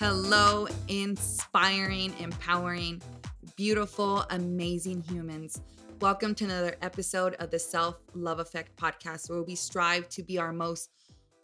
Hello, 0.00 0.66
inspiring, 0.88 2.14
empowering, 2.20 3.02
beautiful, 3.54 4.24
amazing 4.30 5.02
humans. 5.02 5.60
Welcome 6.00 6.34
to 6.36 6.44
another 6.44 6.76
episode 6.80 7.34
of 7.34 7.50
the 7.50 7.58
Self 7.58 7.96
Love 8.14 8.38
Effect 8.38 8.74
podcast, 8.76 9.28
where 9.28 9.42
we 9.42 9.54
strive 9.54 10.08
to 10.08 10.22
be 10.22 10.38
our 10.38 10.54
most 10.54 10.88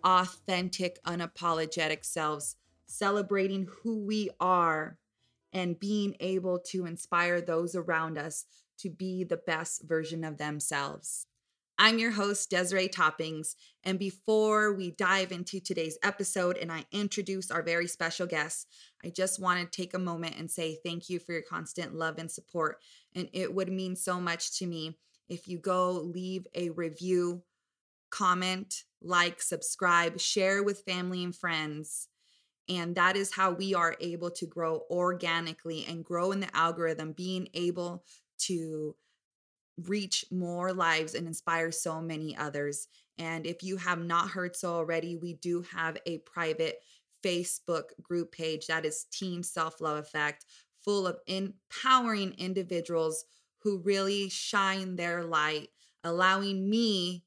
authentic, 0.05 1.05
unapologetic 1.05 2.03
selves, 2.03 2.57
celebrating 2.87 3.69
who 3.83 3.99
we 3.99 4.31
are 4.41 4.97
and 5.53 5.79
being 5.79 6.17
able 6.21 6.59
to 6.71 6.87
inspire 6.87 7.43
those 7.43 7.77
around 7.77 8.17
us 8.17 8.47
to 8.79 8.89
be 8.89 9.23
the 9.23 9.37
best 9.37 9.83
version 9.83 10.25
of 10.25 10.39
themselves. 10.39 11.27
I'm 11.79 11.99
your 11.99 12.13
host, 12.13 12.49
Desiree 12.49 12.89
Toppings. 12.89 13.55
And 13.85 13.99
before 13.99 14.73
we 14.73 14.93
dive 14.93 15.31
into 15.31 15.61
today's 15.61 15.99
episode 16.03 16.57
and 16.57 16.73
I 16.73 16.87
introduce 16.91 17.51
our 17.51 17.63
very 17.63 17.87
special 17.87 18.27
guest, 18.27 18.67
I 19.05 19.11
just 19.11 19.41
want 19.41 19.61
to 19.61 19.83
take 19.83 19.93
a 19.93 19.99
moment 19.99 20.37
and 20.39 20.51
say 20.51 20.79
thank 20.83 21.11
you 21.11 21.19
for 21.19 21.33
your 21.33 21.43
constant 21.43 21.95
love 21.95 22.17
and 22.17 22.31
support. 22.31 22.79
And 23.15 23.29
it 23.35 23.55
would 23.55 23.71
mean 23.71 23.95
so 23.95 24.19
much 24.19 24.59
to 24.59 24.67
me 24.67 24.97
if 25.29 25.49
you 25.49 25.59
go 25.59 25.91
leave 25.93 26.47
a 26.55 26.71
review, 26.71 27.43
comment, 28.11 28.85
like, 29.03 29.43
subscribe, 29.43 30.19
share 30.19 30.63
with 30.63 30.85
family 30.87 31.23
and 31.23 31.37
friends. 31.37 32.09
And 32.71 32.95
that 32.95 33.17
is 33.17 33.35
how 33.35 33.51
we 33.51 33.75
are 33.75 33.97
able 34.01 34.31
to 34.31 34.47
grow 34.47 34.85
organically 34.91 35.85
and 35.87 36.05
grow 36.05 36.33
in 36.33 36.41
the 36.41 36.57
algorithm, 36.57 37.13
being 37.13 37.49
able 37.53 38.03
to 38.39 38.97
reach 39.85 40.25
more 40.31 40.73
lives 40.73 41.15
and 41.15 41.27
inspire 41.27 41.71
so 41.71 42.01
many 42.01 42.37
others. 42.37 42.89
And 43.19 43.47
if 43.47 43.63
you 43.63 43.77
have 43.77 44.03
not 44.03 44.31
heard 44.31 44.57
so 44.57 44.75
already, 44.75 45.17
we 45.17 45.35
do 45.35 45.65
have 45.75 45.97
a 46.07 46.19
private 46.19 46.81
Facebook 47.25 47.91
group 48.03 48.33
page 48.33 48.67
that 48.67 48.85
is 48.85 49.05
Team 49.05 49.43
Self 49.43 49.81
Love 49.81 49.99
Effect, 49.99 50.45
full 50.85 51.07
of 51.07 51.19
empowering 51.27 52.35
individuals 52.39 53.25
who 53.59 53.79
really 53.79 54.29
shine 54.29 54.97
their 54.97 55.25
light, 55.25 55.69
allowing 56.05 56.69
me 56.71 57.25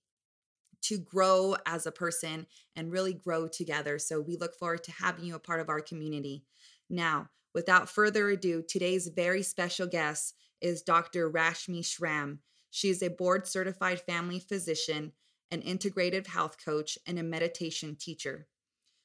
to 0.82 0.98
grow 0.98 1.56
as 1.66 1.86
a 1.86 1.92
person 1.92 2.48
and 2.76 2.92
really 2.92 3.14
grow 3.14 3.48
together. 3.48 4.00
So 4.00 4.22
we 4.22 4.38
look 4.38 4.56
forward 4.56 4.84
to 4.86 4.92
having 4.92 5.26
you 5.26 5.36
a 5.36 5.40
part 5.40 5.60
of 5.60 5.70
our 5.70 5.82
community. 5.82 6.46
Now, 6.90 7.30
without 7.54 7.90
further 7.90 8.30
ado, 8.30 8.64
today's 8.68 9.08
very 9.10 9.44
special 9.44 9.88
guest 9.88 10.36
is 10.62 10.82
Dr. 10.82 11.30
Rashmi 11.30 11.86
Schramm. 11.86 12.40
She 12.70 12.90
is 12.90 13.02
a 13.02 13.10
board 13.10 13.48
certified 13.48 14.02
family 14.02 14.40
physician, 14.40 15.14
an 15.52 15.62
integrative 15.62 16.28
health 16.28 16.58
coach, 16.64 16.98
and 17.08 17.18
a 17.18 17.24
meditation 17.24 17.96
teacher. 17.96 18.48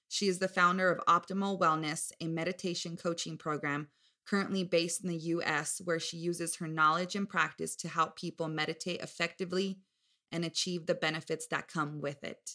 She 0.08 0.28
is 0.28 0.38
the 0.38 0.48
founder 0.48 0.90
of 0.90 1.04
Optimal 1.06 1.58
Wellness, 1.58 2.12
a 2.20 2.28
meditation 2.28 2.96
coaching 2.96 3.36
program 3.36 3.88
currently 4.26 4.64
based 4.64 5.02
in 5.02 5.10
the 5.10 5.16
US, 5.16 5.80
where 5.84 6.00
she 6.00 6.16
uses 6.16 6.56
her 6.56 6.68
knowledge 6.68 7.14
and 7.14 7.28
practice 7.28 7.76
to 7.76 7.88
help 7.88 8.16
people 8.16 8.48
meditate 8.48 9.00
effectively 9.00 9.78
and 10.32 10.44
achieve 10.44 10.86
the 10.86 10.94
benefits 10.94 11.46
that 11.48 11.68
come 11.68 12.00
with 12.00 12.24
it. 12.24 12.52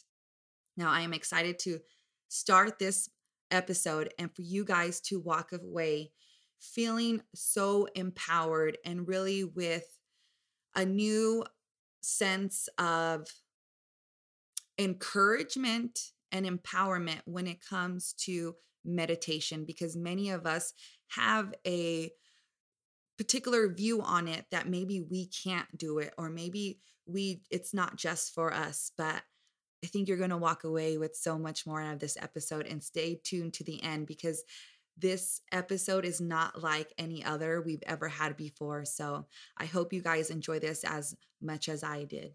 Now, 0.77 0.89
I 0.89 1.01
am 1.01 1.13
excited 1.13 1.59
to 1.59 1.79
start 2.27 2.79
this 2.79 3.09
episode 3.51 4.13
and 4.17 4.33
for 4.33 4.41
you 4.41 4.63
guys 4.63 5.01
to 5.01 5.19
walk 5.19 5.51
away 5.51 6.11
feeling 6.59 7.21
so 7.33 7.87
empowered 7.95 8.77
and 8.85 9.07
really 9.07 9.43
with 9.43 9.85
a 10.75 10.85
new 10.85 11.43
sense 12.01 12.69
of 12.77 13.27
encouragement 14.77 16.11
and 16.31 16.45
empowerment 16.45 17.21
when 17.25 17.47
it 17.47 17.65
comes 17.65 18.13
to 18.13 18.55
meditation 18.85 19.65
because 19.65 19.95
many 19.95 20.29
of 20.29 20.45
us 20.45 20.73
have 21.09 21.53
a 21.67 22.11
particular 23.17 23.67
view 23.67 24.01
on 24.01 24.27
it 24.27 24.45
that 24.51 24.69
maybe 24.69 25.01
we 25.01 25.27
can't 25.27 25.77
do 25.77 25.99
it 25.99 26.13
or 26.17 26.29
maybe 26.29 26.79
we 27.05 27.41
it's 27.51 27.73
not 27.73 27.97
just 27.97 28.33
for 28.33 28.53
us 28.53 28.91
but 28.97 29.21
I 29.83 29.87
think 29.87 30.07
you're 30.07 30.17
going 30.17 30.29
to 30.29 30.37
walk 30.37 30.63
away 30.63 30.97
with 30.97 31.15
so 31.15 31.37
much 31.37 31.65
more 31.65 31.81
out 31.81 31.93
of 31.93 31.99
this 31.99 32.17
episode 32.17 32.65
and 32.67 32.83
stay 32.83 33.19
tuned 33.23 33.53
to 33.55 33.63
the 33.63 33.81
end 33.81 34.07
because 34.07 34.43
this 34.99 35.41
episode 35.51 36.05
is 36.05 36.19
not 36.19 36.61
like 36.61 36.93
any 36.97 37.23
other 37.23 37.61
we've 37.61 37.83
ever 37.85 38.07
had 38.07 38.35
before. 38.37 38.85
So 38.85 39.25
I 39.57 39.65
hope 39.65 39.93
you 39.93 40.01
guys 40.01 40.29
enjoy 40.29 40.59
this 40.59 40.83
as 40.83 41.15
much 41.41 41.69
as 41.69 41.83
I 41.83 42.03
did. 42.03 42.33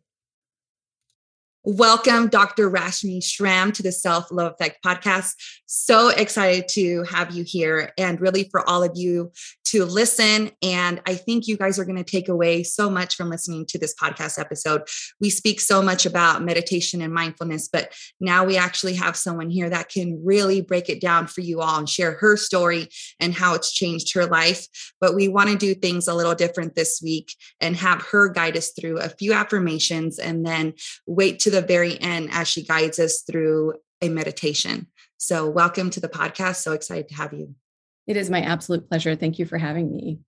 Welcome, 1.67 2.29
Dr. 2.29 2.71
Rashmi 2.71 3.25
Schramm, 3.25 3.73
to 3.73 3.83
the 3.83 3.91
Self 3.91 4.31
Love 4.31 4.53
Effect 4.53 4.85
podcast. 4.85 5.33
So 5.65 6.09
excited 6.09 6.69
to 6.73 7.05
have 7.05 7.35
you 7.35 7.43
here 7.43 7.91
and 7.97 8.21
really 8.21 8.51
for 8.51 8.69
all 8.69 8.83
of 8.83 8.93
you 8.97 9.33
to 9.69 9.87
listen. 9.87 10.51
And 10.63 11.01
I 11.07 11.15
think 11.15 11.49
you 11.49 11.57
guys 11.57 11.79
are 11.79 11.87
going 11.87 11.97
to 11.97 12.05
take 12.05 12.29
away 12.29 12.65
so 12.65 12.91
much 12.91 13.17
from 13.17 13.31
listening 13.31 13.65
to 13.71 13.79
this 13.79 13.95
podcast 13.95 14.39
episode. 14.39 14.83
We 15.23 15.31
speak 15.31 15.59
so 15.59 15.81
much 15.81 16.05
about 16.05 16.45
meditation 16.45 17.01
and 17.01 17.15
mindfulness, 17.15 17.69
but 17.73 17.95
now 18.21 18.45
we 18.45 18.59
actually 18.59 18.95
have 18.95 19.17
someone 19.17 19.49
here 19.49 19.71
that 19.71 19.89
can 19.89 20.23
really 20.23 20.61
break 20.61 20.91
it 20.91 21.01
down 21.01 21.27
for 21.27 21.41
you 21.41 21.63
all 21.63 21.79
and 21.79 21.89
share 21.89 22.13
her 22.19 22.37
story 22.37 22.89
and 23.19 23.33
how 23.33 23.55
it's 23.55 23.73
changed 23.73 24.15
her 24.15 24.27
life. 24.27 24.67
But 25.01 25.15
we 25.15 25.29
want 25.29 25.49
to 25.49 25.57
do 25.57 25.75
things 25.75 26.09
a 26.09 26.15
little 26.15 26.35
different 26.35 26.75
this 26.75 27.01
week 27.03 27.35
and 27.59 27.75
have 27.75 28.03
her 28.13 28.29
guide 28.29 28.57
us 28.59 28.71
through 28.79 28.99
a 28.99 29.09
few 29.09 29.33
affirmations 29.33 30.19
and 30.19 30.47
then 30.47 30.75
wait 31.07 31.39
to 31.41 31.54
the 31.55 31.63
very 31.63 32.01
end 32.01 32.31
as 32.33 32.49
she 32.49 32.65
guides 32.65 32.99
us 32.99 33.23
through 33.23 33.75
a 34.03 34.09
meditation. 34.09 34.89
So, 35.19 35.49
welcome 35.49 35.89
to 35.91 36.01
the 36.01 36.09
podcast. 36.09 36.57
So 36.57 36.73
excited 36.73 37.09
to 37.09 37.15
have 37.15 37.33
you. 37.33 37.55
It 38.07 38.17
is 38.17 38.29
my 38.29 38.41
absolute 38.41 38.89
pleasure. 38.89 39.15
Thank 39.15 39.39
you 39.39 39.47
for 39.47 39.57
having 39.57 39.91
me. 39.91 40.19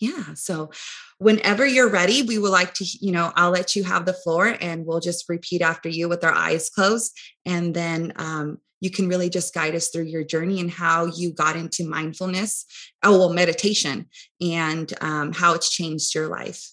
Yeah. 0.00 0.34
So, 0.34 0.70
whenever 1.18 1.66
you're 1.66 1.90
ready, 1.90 2.22
we 2.22 2.38
would 2.38 2.52
like 2.52 2.72
to, 2.74 2.86
you 3.00 3.10
know, 3.10 3.32
I'll 3.34 3.50
let 3.50 3.74
you 3.74 3.82
have 3.84 4.06
the 4.06 4.12
floor 4.12 4.56
and 4.60 4.86
we'll 4.86 5.00
just 5.00 5.28
repeat 5.28 5.60
after 5.60 5.88
you 5.88 6.08
with 6.08 6.24
our 6.24 6.32
eyes 6.32 6.70
closed. 6.70 7.18
And 7.44 7.74
then 7.74 8.12
um, 8.16 8.58
you 8.80 8.90
can 8.90 9.08
really 9.08 9.28
just 9.28 9.52
guide 9.52 9.74
us 9.74 9.88
through 9.88 10.04
your 10.04 10.24
journey 10.24 10.60
and 10.60 10.70
how 10.70 11.06
you 11.06 11.32
got 11.32 11.56
into 11.56 11.86
mindfulness, 11.86 12.64
oh, 13.02 13.18
well, 13.18 13.32
meditation, 13.32 14.06
and 14.40 14.92
um, 15.00 15.32
how 15.32 15.54
it's 15.54 15.68
changed 15.68 16.14
your 16.14 16.28
life. 16.28 16.64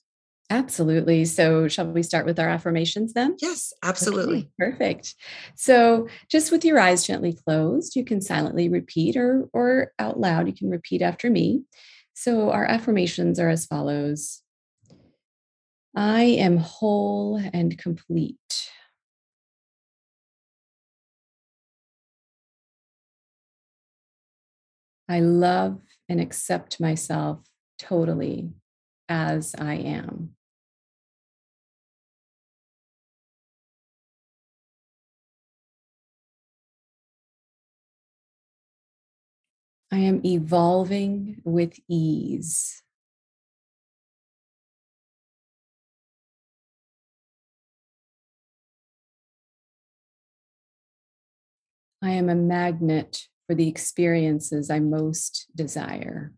Absolutely. 0.50 1.26
So, 1.26 1.68
shall 1.68 1.88
we 1.88 2.04
start 2.04 2.26
with 2.26 2.40
our 2.40 2.48
affirmations 2.48 3.12
then? 3.14 3.36
Yes, 3.42 3.74
absolutely. 3.84 4.50
Okay, 4.62 4.72
perfect. 4.72 5.16
So, 5.56 6.08
just 6.32 6.54
with 6.54 6.64
your 6.64 6.80
eyes 6.80 7.06
gently 7.06 7.34
closed, 7.34 7.98
you 7.98 8.06
can 8.06 8.22
silently 8.22 8.70
repeat 8.70 9.18
or 9.18 9.50
or 9.52 9.92
out 10.00 10.20
loud, 10.20 10.48
you 10.48 10.54
can 10.54 10.70
repeat 10.70 11.02
after 11.02 11.30
me. 11.30 11.64
So, 12.14 12.50
our 12.52 12.64
affirmations 12.64 13.40
are 13.40 13.50
as 13.50 13.66
follows. 13.66 14.42
I 15.94 16.24
am 16.24 16.58
whole 16.58 17.42
and 17.54 17.78
complete. 17.78 18.70
I 25.10 25.20
love 25.20 25.82
and 26.08 26.22
accept 26.22 26.80
myself 26.80 27.40
totally 27.80 28.52
as 29.10 29.56
I 29.58 29.76
am. 29.76 30.37
I 39.92 40.00
am 40.00 40.22
evolving 40.26 41.42
with 41.46 41.80
ease. 41.88 42.84
I 52.02 52.12
am 52.12 52.30
a 52.30 52.36
magnet 52.36 53.28
for 53.48 53.56
the 53.56 53.68
experiences 53.68 54.70
I 54.70 54.80
most 54.80 55.48
desire. 55.56 56.34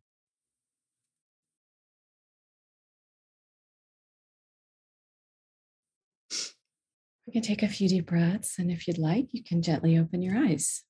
We 7.25 7.33
can 7.33 7.41
take 7.41 7.61
a 7.61 7.67
few 7.67 7.89
deep 7.89 8.07
breaths, 8.07 8.57
and 8.57 8.71
if 8.71 8.87
you'd 8.87 8.97
like, 8.97 9.27
you 9.31 9.43
can 9.43 9.61
gently 9.61 9.97
open 9.97 10.21
your 10.21 10.37
eyes. 10.37 10.83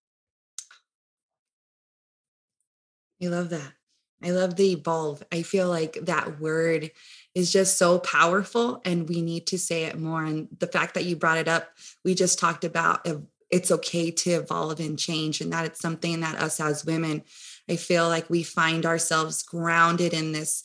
I 3.21 3.27
love 3.27 3.49
that. 3.49 3.73
I 4.21 4.31
love 4.31 4.55
the 4.55 4.73
evolve. 4.73 5.23
I 5.31 5.43
feel 5.43 5.69
like 5.69 5.97
that 6.03 6.39
word 6.39 6.91
is 7.33 7.53
just 7.53 7.77
so 7.77 7.99
powerful 7.99 8.81
and 8.83 9.07
we 9.07 9.21
need 9.21 9.47
to 9.47 9.57
say 9.57 9.85
it 9.85 9.97
more. 9.97 10.23
And 10.23 10.49
the 10.59 10.67
fact 10.67 10.93
that 10.95 11.05
you 11.05 11.15
brought 11.15 11.37
it 11.37 11.47
up, 11.47 11.69
we 12.03 12.15
just 12.15 12.37
talked 12.37 12.65
about 12.65 13.07
it's 13.49 13.71
okay 13.71 14.11
to 14.11 14.31
evolve 14.31 14.79
and 14.79 14.99
change, 14.99 15.41
and 15.41 15.51
that 15.51 15.65
it's 15.65 15.79
something 15.79 16.19
that 16.19 16.35
us 16.35 16.59
as 16.59 16.85
women, 16.85 17.23
I 17.67 17.77
feel 17.77 18.07
like 18.07 18.29
we 18.29 18.43
find 18.43 18.85
ourselves 18.85 19.41
grounded 19.41 20.13
in 20.13 20.33
this. 20.33 20.63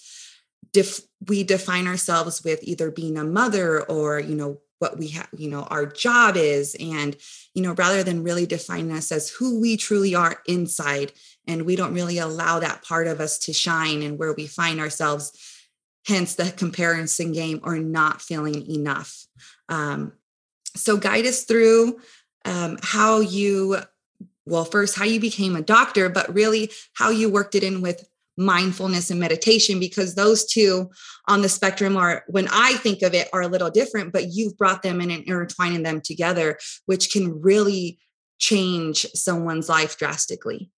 Def- 0.72 1.00
we 1.28 1.44
define 1.44 1.86
ourselves 1.86 2.44
with 2.44 2.62
either 2.62 2.90
being 2.90 3.16
a 3.16 3.24
mother 3.24 3.82
or, 3.84 4.18
you 4.18 4.34
know, 4.34 4.58
what 4.78 4.98
we 4.98 5.08
have, 5.08 5.28
you 5.36 5.48
know, 5.48 5.62
our 5.64 5.86
job 5.86 6.36
is. 6.36 6.76
And, 6.78 7.16
you 7.54 7.62
know, 7.62 7.72
rather 7.72 8.02
than 8.02 8.22
really 8.22 8.46
defining 8.46 8.92
us 8.92 9.12
as 9.12 9.30
who 9.30 9.60
we 9.60 9.76
truly 9.76 10.14
are 10.14 10.40
inside, 10.46 11.12
and 11.46 11.62
we 11.62 11.76
don't 11.76 11.94
really 11.94 12.18
allow 12.18 12.58
that 12.60 12.82
part 12.82 13.06
of 13.06 13.20
us 13.20 13.38
to 13.40 13.52
shine 13.52 14.02
and 14.02 14.18
where 14.18 14.32
we 14.32 14.46
find 14.46 14.80
ourselves, 14.80 15.32
hence 16.06 16.34
the 16.34 16.52
comparison 16.52 17.32
game 17.32 17.60
or 17.62 17.78
not 17.78 18.20
feeling 18.20 18.68
enough. 18.70 19.26
Um, 19.68 20.12
so, 20.76 20.96
guide 20.96 21.26
us 21.26 21.44
through 21.44 22.00
um, 22.44 22.78
how 22.82 23.20
you, 23.20 23.78
well, 24.46 24.64
first, 24.64 24.96
how 24.96 25.04
you 25.04 25.20
became 25.20 25.56
a 25.56 25.62
doctor, 25.62 26.08
but 26.08 26.34
really 26.34 26.70
how 26.94 27.10
you 27.10 27.30
worked 27.30 27.54
it 27.54 27.62
in 27.62 27.80
with 27.80 28.04
mindfulness 28.36 29.10
and 29.10 29.20
meditation 29.20 29.78
because 29.78 30.14
those 30.14 30.44
two 30.44 30.90
on 31.28 31.42
the 31.42 31.48
spectrum 31.48 31.96
are 31.96 32.24
when 32.26 32.48
i 32.50 32.74
think 32.74 33.02
of 33.02 33.14
it 33.14 33.28
are 33.32 33.42
a 33.42 33.48
little 33.48 33.70
different 33.70 34.12
but 34.12 34.32
you've 34.32 34.56
brought 34.56 34.82
them 34.82 35.00
in 35.00 35.10
and 35.10 35.24
intertwining 35.24 35.82
them 35.82 36.00
together 36.00 36.58
which 36.86 37.12
can 37.12 37.40
really 37.40 37.98
change 38.38 39.06
someone's 39.14 39.68
life 39.68 39.96
drastically 39.96 40.70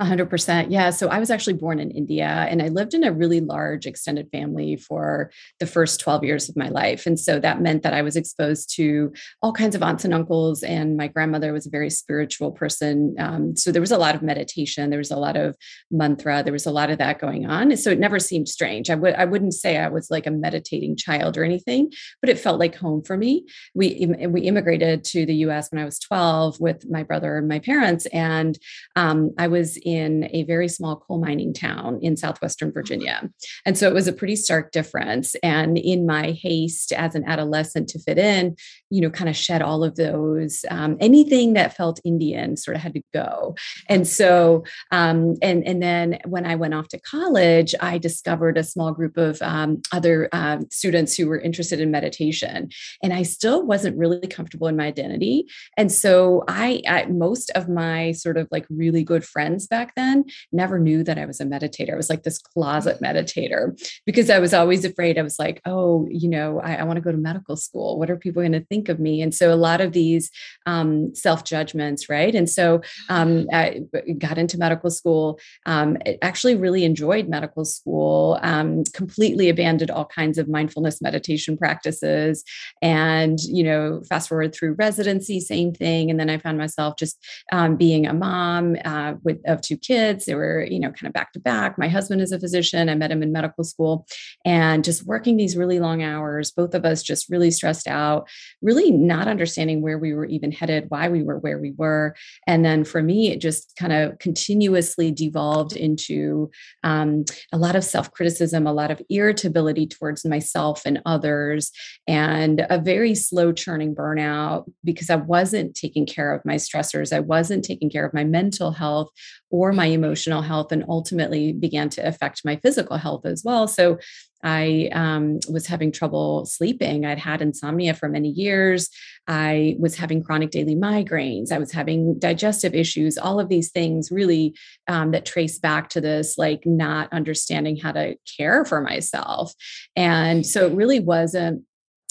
100%. 0.00 0.66
Yeah. 0.70 0.90
So 0.90 1.08
I 1.08 1.18
was 1.18 1.30
actually 1.30 1.54
born 1.54 1.80
in 1.80 1.90
India 1.90 2.46
and 2.48 2.62
I 2.62 2.68
lived 2.68 2.94
in 2.94 3.04
a 3.04 3.12
really 3.12 3.40
large 3.40 3.86
extended 3.86 4.28
family 4.30 4.76
for 4.76 5.30
the 5.60 5.66
first 5.66 6.00
12 6.00 6.24
years 6.24 6.48
of 6.48 6.56
my 6.56 6.68
life. 6.68 7.06
And 7.06 7.18
so 7.18 7.38
that 7.40 7.60
meant 7.60 7.82
that 7.82 7.94
I 7.94 8.02
was 8.02 8.16
exposed 8.16 8.74
to 8.76 9.12
all 9.42 9.52
kinds 9.52 9.74
of 9.74 9.82
aunts 9.82 10.04
and 10.04 10.14
uncles. 10.14 10.62
And 10.62 10.96
my 10.96 11.08
grandmother 11.08 11.52
was 11.52 11.66
a 11.66 11.70
very 11.70 11.90
spiritual 11.90 12.52
person. 12.52 13.14
Um, 13.18 13.56
so 13.56 13.72
there 13.72 13.82
was 13.82 13.92
a 13.92 13.98
lot 13.98 14.14
of 14.14 14.22
meditation, 14.22 14.90
there 14.90 14.98
was 14.98 15.10
a 15.10 15.16
lot 15.16 15.36
of 15.36 15.56
mantra, 15.90 16.42
there 16.42 16.52
was 16.52 16.66
a 16.66 16.70
lot 16.70 16.90
of 16.90 16.98
that 16.98 17.20
going 17.20 17.46
on. 17.46 17.76
So 17.76 17.90
it 17.90 17.98
never 17.98 18.18
seemed 18.18 18.48
strange. 18.48 18.90
I 18.90 18.94
would 18.94 19.14
I 19.14 19.24
wouldn't 19.24 19.54
say 19.54 19.78
I 19.78 19.88
was 19.88 20.10
like 20.10 20.26
a 20.26 20.30
meditating 20.30 20.96
child 20.96 21.36
or 21.36 21.44
anything, 21.44 21.92
but 22.20 22.30
it 22.30 22.38
felt 22.38 22.58
like 22.58 22.76
home 22.76 23.02
for 23.02 23.16
me. 23.16 23.46
We 23.74 24.14
we 24.28 24.42
immigrated 24.42 25.04
to 25.04 25.26
the 25.26 25.34
US 25.46 25.70
when 25.70 25.80
I 25.80 25.84
was 25.84 25.98
12 25.98 26.60
with 26.60 26.88
my 26.88 27.02
brother 27.02 27.36
and 27.36 27.48
my 27.48 27.58
parents. 27.58 28.06
And 28.06 28.58
um, 28.96 29.32
I 29.38 29.48
was 29.48 29.67
was 29.68 29.78
in 29.84 30.28
a 30.32 30.44
very 30.44 30.68
small 30.68 30.96
coal 30.96 31.18
mining 31.18 31.52
town 31.52 31.98
in 32.02 32.16
southwestern 32.16 32.72
Virginia. 32.72 33.28
And 33.66 33.76
so 33.76 33.88
it 33.88 33.94
was 33.94 34.08
a 34.08 34.12
pretty 34.12 34.36
stark 34.36 34.72
difference. 34.72 35.34
And 35.42 35.76
in 35.76 36.06
my 36.06 36.30
haste 36.30 36.92
as 36.92 37.14
an 37.14 37.24
adolescent 37.26 37.88
to 37.90 37.98
fit 37.98 38.18
in, 38.18 38.56
you 38.90 39.00
know, 39.00 39.10
kind 39.10 39.28
of 39.28 39.36
shed 39.36 39.60
all 39.62 39.84
of 39.84 39.96
those, 39.96 40.64
um, 40.70 40.96
anything 41.00 41.52
that 41.54 41.76
felt 41.76 42.00
Indian 42.04 42.56
sort 42.56 42.76
of 42.76 42.82
had 42.82 42.94
to 42.94 43.02
go. 43.12 43.54
And 43.88 44.06
so, 44.06 44.64
um, 44.90 45.36
and, 45.42 45.66
and 45.66 45.82
then 45.82 46.18
when 46.26 46.46
I 46.46 46.54
went 46.54 46.74
off 46.74 46.88
to 46.88 47.00
college, 47.00 47.74
I 47.80 47.98
discovered 47.98 48.56
a 48.56 48.64
small 48.64 48.92
group 48.92 49.16
of 49.16 49.40
um, 49.42 49.82
other 49.92 50.28
um, 50.32 50.66
students 50.70 51.16
who 51.16 51.26
were 51.26 51.38
interested 51.38 51.80
in 51.80 51.90
meditation. 51.90 52.70
And 53.02 53.12
I 53.12 53.22
still 53.22 53.66
wasn't 53.66 53.98
really 53.98 54.26
comfortable 54.26 54.68
in 54.68 54.76
my 54.76 54.86
identity. 54.86 55.46
And 55.76 55.92
so 55.92 56.44
I, 56.48 56.82
I 56.88 57.06
most 57.06 57.50
of 57.50 57.68
my 57.68 58.12
sort 58.12 58.36
of 58.36 58.48
like 58.50 58.66
really 58.70 59.04
good 59.04 59.24
friends 59.24 59.47
friends 59.48 59.66
back 59.66 59.94
then 59.94 60.24
never 60.52 60.78
knew 60.78 61.02
that 61.02 61.18
I 61.18 61.24
was 61.24 61.40
a 61.40 61.44
meditator. 61.44 61.94
I 61.94 61.96
was 61.96 62.10
like 62.10 62.22
this 62.22 62.38
closet 62.38 63.00
meditator 63.02 63.72
because 64.04 64.28
I 64.28 64.38
was 64.40 64.52
always 64.52 64.84
afraid. 64.84 65.18
I 65.18 65.22
was 65.22 65.38
like, 65.38 65.62
oh, 65.64 66.06
you 66.10 66.28
know, 66.28 66.60
I, 66.60 66.76
I 66.76 66.82
want 66.84 66.98
to 66.98 67.00
go 67.00 67.12
to 67.12 67.16
medical 67.16 67.56
school. 67.56 67.98
What 67.98 68.10
are 68.10 68.16
people 68.16 68.42
going 68.42 68.52
to 68.52 68.64
think 68.66 68.90
of 68.90 69.00
me? 69.00 69.22
And 69.22 69.34
so 69.34 69.52
a 69.52 69.56
lot 69.56 69.80
of 69.80 69.92
these 69.92 70.30
um, 70.66 71.14
self 71.14 71.44
judgments, 71.44 72.10
right? 72.10 72.34
And 72.34 72.48
so 72.48 72.82
um, 73.08 73.46
I 73.50 73.80
got 74.18 74.36
into 74.36 74.58
medical 74.58 74.90
school. 74.90 75.40
Um, 75.64 75.96
actually, 76.20 76.56
really 76.56 76.84
enjoyed 76.84 77.28
medical 77.28 77.64
school. 77.64 78.38
Um, 78.42 78.84
completely 78.92 79.48
abandoned 79.48 79.90
all 79.90 80.04
kinds 80.04 80.36
of 80.36 80.48
mindfulness 80.48 81.00
meditation 81.00 81.56
practices, 81.56 82.44
and 82.82 83.38
you 83.40 83.64
know, 83.64 84.02
fast 84.08 84.28
forward 84.28 84.54
through 84.54 84.74
residency, 84.74 85.40
same 85.40 85.72
thing. 85.72 86.10
And 86.10 86.20
then 86.20 86.28
I 86.28 86.36
found 86.36 86.58
myself 86.58 86.96
just 86.98 87.16
um, 87.50 87.76
being 87.76 88.06
a 88.06 88.12
mom 88.12 88.76
uh, 88.84 89.14
with 89.22 89.37
of 89.46 89.60
two 89.60 89.76
kids. 89.76 90.24
They 90.24 90.34
were, 90.34 90.64
you 90.64 90.80
know, 90.80 90.90
kind 90.90 91.06
of 91.06 91.12
back 91.12 91.32
to 91.32 91.40
back. 91.40 91.78
My 91.78 91.88
husband 91.88 92.20
is 92.20 92.32
a 92.32 92.40
physician. 92.40 92.88
I 92.88 92.94
met 92.94 93.10
him 93.10 93.22
in 93.22 93.32
medical 93.32 93.64
school 93.64 94.06
and 94.44 94.84
just 94.84 95.06
working 95.06 95.36
these 95.36 95.56
really 95.56 95.80
long 95.80 96.02
hours, 96.02 96.50
both 96.50 96.74
of 96.74 96.84
us 96.84 97.02
just 97.02 97.28
really 97.28 97.50
stressed 97.50 97.88
out, 97.88 98.28
really 98.62 98.90
not 98.90 99.28
understanding 99.28 99.82
where 99.82 99.98
we 99.98 100.14
were 100.14 100.26
even 100.26 100.52
headed, 100.52 100.86
why 100.88 101.08
we 101.08 101.22
were 101.22 101.38
where 101.38 101.58
we 101.58 101.72
were. 101.76 102.14
And 102.46 102.64
then 102.64 102.84
for 102.84 103.02
me, 103.02 103.30
it 103.30 103.40
just 103.40 103.74
kind 103.76 103.92
of 103.92 104.18
continuously 104.18 105.10
devolved 105.10 105.76
into 105.76 106.50
um, 106.84 107.24
a 107.52 107.58
lot 107.58 107.76
of 107.76 107.84
self 107.84 108.10
criticism, 108.12 108.66
a 108.66 108.72
lot 108.72 108.90
of 108.90 109.02
irritability 109.08 109.86
towards 109.86 110.24
myself 110.24 110.82
and 110.84 111.00
others, 111.06 111.72
and 112.06 112.66
a 112.70 112.78
very 112.78 113.14
slow 113.14 113.52
churning 113.52 113.94
burnout 113.94 114.64
because 114.84 115.10
I 115.10 115.16
wasn't 115.16 115.74
taking 115.74 116.06
care 116.06 116.32
of 116.32 116.44
my 116.44 116.56
stressors. 116.56 117.14
I 117.14 117.20
wasn't 117.20 117.64
taking 117.64 117.90
care 117.90 118.06
of 118.06 118.14
my 118.14 118.24
mental 118.24 118.72
health 118.72 119.10
or 119.50 119.72
my 119.72 119.86
emotional 119.86 120.42
health 120.42 120.72
and 120.72 120.84
ultimately 120.88 121.52
began 121.52 121.88
to 121.90 122.06
affect 122.06 122.44
my 122.44 122.56
physical 122.56 122.96
health 122.96 123.24
as 123.26 123.42
well. 123.44 123.66
So 123.68 123.98
i 124.42 124.88
um, 124.92 125.40
was 125.50 125.66
having 125.66 125.90
trouble 125.90 126.46
sleeping. 126.46 127.04
I'd 127.04 127.18
had 127.18 127.42
insomnia 127.42 127.94
for 127.94 128.08
many 128.08 128.28
years. 128.28 128.88
I 129.26 129.76
was 129.78 129.96
having 129.96 130.22
chronic 130.22 130.50
daily 130.50 130.76
migraines. 130.76 131.50
I 131.50 131.58
was 131.58 131.72
having 131.72 132.18
digestive 132.18 132.74
issues 132.74 133.18
all 133.18 133.40
of 133.40 133.48
these 133.48 133.70
things 133.70 134.10
really 134.10 134.54
um, 134.86 135.10
that 135.10 135.26
trace 135.26 135.58
back 135.58 135.88
to 135.90 136.00
this 136.00 136.38
like 136.38 136.64
not 136.64 137.12
understanding 137.12 137.76
how 137.76 137.92
to 137.92 138.16
care 138.36 138.64
for 138.64 138.80
myself. 138.80 139.52
And 139.96 140.46
so 140.46 140.66
it 140.66 140.72
really 140.72 141.00
wasn't 141.00 141.64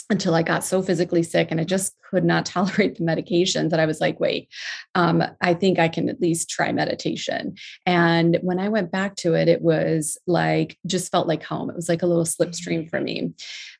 until 0.10 0.36
I 0.36 0.42
got 0.42 0.64
so 0.64 0.82
physically 0.82 1.24
sick 1.24 1.50
and 1.52 1.60
I 1.60 1.64
just 1.64 1.96
could 2.10 2.24
not 2.24 2.46
tolerate 2.58 2.96
the 2.96 3.04
medication 3.04 3.70
that 3.70 3.80
I 3.80 3.86
was 3.86 4.00
like, 4.00 4.20
wait, 4.20 4.50
um, 4.96 5.24
I 5.42 5.54
think 5.54 5.80
I 5.80 5.88
can 5.88 6.10
at 6.10 6.22
least 6.22 6.50
try 6.50 6.72
meditation. 6.72 7.56
And 7.86 8.38
when 8.42 8.60
I 8.60 8.70
went 8.70 8.92
back 8.92 9.16
to 9.18 9.34
it, 9.34 9.48
it 9.48 9.62
was 9.62 10.18
like, 10.28 10.78
just 10.86 11.12
felt 11.12 11.28
like 11.28 11.44
home. 11.44 11.70
It 11.70 11.76
was 11.76 11.90
like 11.90 12.04
a 12.04 12.08
little 12.08 12.24
slipstream 12.24 12.90
for 12.90 13.02
me. 13.02 13.34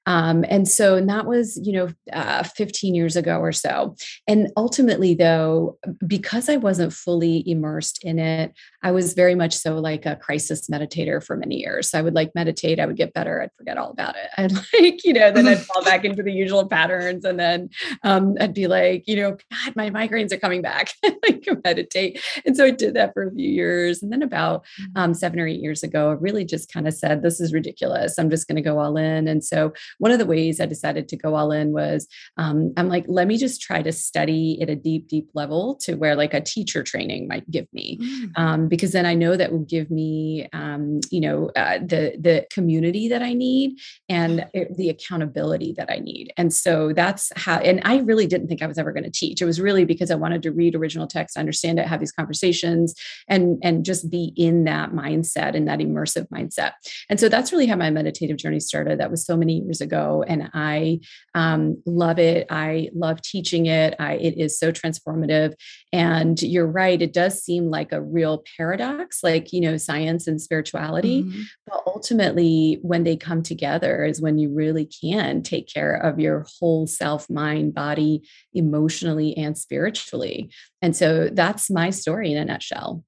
Um, 0.08 0.44
and 0.50 0.68
so 0.68 0.96
and 0.96 1.08
that 1.10 1.28
was, 1.28 1.60
you 1.62 1.74
know, 1.74 1.90
uh, 2.12 2.44
15 2.44 2.96
years 2.96 3.16
ago 3.16 3.40
or 3.40 3.52
so. 3.52 3.96
And 4.28 4.50
ultimately, 4.58 5.14
though, 5.14 5.78
because 6.08 6.50
I 6.50 6.56
wasn't 6.56 6.94
fully 6.94 7.48
immersed 7.48 8.04
in 8.04 8.18
it, 8.18 8.54
I 8.82 8.92
was 8.92 9.14
very 9.14 9.36
much 9.36 9.54
so 9.54 9.76
like 9.76 10.06
a 10.06 10.16
crisis 10.16 10.70
meditator 10.70 11.24
for 11.24 11.38
many 11.38 11.58
years. 11.58 11.92
So 11.92 12.00
I 12.00 12.02
would 12.02 12.16
like 12.16 12.34
meditate, 12.34 12.80
I 12.80 12.86
would 12.86 12.98
get 12.98 13.14
better, 13.14 13.42
I'd 13.42 13.52
forget 13.58 13.78
all 13.78 13.92
about 13.92 14.16
it. 14.16 14.30
I'd 14.38 14.54
like, 14.74 15.04
you 15.04 15.14
know, 15.14 15.32
then 15.32 15.48
I'd 15.48 15.62
fall 15.62 15.84
back 15.84 16.06
into 16.06 16.24
the 16.24 16.32
usual 16.32 16.68
patterns. 16.68 17.26
And 17.26 17.40
then 17.40 17.70
um, 18.04 18.36
I'd 18.40 18.54
be 18.54 18.68
like, 18.68 19.04
you 19.08 19.18
know, 19.18 19.32
God, 19.32 19.76
my 19.76 19.90
migraines 19.90 20.32
are 20.32 20.40
coming 20.40 20.62
back. 20.62 20.92
like 21.04 21.46
meditate. 21.64 22.22
And 22.46 22.56
so 22.56 22.66
I 22.66 22.72
did 22.72 22.94
that 22.94 23.14
for 23.14 23.28
a 23.28 23.32
few 23.32 23.50
years. 23.50 24.02
And 24.02 24.12
then 24.12 24.22
about 24.22 24.64
mm-hmm. 24.82 24.98
um, 25.02 25.14
seven 25.14 25.40
or 25.40 25.48
eight 25.48 25.62
years 25.62 25.84
ago, 25.84 26.12
I 26.12 26.14
really 26.14 26.46
just 26.46 26.72
kind 26.72 26.88
of 26.88 26.94
said, 26.94 27.22
this 27.22 27.40
is 27.40 27.54
ridiculous. 27.54 28.18
I'm 28.18 28.30
just 28.30 28.48
going 28.48 28.56
to 28.56 28.62
go 28.62 28.80
all 28.80 28.98
in. 28.98 29.28
And 29.28 29.44
so 29.44 29.74
one 29.98 30.12
of 30.12 30.20
the 30.20 30.26
ways 30.26 30.60
I 30.60 30.66
decided 30.66 31.08
to 31.10 31.18
go 31.18 31.36
all 31.36 31.52
in 31.52 31.72
was 31.72 32.08
um, 32.38 32.74
I'm 32.78 32.90
like, 32.90 33.06
let 33.08 33.28
me 33.28 33.38
just 33.38 33.62
try 33.62 33.82
to 33.82 33.92
study 33.92 34.62
at 34.62 34.70
a 34.70 34.76
deep, 34.76 35.08
deep 35.08 35.30
level 35.34 35.76
to 35.82 35.96
where 35.96 36.16
like 36.16 36.34
a 36.34 36.42
teacher 36.42 36.84
training 36.84 37.28
might 37.28 37.50
give 37.50 37.68
me, 37.74 37.98
mm. 38.02 38.32
um, 38.36 38.68
because 38.68 38.92
then 38.92 39.06
I 39.06 39.14
know 39.14 39.36
that 39.36 39.52
will 39.52 39.66
give 39.66 39.90
me, 39.90 40.48
um, 40.54 41.00
you 41.12 41.22
know, 41.22 41.50
uh, 41.56 41.80
the 41.80 42.16
the 42.20 42.46
community 42.52 43.10
that 43.10 43.22
I 43.22 43.34
need 43.34 43.78
and 44.10 44.46
the 44.54 44.90
accountability 44.90 45.74
that 45.78 45.90
I 45.92 45.98
need. 45.98 46.34
And 46.38 46.54
so 46.54 46.94
that's 46.94 47.32
how. 47.36 47.58
And 47.60 47.82
I 47.84 47.98
really 48.00 48.28
didn't 48.28 48.48
think 48.48 48.62
I 48.62 48.68
was 48.68 48.78
ever 48.78 48.92
going 48.92 49.04
to 49.04 49.12
teach. 49.12 49.42
It 49.42 49.46
was 49.46 49.60
really 49.60 49.86
because 49.86 50.12
I 50.12 50.16
wanted 50.16 50.44
to 50.44 50.52
read 50.52 50.76
original 50.76 51.08
text, 51.08 51.38
understand 51.38 51.80
it, 51.80 51.88
have 51.88 52.00
these 52.00 52.12
conversations, 52.12 52.94
and 53.28 53.58
and 53.64 53.86
just 53.86 54.10
be 54.10 54.34
in 54.36 54.66
that 54.66 54.92
mindset 54.92 55.56
and 55.56 55.68
that 55.68 55.80
immersive 55.80 56.28
mindset. 56.30 56.74
And 57.10 57.20
so 57.20 57.30
that's 57.30 57.52
really 57.52 57.68
how 57.68 57.76
my 57.76 57.90
meditative 57.90 58.38
journey 58.38 58.60
started. 58.60 59.00
That 59.00 59.12
was 59.12 59.26
so 59.26 59.36
many 59.36 59.62
years 59.62 59.82
ago 59.82 59.87
ago, 59.88 60.24
and 60.28 60.50
I 60.54 61.00
um, 61.34 61.82
love 61.86 62.20
it. 62.20 62.48
I 62.50 62.90
love 62.94 63.22
teaching 63.22 63.66
it. 63.66 63.96
I, 64.00 64.14
it 64.14 64.38
is 64.38 64.60
so 64.60 64.72
transformative. 64.72 65.54
And 65.94 66.42
you're 66.42 66.68
right; 66.68 67.02
it 67.02 67.14
does 67.14 67.42
seem 67.42 67.70
like 67.70 67.92
a 67.92 68.02
real 68.02 68.44
paradox, 68.58 69.24
like 69.24 69.54
you 69.54 69.62
know, 69.62 69.78
science 69.78 70.28
and 70.28 70.42
spirituality. 70.42 71.24
Mm-hmm. 71.24 71.42
But 71.66 71.84
ultimately, 71.88 72.80
when 72.82 73.04
they 73.04 73.18
come 73.18 73.42
together, 73.42 74.06
is 74.06 74.22
when 74.22 74.38
you 74.38 74.54
really 74.54 74.86
can 74.86 75.42
take 75.42 75.68
care 75.68 75.96
of 75.96 76.20
your 76.20 76.46
whole 76.60 76.88
self, 76.88 77.30
mind, 77.30 77.74
body, 77.74 78.24
emotionally, 78.54 79.36
and 79.38 79.58
spiritually. 79.58 80.52
And 80.82 80.96
so 80.96 81.30
that's 81.32 81.70
my 81.70 81.90
story 81.90 82.32
in 82.32 82.38
a 82.38 82.46
nutshell. 82.46 83.04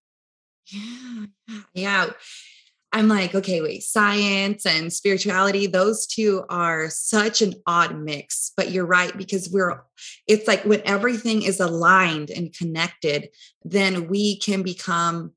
Yeah. 0.67 1.25
Yeah. 1.74 2.09
I'm 2.91 3.08
like, 3.08 3.36
okay, 3.36 3.62
wait, 3.62 3.84
science 3.84 4.65
and 4.65 4.91
spirituality, 4.91 5.67
those 5.67 6.08
two 6.08 6.43
are 6.50 6.89
such 6.89 7.41
an 7.41 7.53
odd 7.67 8.00
mix. 8.00 8.51
But 8.58 8.72
you're 8.72 8.86
right, 8.86 9.15
because 9.15 9.50
we're, 9.50 9.84
it's 10.27 10.48
like 10.48 10.65
when 10.65 10.81
everything 10.86 11.43
is 11.43 11.60
aligned 11.60 12.31
and 12.31 12.51
connected, 12.51 13.29
then 13.63 14.08
we 14.08 14.39
can 14.39 14.63
become 14.63 15.34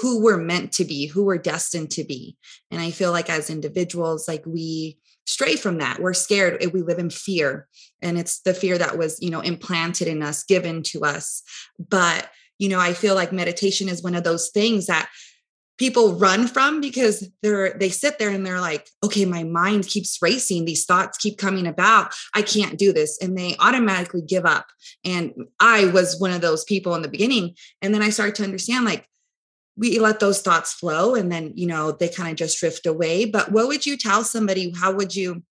who 0.00 0.22
we're 0.22 0.38
meant 0.38 0.72
to 0.72 0.84
be, 0.84 1.06
who 1.06 1.24
we're 1.24 1.38
destined 1.38 1.90
to 1.92 2.04
be. 2.04 2.36
And 2.70 2.80
I 2.80 2.90
feel 2.90 3.12
like 3.12 3.30
as 3.30 3.50
individuals, 3.50 4.28
like 4.28 4.44
we 4.46 4.98
stray 5.26 5.56
from 5.56 5.78
that. 5.78 6.00
We're 6.00 6.14
scared. 6.14 6.62
Eh, 6.62 6.68
we 6.72 6.82
live 6.82 6.98
in 6.98 7.10
fear. 7.10 7.68
And 8.00 8.18
it's 8.18 8.40
the 8.40 8.54
fear 8.54 8.78
that 8.78 8.98
was, 8.98 9.20
you 9.20 9.30
know, 9.30 9.40
implanted 9.40 10.08
in 10.08 10.22
us, 10.22 10.44
given 10.44 10.82
to 10.84 11.02
us. 11.02 11.42
But, 11.78 12.30
you 12.58 12.68
know, 12.68 12.80
I 12.80 12.92
feel 12.92 13.14
like 13.14 13.32
meditation 13.32 13.88
is 13.88 14.02
one 14.02 14.14
of 14.14 14.24
those 14.24 14.50
things 14.50 14.86
that 14.86 15.08
people 15.78 16.14
run 16.14 16.46
from 16.46 16.80
because 16.80 17.28
they're 17.42 17.72
they 17.74 17.88
sit 17.88 18.18
there 18.18 18.30
and 18.30 18.44
they're 18.46 18.60
like 18.60 18.88
okay 19.02 19.24
my 19.24 19.42
mind 19.42 19.86
keeps 19.86 20.20
racing. 20.20 20.64
These 20.64 20.84
thoughts 20.84 21.18
keep 21.18 21.38
coming 21.38 21.66
about. 21.66 22.14
I 22.34 22.42
can't 22.42 22.78
do 22.78 22.92
this. 22.92 23.18
And 23.20 23.36
they 23.36 23.56
automatically 23.58 24.22
give 24.22 24.46
up. 24.46 24.66
And 25.04 25.32
i 25.60 25.86
was 25.86 26.20
one 26.20 26.32
of 26.32 26.40
those 26.40 26.64
people 26.64 26.94
in 26.94 27.02
the 27.02 27.08
beginning. 27.08 27.56
And 27.80 27.94
then 27.94 28.02
i 28.02 28.10
started 28.10 28.34
to 28.36 28.44
understand 28.44 28.84
like 28.84 29.06
we 29.76 29.98
let 29.98 30.20
those 30.20 30.42
thoughts 30.42 30.74
flow 30.74 31.14
and 31.14 31.32
then 31.32 31.52
you 31.54 31.66
know 31.66 31.92
they 31.92 32.08
kind 32.08 32.30
of 32.30 32.36
just 32.36 32.58
drift 32.58 32.86
away. 32.86 33.24
But 33.24 33.52
what 33.52 33.68
would 33.68 33.86
you 33.86 33.96
tell 33.96 34.24
somebody? 34.24 34.72
How 34.76 34.92
would 34.92 35.16
you 35.16 35.42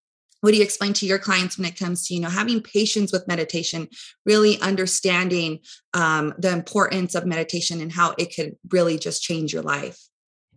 what 0.41 0.51
do 0.51 0.57
you 0.57 0.63
explain 0.63 0.93
to 0.93 1.05
your 1.05 1.19
clients 1.19 1.57
when 1.57 1.67
it 1.67 1.77
comes 1.77 2.07
to 2.07 2.13
you 2.13 2.19
know 2.19 2.29
having 2.29 2.61
patience 2.61 3.11
with 3.11 3.27
meditation 3.27 3.87
really 4.25 4.59
understanding 4.61 5.59
um, 5.93 6.33
the 6.37 6.51
importance 6.51 7.15
of 7.15 7.25
meditation 7.25 7.79
and 7.79 7.91
how 7.91 8.13
it 8.17 8.35
could 8.35 8.57
really 8.69 8.97
just 8.97 9.21
change 9.21 9.53
your 9.53 9.63
life 9.63 9.99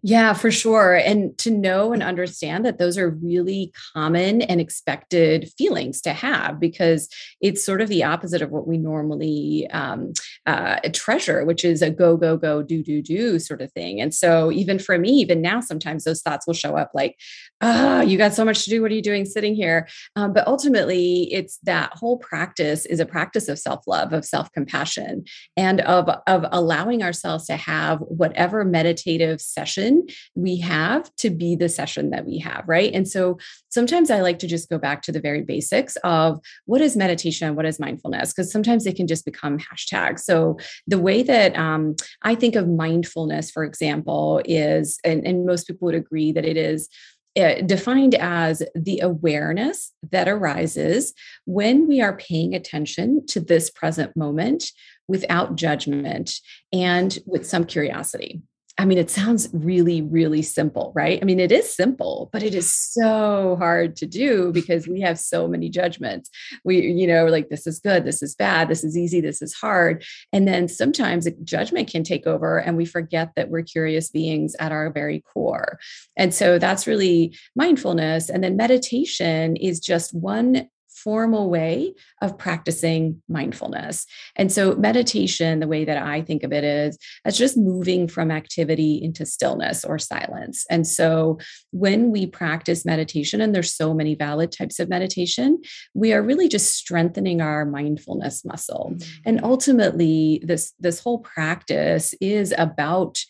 yeah, 0.06 0.34
for 0.34 0.50
sure. 0.50 0.96
And 0.96 1.37
to 1.38 1.50
know 1.50 1.94
and 1.94 2.02
understand 2.02 2.66
that 2.66 2.76
those 2.76 2.99
are 2.99 3.08
really 3.08 3.73
common 3.94 4.42
and 4.42 4.61
expected 4.61 5.50
feelings 5.56 6.02
to 6.02 6.12
have 6.12 6.61
because 6.61 7.08
it's 7.40 7.64
sort 7.64 7.80
of 7.80 7.88
the 7.88 8.04
opposite 8.04 8.42
of 8.42 8.50
what 8.50 8.66
we 8.66 8.76
normally 8.76 9.66
um, 9.70 10.12
uh, 10.44 10.78
treasure, 10.92 11.46
which 11.46 11.64
is 11.64 11.80
a 11.80 11.88
go, 11.88 12.18
go, 12.18 12.37
go, 12.37 12.62
do, 12.62 12.82
do, 12.82 13.00
do 13.00 13.38
sort 13.38 13.62
of 13.62 13.73
thing. 13.73 13.99
And 13.99 14.14
so, 14.14 14.52
even 14.52 14.78
for 14.78 14.99
me, 14.99 15.08
even 15.12 15.40
now, 15.40 15.61
sometimes 15.61 16.04
those 16.04 16.20
thoughts 16.20 16.46
will 16.46 16.52
show 16.52 16.76
up 16.76 16.90
like, 16.92 17.18
oh, 17.62 18.02
you 18.02 18.18
got 18.18 18.34
so 18.34 18.44
much 18.44 18.64
to 18.64 18.70
do. 18.70 18.82
What 18.82 18.90
are 18.90 18.94
you 18.94 19.00
doing 19.00 19.25
sitting 19.25 19.54
here? 19.54 19.88
Um, 20.16 20.34
but 20.34 20.46
ultimately, 20.46 21.32
it's 21.32 21.56
that 21.62 21.94
whole 21.94 22.18
practice 22.18 22.84
is 22.84 23.00
a 23.00 23.06
practice 23.06 23.49
of 23.49 23.58
self 23.58 23.87
love, 23.87 24.12
of 24.12 24.26
self 24.26 24.52
compassion, 24.52 25.25
and 25.56 25.80
of, 25.80 26.11
of 26.26 26.44
allowing 26.52 27.02
ourselves 27.02 27.46
to 27.46 27.56
have 27.56 28.00
whatever 28.00 28.66
meditative 28.66 29.40
session 29.40 29.93
we 30.34 30.58
have 30.58 31.14
to 31.16 31.30
be 31.30 31.56
the 31.56 31.68
session 31.68 32.10
that 32.10 32.26
we 32.26 32.38
have, 32.38 32.64
right? 32.66 32.92
And 32.92 33.06
so 33.06 33.38
sometimes 33.68 34.10
I 34.10 34.20
like 34.20 34.38
to 34.40 34.46
just 34.46 34.68
go 34.68 34.78
back 34.78 35.02
to 35.02 35.12
the 35.12 35.20
very 35.20 35.42
basics 35.42 35.96
of 36.04 36.40
what 36.66 36.80
is 36.80 36.96
meditation, 36.96 37.54
what 37.54 37.66
is 37.66 37.80
mindfulness, 37.80 38.32
because 38.32 38.50
sometimes 38.52 38.84
they 38.84 38.92
can 38.92 39.06
just 39.06 39.24
become 39.24 39.58
hashtags. 39.58 40.20
So 40.20 40.58
the 40.86 40.98
way 40.98 41.22
that 41.22 41.56
um, 41.56 41.96
I 42.22 42.34
think 42.34 42.56
of 42.56 42.68
mindfulness, 42.68 43.50
for 43.50 43.64
example, 43.64 44.40
is, 44.44 44.98
and, 45.04 45.26
and 45.26 45.46
most 45.46 45.66
people 45.66 45.86
would 45.86 45.94
agree 45.94 46.32
that 46.32 46.44
it 46.44 46.56
is 46.56 46.88
uh, 47.36 47.60
defined 47.62 48.14
as 48.14 48.62
the 48.76 49.00
awareness 49.00 49.92
that 50.12 50.28
arises 50.28 51.12
when 51.46 51.88
we 51.88 52.00
are 52.00 52.16
paying 52.16 52.54
attention 52.54 53.26
to 53.26 53.40
this 53.40 53.70
present 53.70 54.16
moment 54.16 54.70
without 55.08 55.56
judgment 55.56 56.38
and 56.72 57.18
with 57.26 57.44
some 57.44 57.64
curiosity. 57.64 58.40
I 58.76 58.87
mean, 58.87 58.99
it 58.99 59.09
sounds 59.09 59.49
really, 59.52 60.02
really 60.02 60.43
simple, 60.43 60.93
right? 60.97 61.21
I 61.23 61.25
mean, 61.25 61.38
it 61.38 61.52
is 61.52 61.73
simple, 61.73 62.28
but 62.33 62.43
it 62.43 62.57
is 62.57 62.75
so 62.75 63.54
hard 63.57 63.95
to 63.97 64.07
do 64.07 64.50
because 64.52 64.88
we 64.88 65.00
have 65.00 65.19
so 65.19 65.47
many 65.47 65.69
judgments. 65.69 66.28
We, 66.64 66.81
you 66.81 67.07
know, 67.07 67.26
like 67.26 67.50
this 67.50 67.69
is 67.69 67.78
good, 67.78 68.04
this 68.04 68.21
is 68.21 68.35
bad, 68.35 68.69
this 68.69 68.83
is 68.83 68.97
easy, 68.97 69.21
this 69.21 69.40
is 69.43 69.54
hard. 69.54 70.04
And 70.33 70.49
then 70.49 70.66
sometimes 70.66 71.28
judgment 71.45 71.88
can 71.88 72.02
take 72.02 72.26
over 72.26 72.59
and 72.59 72.76
we 72.76 72.85
forget 72.85 73.31
that 73.37 73.49
we're 73.49 73.62
curious 73.62 74.11
beings 74.11 74.57
at 74.59 74.73
our 74.73 74.90
very 74.90 75.21
core. 75.21 75.78
And 76.16 76.35
so 76.35 76.59
that's 76.59 76.88
really 76.88 77.38
mindfulness. 77.54 78.28
And 78.28 78.43
then 78.43 78.57
meditation 78.57 79.54
is 79.54 79.78
just 79.78 80.12
one 80.12 80.69
formal 81.04 81.50
way 81.50 81.94
of 82.23 82.38
practicing 82.38 83.23
mindfulness. 83.28 84.06
And 84.34 84.50
so, 84.50 84.75
meditation, 84.75 85.61
the 85.61 85.68
way 85.68 85.84
that 85.84 85.99
I 85.99 86.23
think 86.23 86.42
of 86.42 86.52
it 86.52 86.64
is 86.64 86.99
as 87.26 87.37
just 87.37 87.56
moving 87.56 88.08
from 88.08 88.30
activity 88.30 89.00
into 89.02 89.26
stillness 89.26 89.84
or 89.84 89.99
silence. 89.99 90.64
And 90.70 90.87
so, 90.87 91.38
when 91.70 92.11
we 92.11 92.26
practice 92.26 92.87
meditation, 92.87 93.40
and 93.42 93.54
there's 93.54 93.75
so 93.75 93.92
many 93.92 94.14
valid 94.14 94.50
types 94.50 94.80
of 94.80 94.88
meditation, 94.88 95.61
we 95.92 96.14
are 96.14 96.23
really 96.23 96.49
just 96.49 96.75
strengthening 96.75 97.40
our 97.40 97.66
mindfulness 97.66 98.44
muscle. 98.44 98.94
Mm-hmm. 98.94 99.20
And 99.26 99.44
ultimately, 99.44 100.42
this 100.42 100.73
this 100.80 101.00
whole 101.00 101.18
practice 101.18 102.14
is 102.20 102.54
about 102.56 103.20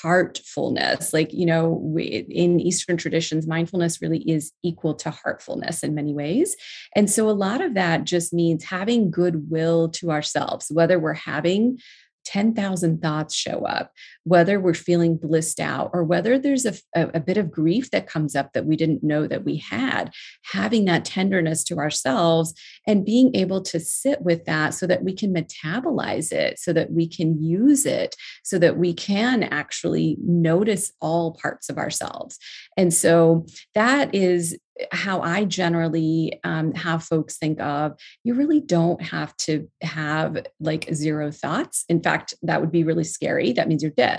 heartfulness. 0.00 1.12
Like 1.12 1.32
you 1.32 1.46
know 1.46 1.68
we, 1.68 2.02
in 2.04 2.60
eastern 2.60 2.96
traditions 2.96 3.46
mindfulness 3.46 4.00
really 4.00 4.20
is 4.30 4.52
equal 4.62 4.94
to 4.96 5.10
heartfulness 5.10 5.82
in 5.82 5.94
many 5.94 6.14
ways. 6.14 6.56
And 6.94 7.10
so 7.10 7.28
a 7.28 7.32
lot 7.32 7.60
of 7.60 7.74
that 7.74 8.04
just 8.04 8.32
means 8.32 8.64
having 8.64 9.10
goodwill 9.10 9.88
to 9.90 10.10
ourselves 10.10 10.70
whether 10.70 10.98
we're 10.98 11.14
having 11.14 11.78
10,000 12.24 13.02
thoughts 13.02 13.34
show 13.34 13.64
up, 13.66 13.92
whether 14.24 14.60
we're 14.60 14.74
feeling 14.74 15.16
blissed 15.16 15.58
out 15.58 15.90
or 15.92 16.04
whether 16.04 16.38
there's 16.38 16.64
a, 16.64 16.74
a, 16.94 17.20
bit 17.20 17.36
of 17.36 17.50
grief 17.50 17.90
that 17.90 18.06
comes 18.06 18.36
up 18.36 18.52
that 18.52 18.66
we 18.66 18.76
didn't 18.76 19.02
know 19.02 19.26
that 19.26 19.44
we 19.44 19.56
had, 19.56 20.12
having 20.52 20.84
that 20.84 21.04
tenderness 21.04 21.64
to 21.64 21.78
ourselves 21.78 22.54
and 22.86 23.04
being 23.04 23.34
able 23.34 23.60
to 23.60 23.80
sit 23.80 24.22
with 24.22 24.44
that 24.44 24.74
so 24.74 24.86
that 24.86 25.02
we 25.02 25.12
can 25.12 25.34
metabolize 25.34 26.32
it, 26.32 26.58
so 26.58 26.72
that 26.72 26.92
we 26.92 27.08
can 27.08 27.42
use 27.42 27.84
it, 27.84 28.14
so 28.44 28.58
that 28.58 28.76
we 28.76 28.94
can 28.94 29.42
actually 29.44 30.16
notice 30.22 30.92
all 31.00 31.32
parts 31.40 31.68
of 31.68 31.78
ourselves. 31.78 32.38
And 32.76 32.94
so 32.94 33.46
that 33.74 34.14
is 34.14 34.56
how 34.90 35.20
I 35.20 35.44
generally 35.44 36.40
um, 36.44 36.72
have 36.72 37.04
folks 37.04 37.36
think 37.36 37.60
of 37.60 37.94
you 38.24 38.34
really 38.34 38.60
don't 38.60 39.02
have 39.02 39.36
to 39.38 39.68
have 39.82 40.46
like 40.60 40.88
zero 40.92 41.30
thoughts. 41.30 41.84
In 41.88 42.02
fact, 42.02 42.34
that 42.42 42.60
would 42.60 42.72
be 42.72 42.84
really 42.84 43.04
scary. 43.04 43.52
That 43.52 43.68
means 43.68 43.82
you're 43.82 43.92
dead. 43.92 44.11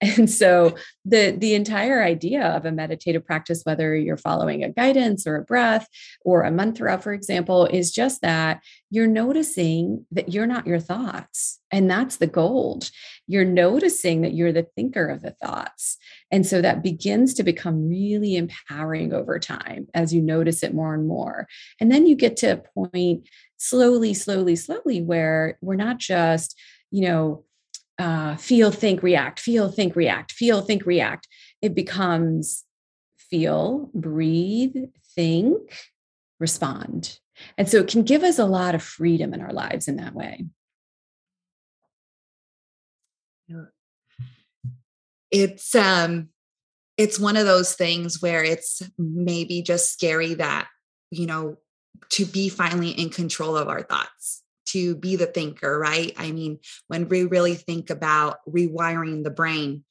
And 0.02 0.30
so 0.30 0.76
the 1.04 1.34
the 1.36 1.54
entire 1.54 2.02
idea 2.02 2.42
of 2.42 2.64
a 2.64 2.72
meditative 2.72 3.24
practice, 3.24 3.62
whether 3.64 3.94
you're 3.96 4.16
following 4.16 4.62
a 4.62 4.70
guidance 4.70 5.26
or 5.26 5.36
a 5.36 5.44
breath 5.44 5.88
or 6.24 6.42
a 6.42 6.50
mantra, 6.50 6.98
for 6.98 7.12
example, 7.12 7.66
is 7.66 7.90
just 7.90 8.20
that 8.22 8.62
you're 8.90 9.06
noticing 9.06 10.06
that 10.12 10.32
you're 10.32 10.46
not 10.46 10.66
your 10.66 10.78
thoughts. 10.78 11.58
And 11.72 11.90
that's 11.90 12.18
the 12.18 12.28
gold. 12.28 12.90
You're 13.26 13.44
noticing 13.44 14.20
that 14.20 14.34
you're 14.34 14.52
the 14.52 14.68
thinker 14.76 15.08
of 15.08 15.22
the 15.22 15.32
thoughts. 15.42 15.96
And 16.30 16.46
so 16.46 16.62
that 16.62 16.82
begins 16.82 17.34
to 17.34 17.42
become 17.42 17.88
really 17.88 18.36
empowering 18.36 19.12
over 19.12 19.38
time 19.38 19.88
as 19.94 20.14
you 20.14 20.22
notice 20.22 20.62
it 20.62 20.74
more 20.74 20.94
and 20.94 21.08
more. 21.08 21.48
And 21.80 21.90
then 21.90 22.06
you 22.06 22.14
get 22.14 22.36
to 22.38 22.52
a 22.52 22.62
point 22.88 23.28
slowly, 23.56 24.14
slowly, 24.14 24.56
slowly 24.56 25.02
where 25.02 25.58
we're 25.60 25.74
not 25.74 25.98
just, 25.98 26.58
you 26.90 27.02
know, 27.08 27.44
uh, 27.98 28.36
feel, 28.36 28.70
think, 28.70 29.02
react, 29.02 29.40
feel, 29.40 29.70
think, 29.70 29.96
react, 29.96 30.32
feel, 30.32 30.60
think, 30.60 30.84
react. 30.86 31.28
It 31.62 31.74
becomes 31.74 32.64
feel, 33.16 33.90
breathe, 33.94 34.76
think, 35.14 35.58
respond. 36.38 37.18
And 37.58 37.68
so 37.68 37.78
it 37.78 37.88
can 37.88 38.02
give 38.02 38.22
us 38.22 38.38
a 38.38 38.44
lot 38.44 38.74
of 38.74 38.82
freedom 38.82 39.34
in 39.34 39.40
our 39.40 39.52
lives 39.52 39.88
in 39.88 39.96
that 39.96 40.14
way. 40.14 40.44
It's 45.30 45.74
um 45.74 46.28
it's 46.96 47.18
one 47.18 47.36
of 47.36 47.44
those 47.44 47.74
things 47.74 48.22
where 48.22 48.44
it's 48.44 48.82
maybe 48.96 49.62
just 49.62 49.92
scary 49.92 50.34
that, 50.34 50.68
you 51.10 51.26
know, 51.26 51.56
to 52.10 52.24
be 52.24 52.48
finally 52.48 52.90
in 52.90 53.10
control 53.10 53.56
of 53.56 53.68
our 53.68 53.82
thoughts, 53.82 54.43
to 54.66 54.96
be 54.96 55.16
the 55.16 55.26
thinker, 55.26 55.78
right? 55.78 56.12
I 56.16 56.32
mean, 56.32 56.58
when 56.88 57.08
we 57.08 57.24
really 57.24 57.54
think 57.54 57.90
about 57.90 58.38
rewiring 58.48 59.24
the 59.24 59.30
brain, 59.30 59.84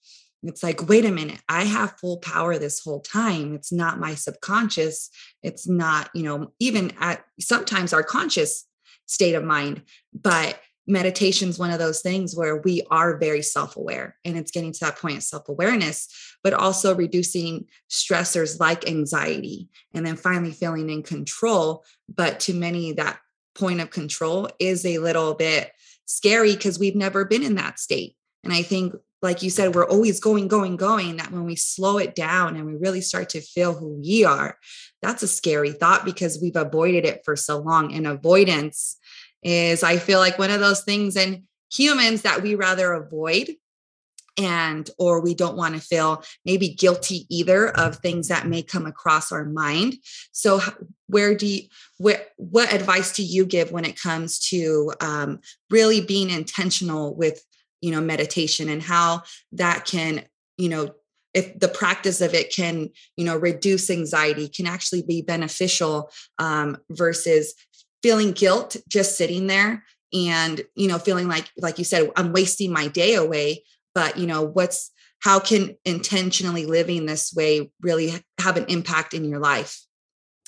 it's 0.44 0.63
like, 0.63 0.89
wait 0.89 1.06
a 1.06 1.12
minute, 1.12 1.42
I 1.48 1.63
have 1.63 1.98
full 2.00 2.18
power 2.18 2.58
this 2.58 2.80
whole 2.80 3.00
time. 3.00 3.53
It's 3.53 3.72
not 3.72 4.00
my 4.00 4.15
subconscious. 4.15 5.10
It's 5.42 5.68
not, 5.68 6.10
you 6.13 6.24
know, 6.24 6.51
even 6.60 6.92
at 7.00 7.24
sometimes 7.39 7.94
our 7.94 8.03
conscious 8.03 8.68
state 9.06 9.36
of 9.36 9.44
mind, 9.44 9.84
but 10.13 10.60
meditation 10.86 11.50
is 11.50 11.60
one 11.60 11.72
of 11.72 11.80
those 11.80 12.01
things 12.01 12.36
where 12.36 12.58
we 12.58 12.82
are 12.92 13.18
very 13.18 13.42
self-aware 13.42 14.18
and 14.25 14.38
it's 14.38 14.51
getting 14.51 14.74
to 14.74 14.80
that 14.82 14.98
point 14.98 15.15
of 15.15 15.24
self-awareness 15.24 16.10
but 16.44 16.53
also 16.53 16.94
reducing 16.94 17.65
stressors 17.89 18.60
like 18.60 18.88
anxiety 18.88 19.70
and 19.94 20.06
then 20.06 20.18
finally 20.18 20.51
feeling 20.51 20.89
in 20.89 21.01
control 21.01 21.86
but 22.13 22.39
to 22.42 22.53
many 22.53 22.92
that 22.92 23.18
point 23.56 23.82
of 23.82 23.90
control 23.90 24.50
is 24.60 24.86
a 24.86 24.98
little 25.00 25.34
bit 25.34 25.72
scary 26.06 26.54
because 26.54 26.80
we've 26.80 26.96
never 26.96 27.26
been 27.26 27.44
in 27.44 27.56
that 27.56 27.80
state 27.80 28.16
and 28.44 28.54
i 28.54 28.62
think 28.62 28.94
like 29.24 29.42
you 29.42 29.50
said, 29.50 29.74
we're 29.74 29.88
always 29.88 30.20
going, 30.20 30.50
going, 30.50 30.76
going. 30.76 31.16
That 31.16 31.32
when 31.32 31.46
we 31.46 31.56
slow 31.56 31.98
it 31.98 32.14
down 32.14 32.58
and 32.58 32.66
we 32.66 32.76
really 32.76 33.00
start 33.00 33.30
to 33.30 33.42
feel 33.42 33.74
who 33.74 34.02
we 34.02 34.26
are, 34.26 34.58
that's 35.02 35.24
a 35.24 35.28
scary 35.28 35.72
thought 35.72 36.06
because 36.06 36.40
we've 36.42 36.58
avoided 36.58 37.06
it 37.06 37.22
for 37.24 37.38
so 37.38 37.58
long. 37.58 37.94
And 37.94 38.06
avoidance 38.06 38.98
is, 39.42 39.82
I 39.82 39.98
feel 39.98 40.20
like, 40.20 40.38
one 40.38 40.52
of 40.52 40.60
those 40.60 40.84
things 40.84 41.16
in 41.16 41.48
humans 41.72 42.24
that 42.24 42.44
we 42.44 42.56
rather 42.56 42.94
avoid 42.94 43.56
and 44.38 44.90
or 44.98 45.22
we 45.22 45.36
don't 45.36 45.58
want 45.58 45.75
to 45.75 45.82
feel 45.82 46.24
maybe 46.46 46.70
guilty 46.70 47.25
either 47.30 47.70
of 47.70 47.98
things 47.98 48.28
that 48.28 48.48
may 48.48 48.62
come 48.62 48.86
across 48.86 49.32
our 49.32 49.46
mind. 49.46 49.96
So 50.32 50.60
where 51.08 51.36
do 51.36 51.46
you 51.46 51.62
where, 51.98 52.25
what 52.38 52.74
advice 52.74 53.13
do 53.13 53.24
you 53.24 53.46
give 53.46 53.72
when 53.72 53.86
it 53.86 54.00
comes 54.00 54.40
to 54.50 54.92
um, 55.00 55.40
really 55.70 56.02
being 56.02 56.30
intentional 56.30 57.16
with 57.16 57.44
you 57.82 57.92
know 57.92 58.02
meditation 58.02 58.70
and 58.70 58.82
how 58.82 59.24
that 59.52 59.86
can 59.86 60.24
you 60.58 60.70
know 60.70 60.94
if 61.34 61.60
the 61.60 61.68
practice 61.68 62.22
of 62.22 62.34
it 62.34 62.54
can 62.54 62.90
you 63.18 63.25
know 63.25 63.38
reduce 63.38 63.90
anxiety 63.90 64.48
can 64.48 64.66
actually 64.66 65.04
be 65.04 65.22
beneficial 65.22 66.10
um, 66.40 66.78
versus 66.90 67.54
feeling 68.02 68.32
guilt 68.32 68.75
just 68.88 69.18
sitting 69.18 69.48
there 69.48 69.84
and 70.13 70.62
you 70.75 70.88
know 70.88 70.98
feeling 70.98 71.28
like 71.28 71.50
like 71.58 71.78
you 71.78 71.84
said 71.84 72.10
i'm 72.16 72.32
wasting 72.32 72.72
my 72.72 72.88
day 72.88 73.16
away 73.16 73.63
but 73.94 74.18
you 74.18 74.28
know 74.28 74.42
what's 74.42 74.92
how 75.20 75.40
can 75.40 75.76
intentionally 75.86 76.66
living 76.66 77.06
this 77.06 77.34
way 77.34 77.72
really 77.82 78.14
have 78.40 78.58
an 78.58 78.66
impact 78.68 79.14
in 79.14 79.26
your 79.26 79.40
life 79.40 79.80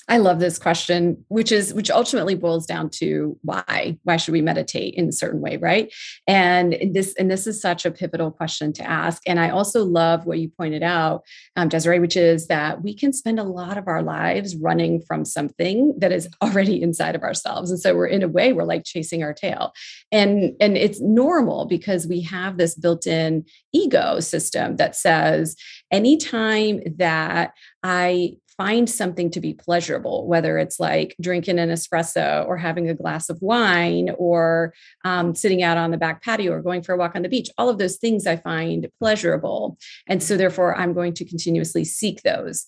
I 0.08 0.18
love 0.18 0.38
this 0.38 0.58
question, 0.58 1.24
which 1.28 1.50
is 1.50 1.74
which 1.74 1.90
ultimately 1.90 2.36
boils 2.36 2.64
down 2.64 2.90
to 2.90 3.36
why. 3.42 3.98
Why 4.04 4.16
should 4.16 4.32
we 4.32 4.40
meditate 4.40 4.94
in 4.94 5.08
a 5.08 5.12
certain 5.12 5.40
way, 5.40 5.56
right? 5.56 5.92
And 6.28 6.76
this 6.92 7.14
and 7.18 7.28
this 7.28 7.46
is 7.48 7.60
such 7.60 7.84
a 7.84 7.90
pivotal 7.90 8.30
question 8.30 8.72
to 8.74 8.84
ask. 8.84 9.20
And 9.26 9.40
I 9.40 9.50
also 9.50 9.84
love 9.84 10.24
what 10.24 10.38
you 10.38 10.48
pointed 10.48 10.84
out, 10.84 11.24
um, 11.56 11.68
Desiree, 11.68 11.98
which 11.98 12.16
is 12.16 12.46
that 12.46 12.82
we 12.82 12.94
can 12.94 13.12
spend 13.12 13.40
a 13.40 13.44
lot 13.44 13.78
of 13.78 13.88
our 13.88 14.02
lives 14.02 14.54
running 14.54 15.00
from 15.00 15.24
something 15.24 15.94
that 15.98 16.12
is 16.12 16.28
already 16.42 16.80
inside 16.80 17.16
of 17.16 17.22
ourselves, 17.22 17.72
and 17.72 17.80
so 17.80 17.94
we're 17.96 18.06
in 18.06 18.22
a 18.22 18.28
way 18.28 18.52
we're 18.52 18.62
like 18.62 18.84
chasing 18.84 19.24
our 19.24 19.34
tail, 19.34 19.72
and 20.12 20.54
and 20.60 20.76
it's 20.76 21.00
normal 21.00 21.66
because 21.66 22.06
we 22.06 22.20
have 22.20 22.58
this 22.58 22.76
built-in 22.76 23.44
ego 23.72 24.20
system 24.20 24.76
that 24.76 24.94
says 24.94 25.56
anytime 25.90 26.80
that 26.96 27.52
I 27.82 28.36
find 28.56 28.88
something 28.88 29.30
to 29.30 29.40
be 29.40 29.52
pleasurable, 29.52 30.26
whether 30.26 30.58
it's 30.58 30.80
like 30.80 31.14
drinking 31.20 31.58
an 31.58 31.68
espresso 31.68 32.46
or 32.46 32.56
having 32.56 32.88
a 32.88 32.94
glass 32.94 33.28
of 33.28 33.38
wine 33.42 34.10
or 34.18 34.72
um, 35.04 35.34
sitting 35.34 35.62
out 35.62 35.76
on 35.76 35.90
the 35.90 35.98
back 35.98 36.22
patio 36.22 36.52
or 36.52 36.62
going 36.62 36.82
for 36.82 36.94
a 36.94 36.96
walk 36.96 37.14
on 37.14 37.22
the 37.22 37.28
beach. 37.28 37.50
All 37.58 37.68
of 37.68 37.78
those 37.78 37.96
things 37.96 38.26
I 38.26 38.36
find 38.36 38.88
pleasurable. 38.98 39.78
And 40.08 40.22
so, 40.22 40.36
therefore, 40.36 40.76
I'm 40.76 40.94
going 40.94 41.12
to 41.14 41.24
continuously 41.24 41.84
seek 41.84 42.22
those. 42.22 42.64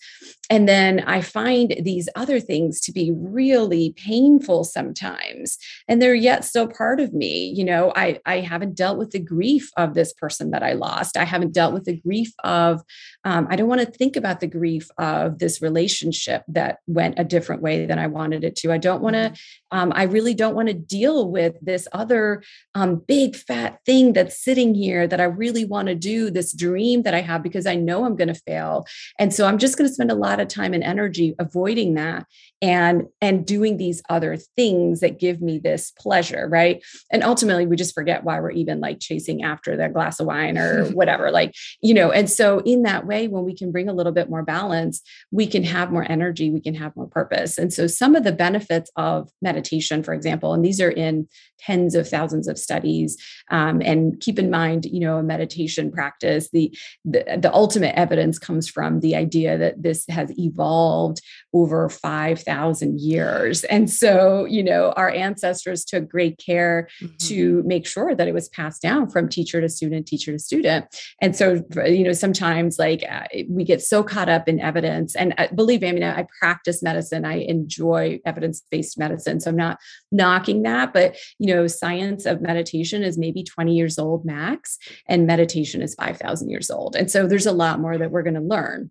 And 0.51 0.69
then 0.69 1.01
I 1.01 1.23
find 1.23 1.75
these 1.81 2.09
other 2.15 2.41
things 2.41 2.81
to 2.83 2.93
be 2.93 3.11
really 3.15 3.95
painful 3.97 4.65
sometimes. 4.65 5.59
And 5.89 6.01
they're 6.01 6.15
yet 6.15 6.45
still 6.45 6.69
part 6.69 7.01
of 7.01 7.13
me. 7.13 7.53
You 7.57 7.65
know, 7.65 7.93
I, 7.97 8.21
I 8.27 8.41
haven't 8.41 8.75
dealt 8.75 8.99
with 8.99 9.11
the 9.11 9.19
grief 9.19 9.71
of 9.77 9.95
this 9.95 10.13
person 10.13 10.51
that 10.51 10.63
I 10.63 10.73
lost. 10.73 11.17
I 11.17 11.25
haven't 11.25 11.55
dealt 11.55 11.73
with 11.75 11.85
the 11.85 11.97
grief 11.97 12.33
of, 12.45 12.83
um, 13.25 13.47
I 13.51 13.57
don't 13.57 13.69
want 13.69 13.81
to 13.81 13.87
think 13.91 14.17
about 14.17 14.41
the 14.41 14.47
grief 14.47 14.89
of 14.99 15.39
this 15.39 15.63
relationship 15.63 15.78
relationship 15.79 16.43
that 16.49 16.79
went 16.87 17.19
a 17.19 17.25
different 17.25 17.63
way 17.63 17.87
than 17.87 17.99
I 17.99 18.09
wanted 18.09 18.43
it 18.43 18.57
to. 18.57 18.73
I 18.73 18.79
don't 18.79 19.01
want 19.01 19.15
to, 19.15 19.31
mm-hmm. 19.31 19.79
um, 19.79 19.93
I 19.95 20.05
really 20.05 20.35
don't 20.35 20.57
want 20.57 20.69
to 20.69 20.75
deal 20.75 21.31
with 21.31 21.55
this 21.63 21.87
other 21.93 22.43
um, 22.75 22.97
big 23.07 23.37
fat 23.37 23.79
thing 23.87 24.13
that's 24.13 24.43
sitting 24.43 24.75
here 24.75 25.07
that 25.07 25.21
I 25.21 25.25
really 25.25 25.65
want 25.65 25.89
to 25.89 25.95
do, 25.95 26.31
this 26.31 26.53
dream 26.53 27.03
that 27.03 27.15
I 27.15 27.21
have, 27.21 27.43
because 27.43 27.67
I 27.67 27.77
know 27.77 28.05
I'm 28.05 28.17
going 28.17 28.35
to 28.35 28.43
fail. 28.47 28.87
And 29.19 29.33
so 29.33 29.47
I'm 29.47 29.59
just 29.59 29.79
going 29.79 29.89
to 29.89 29.95
spend 29.95 30.11
a 30.11 30.17
lot 30.17 30.41
of 30.41 30.49
time 30.49 30.75
and 30.75 30.83
energy 30.83 31.35
avoiding 31.39 31.95
that 31.95 32.27
and 32.61 33.07
and 33.21 33.47
doing 33.47 33.77
these 33.77 34.03
other 34.09 34.37
things 34.37 35.01
that 35.01 35.21
give 35.21 35.41
me 35.41 35.59
this 35.59 35.93
pleasure 35.93 36.49
right 36.49 36.83
and 37.13 37.23
ultimately 37.23 37.67
we 37.67 37.77
just 37.77 37.95
forget 37.95 38.25
why 38.25 38.41
we're 38.41 38.51
even 38.51 38.81
like 38.81 38.99
chasing 38.99 39.45
after 39.45 39.77
that 39.77 39.93
glass 39.93 40.19
of 40.19 40.27
wine 40.27 40.59
or 40.59 40.87
whatever 40.93 41.31
like 41.31 41.55
you 41.81 41.95
know 41.95 42.11
and 42.11 42.29
so 42.29 42.59
in 42.61 42.83
that 42.83 43.07
way 43.07 43.29
when 43.29 43.45
we 43.45 43.55
can 43.55 43.71
bring 43.71 43.89
a 43.89 43.93
little 43.93 44.13
bit 44.13 44.29
more 44.29 44.43
balance 44.43 45.03
we 45.31 45.47
can 45.47 45.63
have 45.69 45.93
more 45.93 46.11
energy 46.11 46.51
we 46.51 46.61
can 46.61 46.75
have 46.75 46.95
more 46.97 47.07
purpose. 47.07 47.59
And 47.59 47.73
so 47.73 47.87
some 47.87 48.15
of 48.15 48.25
the 48.25 48.33
benefits 48.33 48.91
of 48.97 49.31
meditation 49.41 50.03
for 50.03 50.15
example 50.15 50.53
and 50.53 50.65
these 50.65 50.81
are 50.81 50.91
in 50.91 51.29
tens 51.59 51.95
of 51.95 52.09
thousands 52.09 52.49
of 52.49 52.59
studies 52.59 53.17
um, 53.51 53.81
and 53.85 54.21
keep 54.21 54.39
in 54.39 54.51
mind 54.51 54.85
you 54.85 55.01
know 55.01 55.19
a 55.19 55.23
meditation 55.23 55.91
practice 55.91 56.51
the, 56.51 56.77
the 57.05 57.39
the 57.41 57.53
ultimate 57.53 57.95
evidence 57.99 58.39
comes 58.39 58.69
from 58.69 59.01
the 59.01 59.15
idea 59.15 59.59
that 59.59 59.83
this 59.83 60.05
has 60.09 60.37
evolved 60.39 61.21
over 61.53 61.89
five 61.89 62.41
thousand 62.41 63.01
years. 63.01 63.65
And 63.65 63.91
so 63.91 64.45
you 64.45 64.63
know 64.63 64.93
our 64.97 65.11
ancestors 65.11 65.85
took 65.85 66.09
great 66.09 66.39
care 66.39 66.89
mm-hmm. 67.03 67.17
to 67.29 67.63
make 67.65 67.87
sure 67.87 68.15
that 68.15 68.29
it 68.29 68.35
was 68.35 68.49
passed 68.49 68.83
down 68.83 69.11
from 69.11 69.29
teacher 69.29 69.61
to 69.61 69.69
student 69.69 70.07
teacher 70.07 70.33
to 70.33 70.39
student. 70.39 70.87
And 71.21 71.37
so 71.37 71.63
you 71.85 72.05
know 72.05 72.13
sometimes 72.13 72.79
like 72.79 73.05
uh, 73.09 73.27
we 73.49 73.65
get 73.65 73.83
so 73.83 74.03
caught 74.03 74.29
up 74.29 74.49
in 74.49 74.61
evidence 74.61 75.15
and 75.15 75.35
uh, 75.39 75.49
believe 75.59 75.83
me 75.83 75.89
i 75.89 75.93
mean 75.93 76.03
i 76.03 76.27
practice 76.41 76.83
medicine. 76.83 77.27
I 77.27 77.41
enjoy 77.41 78.21
evidence-based 78.25 78.99
medicine 78.99 79.41
so 79.41 79.51
i'm 79.51 79.57
not 79.57 79.79
knocking 80.11 80.63
that 80.63 80.95
but 80.95 81.17
you 81.39 81.55
know 81.55 81.67
science 81.67 82.25
of 82.25 82.41
meditation 82.41 83.03
is 83.03 83.19
maybe 83.19 83.43
20 83.45 83.75
years 83.75 83.99
old 83.99 84.25
max 84.25 84.79
and 85.07 85.27
meditation 85.27 85.83
is 85.83 85.95
5000 85.95 86.49
years 86.49 86.71
old 86.71 86.97
and 86.97 87.11
so 87.11 87.27
there's 87.27 87.47
a 87.47 87.53
lot 87.53 87.81
more 87.81 87.99
that 87.99 88.11
we're 88.11 88.23
going 88.23 88.35
to 88.35 88.41
learn. 88.41 88.91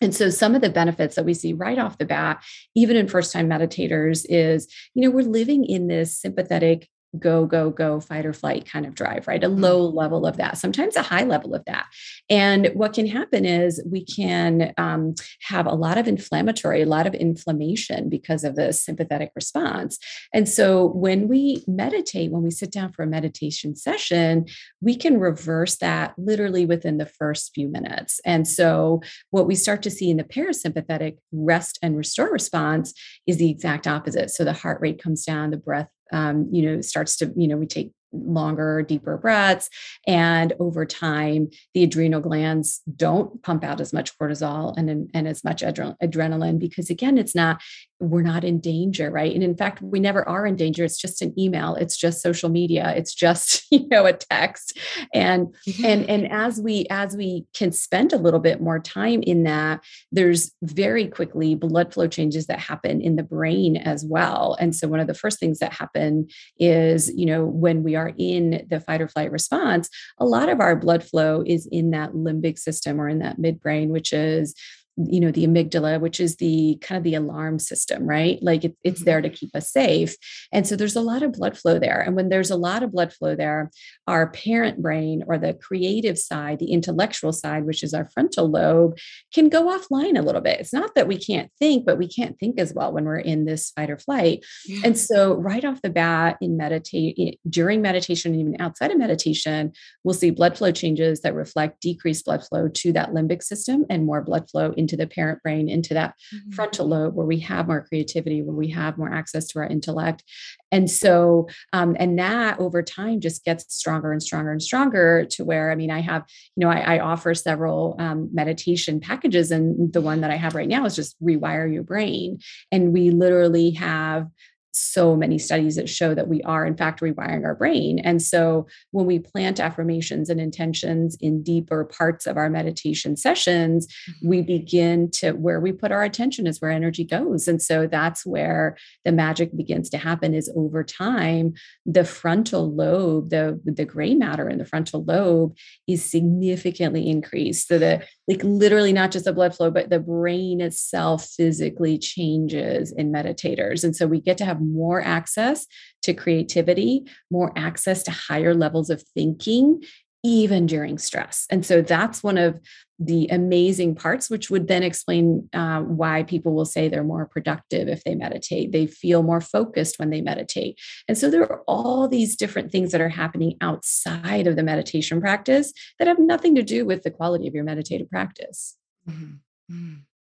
And 0.00 0.14
so, 0.14 0.28
some 0.28 0.54
of 0.54 0.60
the 0.60 0.70
benefits 0.70 1.14
that 1.14 1.24
we 1.24 1.34
see 1.34 1.52
right 1.52 1.78
off 1.78 1.98
the 1.98 2.04
bat, 2.04 2.42
even 2.74 2.96
in 2.96 3.08
first 3.08 3.32
time 3.32 3.48
meditators, 3.48 4.26
is 4.28 4.66
you 4.94 5.02
know, 5.02 5.10
we're 5.10 5.24
living 5.24 5.64
in 5.64 5.86
this 5.86 6.18
sympathetic 6.18 6.88
go, 7.18 7.46
go, 7.46 7.70
go, 7.70 8.00
fight 8.00 8.26
or 8.26 8.32
flight 8.32 8.68
kind 8.70 8.86
of 8.86 8.94
drive, 8.94 9.26
right? 9.26 9.42
A 9.42 9.48
mm-hmm. 9.48 9.60
low 9.60 9.86
level 9.86 10.26
of 10.26 10.36
that, 10.36 10.58
sometimes 10.58 10.96
a 10.96 11.02
high 11.02 11.24
level 11.24 11.54
of 11.54 11.64
that. 11.66 11.86
And 12.28 12.70
what 12.74 12.92
can 12.92 13.06
happen 13.06 13.44
is 13.44 13.82
we 13.90 14.04
can 14.04 14.72
um, 14.78 15.14
have 15.42 15.66
a 15.66 15.74
lot 15.74 15.98
of 15.98 16.08
inflammatory, 16.08 16.82
a 16.82 16.86
lot 16.86 17.06
of 17.06 17.14
inflammation 17.14 18.08
because 18.08 18.44
of 18.44 18.56
the 18.56 18.72
sympathetic 18.72 19.30
response. 19.34 19.98
And 20.32 20.48
so 20.48 20.86
when 20.86 21.28
we 21.28 21.64
meditate, 21.66 22.32
when 22.32 22.42
we 22.42 22.50
sit 22.50 22.70
down 22.70 22.92
for 22.92 23.02
a 23.02 23.06
meditation 23.06 23.76
session, 23.76 24.46
we 24.80 24.96
can 24.96 25.18
reverse 25.18 25.76
that 25.76 26.14
literally 26.18 26.66
within 26.66 26.98
the 26.98 27.06
first 27.06 27.52
few 27.54 27.68
minutes. 27.68 28.20
And 28.24 28.46
so 28.46 29.02
what 29.30 29.46
we 29.46 29.54
start 29.54 29.82
to 29.82 29.90
see 29.90 30.10
in 30.10 30.16
the 30.16 30.24
parasympathetic 30.24 31.18
rest 31.32 31.78
and 31.82 31.96
restore 31.96 32.30
response 32.30 32.92
is 33.26 33.36
the 33.36 33.50
exact 33.50 33.86
opposite. 33.86 34.30
So 34.30 34.44
the 34.44 34.52
heart 34.52 34.80
rate 34.80 35.02
comes 35.02 35.24
down, 35.24 35.50
the 35.50 35.56
breath 35.56 35.88
um, 36.12 36.48
you 36.50 36.62
know 36.62 36.80
starts 36.80 37.16
to 37.16 37.32
you 37.36 37.48
know 37.48 37.56
we 37.56 37.66
take 37.66 37.92
longer, 38.14 38.82
deeper 38.82 39.16
breaths. 39.16 39.68
And 40.06 40.52
over 40.58 40.86
time, 40.86 41.50
the 41.74 41.82
adrenal 41.82 42.20
glands 42.20 42.80
don't 42.96 43.42
pump 43.42 43.64
out 43.64 43.80
as 43.80 43.92
much 43.92 44.16
cortisol 44.18 44.76
and, 44.76 45.10
and 45.12 45.28
as 45.28 45.44
much 45.44 45.62
adrenaline 45.62 46.58
because, 46.58 46.90
again, 46.90 47.18
it's 47.18 47.34
not, 47.34 47.60
we're 48.00 48.22
not 48.22 48.44
in 48.44 48.60
danger, 48.60 49.10
right? 49.10 49.32
And 49.32 49.42
in 49.42 49.56
fact, 49.56 49.80
we 49.82 50.00
never 50.00 50.26
are 50.28 50.46
in 50.46 50.56
danger. 50.56 50.84
It's 50.84 50.98
just 50.98 51.22
an 51.22 51.34
email, 51.38 51.74
it's 51.74 51.96
just 51.96 52.22
social 52.22 52.48
media, 52.48 52.92
it's 52.96 53.14
just, 53.14 53.64
you 53.70 53.88
know, 53.88 54.06
a 54.06 54.12
text. 54.12 54.78
And, 55.12 55.48
mm-hmm. 55.68 55.84
and, 55.84 56.10
and 56.10 56.32
as 56.32 56.60
we, 56.60 56.86
as 56.90 57.16
we 57.16 57.46
can 57.54 57.72
spend 57.72 58.12
a 58.12 58.18
little 58.18 58.40
bit 58.40 58.60
more 58.60 58.78
time 58.78 59.22
in 59.22 59.44
that, 59.44 59.82
there's 60.12 60.52
very 60.62 61.06
quickly 61.06 61.54
blood 61.54 61.92
flow 61.92 62.06
changes 62.06 62.46
that 62.46 62.58
happen 62.58 63.00
in 63.00 63.16
the 63.16 63.22
brain 63.22 63.76
as 63.76 64.04
well. 64.04 64.56
And 64.60 64.74
so 64.74 64.88
one 64.88 65.00
of 65.00 65.06
the 65.06 65.14
first 65.14 65.38
things 65.38 65.58
that 65.58 65.72
happen 65.72 66.28
is, 66.58 67.12
you 67.14 67.26
know, 67.26 67.44
when 67.44 67.82
we 67.82 67.94
are 67.94 68.03
are 68.04 68.12
in 68.18 68.66
the 68.70 68.80
fight 68.80 69.00
or 69.00 69.08
flight 69.08 69.32
response, 69.32 69.88
a 70.18 70.24
lot 70.24 70.48
of 70.48 70.60
our 70.60 70.76
blood 70.76 71.02
flow 71.02 71.42
is 71.46 71.66
in 71.70 71.90
that 71.90 72.12
limbic 72.12 72.58
system 72.58 73.00
or 73.00 73.08
in 73.08 73.20
that 73.20 73.38
midbrain, 73.38 73.88
which 73.88 74.12
is 74.12 74.54
you 74.96 75.18
know 75.18 75.30
the 75.30 75.46
amygdala 75.46 76.00
which 76.00 76.20
is 76.20 76.36
the 76.36 76.78
kind 76.80 76.96
of 76.96 77.02
the 77.02 77.14
alarm 77.14 77.58
system 77.58 78.06
right? 78.06 78.38
Like 78.42 78.64
it, 78.64 78.76
it's 78.84 79.04
there 79.04 79.20
to 79.20 79.28
mm-hmm. 79.28 79.34
keep 79.34 79.56
us 79.56 79.72
safe. 79.72 80.14
And 80.52 80.66
so 80.66 80.76
there's 80.76 80.96
a 80.96 81.00
lot 81.00 81.22
of 81.22 81.32
blood 81.32 81.58
flow 81.58 81.78
there. 81.78 82.00
And 82.00 82.14
when 82.14 82.28
there's 82.28 82.50
a 82.50 82.56
lot 82.56 82.82
of 82.82 82.92
blood 82.92 83.12
flow 83.12 83.34
there 83.34 83.70
our 84.06 84.28
parent 84.30 84.80
brain 84.80 85.24
or 85.26 85.38
the 85.38 85.54
creative 85.54 86.18
side 86.18 86.58
the 86.58 86.72
intellectual 86.72 87.32
side 87.32 87.64
which 87.64 87.82
is 87.82 87.94
our 87.94 88.08
frontal 88.10 88.48
lobe 88.48 88.96
can 89.32 89.48
go 89.48 89.66
offline 89.66 90.18
a 90.18 90.22
little 90.22 90.40
bit. 90.40 90.60
It's 90.60 90.72
not 90.72 90.94
that 90.94 91.08
we 91.08 91.18
can't 91.18 91.50
think 91.58 91.84
but 91.84 91.98
we 91.98 92.08
can't 92.08 92.38
think 92.38 92.60
as 92.60 92.72
well 92.72 92.92
when 92.92 93.04
we're 93.04 93.18
in 93.18 93.44
this 93.44 93.70
fight 93.70 93.90
or 93.90 93.98
flight. 93.98 94.44
Yeah. 94.66 94.80
and 94.84 94.98
so 94.98 95.34
right 95.34 95.64
off 95.64 95.82
the 95.82 95.90
bat 95.90 96.36
in 96.40 96.56
meditate 96.56 97.40
during 97.48 97.82
meditation 97.82 98.32
and 98.32 98.40
even 98.40 98.60
outside 98.60 98.90
of 98.90 98.98
meditation 98.98 99.72
we'll 100.04 100.14
see 100.14 100.30
blood 100.30 100.56
flow 100.56 100.70
changes 100.70 101.20
that 101.22 101.34
reflect 101.34 101.80
decreased 101.80 102.24
blood 102.24 102.44
flow 102.44 102.68
to 102.68 102.92
that 102.92 103.10
limbic 103.10 103.42
system 103.42 103.84
and 103.90 104.06
more 104.06 104.22
blood 104.22 104.48
flow 104.50 104.72
into 104.84 104.96
the 104.98 105.06
parent 105.06 105.42
brain, 105.42 105.70
into 105.70 105.94
that 105.94 106.10
mm-hmm. 106.10 106.50
frontal 106.50 106.86
lobe 106.86 107.14
where 107.14 107.26
we 107.26 107.40
have 107.40 107.66
more 107.66 107.86
creativity, 107.88 108.42
where 108.42 108.54
we 108.54 108.68
have 108.70 108.98
more 108.98 109.12
access 109.12 109.46
to 109.48 109.58
our 109.58 109.66
intellect. 109.66 110.22
And 110.70 110.90
so, 110.90 111.48
um, 111.72 111.96
and 111.98 112.18
that 112.18 112.58
over 112.58 112.82
time 112.82 113.20
just 113.20 113.44
gets 113.44 113.74
stronger 113.74 114.12
and 114.12 114.22
stronger 114.22 114.52
and 114.52 114.62
stronger 114.62 115.24
to 115.30 115.44
where, 115.44 115.70
I 115.70 115.74
mean, 115.74 115.90
I 115.90 116.00
have, 116.00 116.24
you 116.54 116.60
know, 116.60 116.70
I, 116.70 116.96
I 116.96 116.98
offer 116.98 117.32
several 117.34 117.96
um, 117.98 118.28
meditation 118.32 119.00
packages, 119.00 119.50
and 119.50 119.92
the 119.92 120.02
one 120.02 120.20
that 120.20 120.30
I 120.30 120.36
have 120.36 120.54
right 120.54 120.68
now 120.68 120.84
is 120.84 120.96
just 120.96 121.16
rewire 121.22 121.72
your 121.72 121.84
brain. 121.84 122.40
And 122.70 122.92
we 122.92 123.10
literally 123.10 123.70
have 123.72 124.28
so 124.76 125.16
many 125.16 125.38
studies 125.38 125.76
that 125.76 125.88
show 125.88 126.14
that 126.14 126.28
we 126.28 126.42
are 126.42 126.66
in 126.66 126.76
fact 126.76 127.00
rewiring 127.00 127.44
our 127.44 127.54
brain. 127.54 127.98
And 127.98 128.20
so 128.20 128.66
when 128.90 129.06
we 129.06 129.18
plant 129.18 129.60
affirmations 129.60 130.28
and 130.30 130.40
intentions 130.40 131.16
in 131.20 131.42
deeper 131.42 131.84
parts 131.84 132.26
of 132.26 132.36
our 132.36 132.50
meditation 132.50 133.16
sessions 133.16 133.86
we 134.22 134.38
mm-hmm. 134.38 134.46
begin 134.46 135.10
to 135.10 135.32
where 135.32 135.60
we 135.60 135.72
put 135.72 135.92
our 135.92 136.02
attention 136.02 136.46
is 136.46 136.60
where 136.60 136.70
energy 136.70 137.04
goes. 137.04 137.48
And 137.48 137.60
so 137.60 137.86
that's 137.86 138.24
where 138.24 138.76
the 139.04 139.12
magic 139.12 139.56
begins 139.56 139.90
to 139.90 139.98
happen 139.98 140.34
is 140.34 140.50
over 140.56 140.82
time 140.82 141.54
the 141.86 142.04
frontal 142.04 142.72
lobe 142.72 143.30
the 143.30 143.60
the 143.64 143.84
gray 143.84 144.14
matter 144.14 144.48
in 144.48 144.58
the 144.58 144.64
frontal 144.64 145.04
lobe 145.04 145.56
is 145.86 146.04
significantly 146.04 147.08
increased. 147.08 147.68
So 147.68 147.78
the 147.78 148.04
like 148.28 148.42
literally 148.42 148.92
not 148.92 149.10
just 149.10 149.24
the 149.24 149.32
blood 149.32 149.54
flow 149.54 149.70
but 149.70 149.90
the 149.90 150.00
brain 150.00 150.60
itself 150.60 151.26
physically 151.36 151.98
changes 151.98 152.92
in 152.92 153.12
meditators. 153.12 153.84
And 153.84 153.94
so 153.94 154.06
we 154.06 154.20
get 154.20 154.38
to 154.38 154.44
have 154.44 154.60
more 154.72 155.02
access 155.02 155.66
to 156.02 156.14
creativity, 156.14 157.04
more 157.30 157.52
access 157.56 158.02
to 158.04 158.10
higher 158.10 158.54
levels 158.54 158.90
of 158.90 159.02
thinking, 159.14 159.82
even 160.24 160.64
during 160.64 160.96
stress. 160.96 161.46
And 161.50 161.66
so 161.66 161.82
that's 161.82 162.22
one 162.22 162.38
of 162.38 162.58
the 162.98 163.26
amazing 163.26 163.94
parts, 163.94 164.30
which 164.30 164.48
would 164.48 164.68
then 164.68 164.82
explain 164.82 165.48
uh, 165.52 165.80
why 165.80 166.22
people 166.22 166.54
will 166.54 166.64
say 166.64 166.88
they're 166.88 167.04
more 167.04 167.26
productive 167.26 167.88
if 167.88 168.02
they 168.04 168.14
meditate. 168.14 168.72
They 168.72 168.86
feel 168.86 169.22
more 169.22 169.42
focused 169.42 169.98
when 169.98 170.10
they 170.10 170.22
meditate. 170.22 170.78
And 171.08 171.18
so 171.18 171.28
there 171.28 171.42
are 171.42 171.62
all 171.66 172.08
these 172.08 172.36
different 172.36 172.72
things 172.72 172.92
that 172.92 173.00
are 173.02 173.08
happening 173.10 173.56
outside 173.60 174.46
of 174.46 174.56
the 174.56 174.62
meditation 174.62 175.20
practice 175.20 175.72
that 175.98 176.08
have 176.08 176.18
nothing 176.18 176.54
to 176.54 176.62
do 176.62 176.86
with 176.86 177.02
the 177.02 177.10
quality 177.10 177.46
of 177.46 177.54
your 177.54 177.64
meditative 177.64 178.08
practice. 178.08 178.76
Mm-hmm. 179.08 179.74
Mm-hmm. 179.74 179.94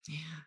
Yeah. 0.09 0.41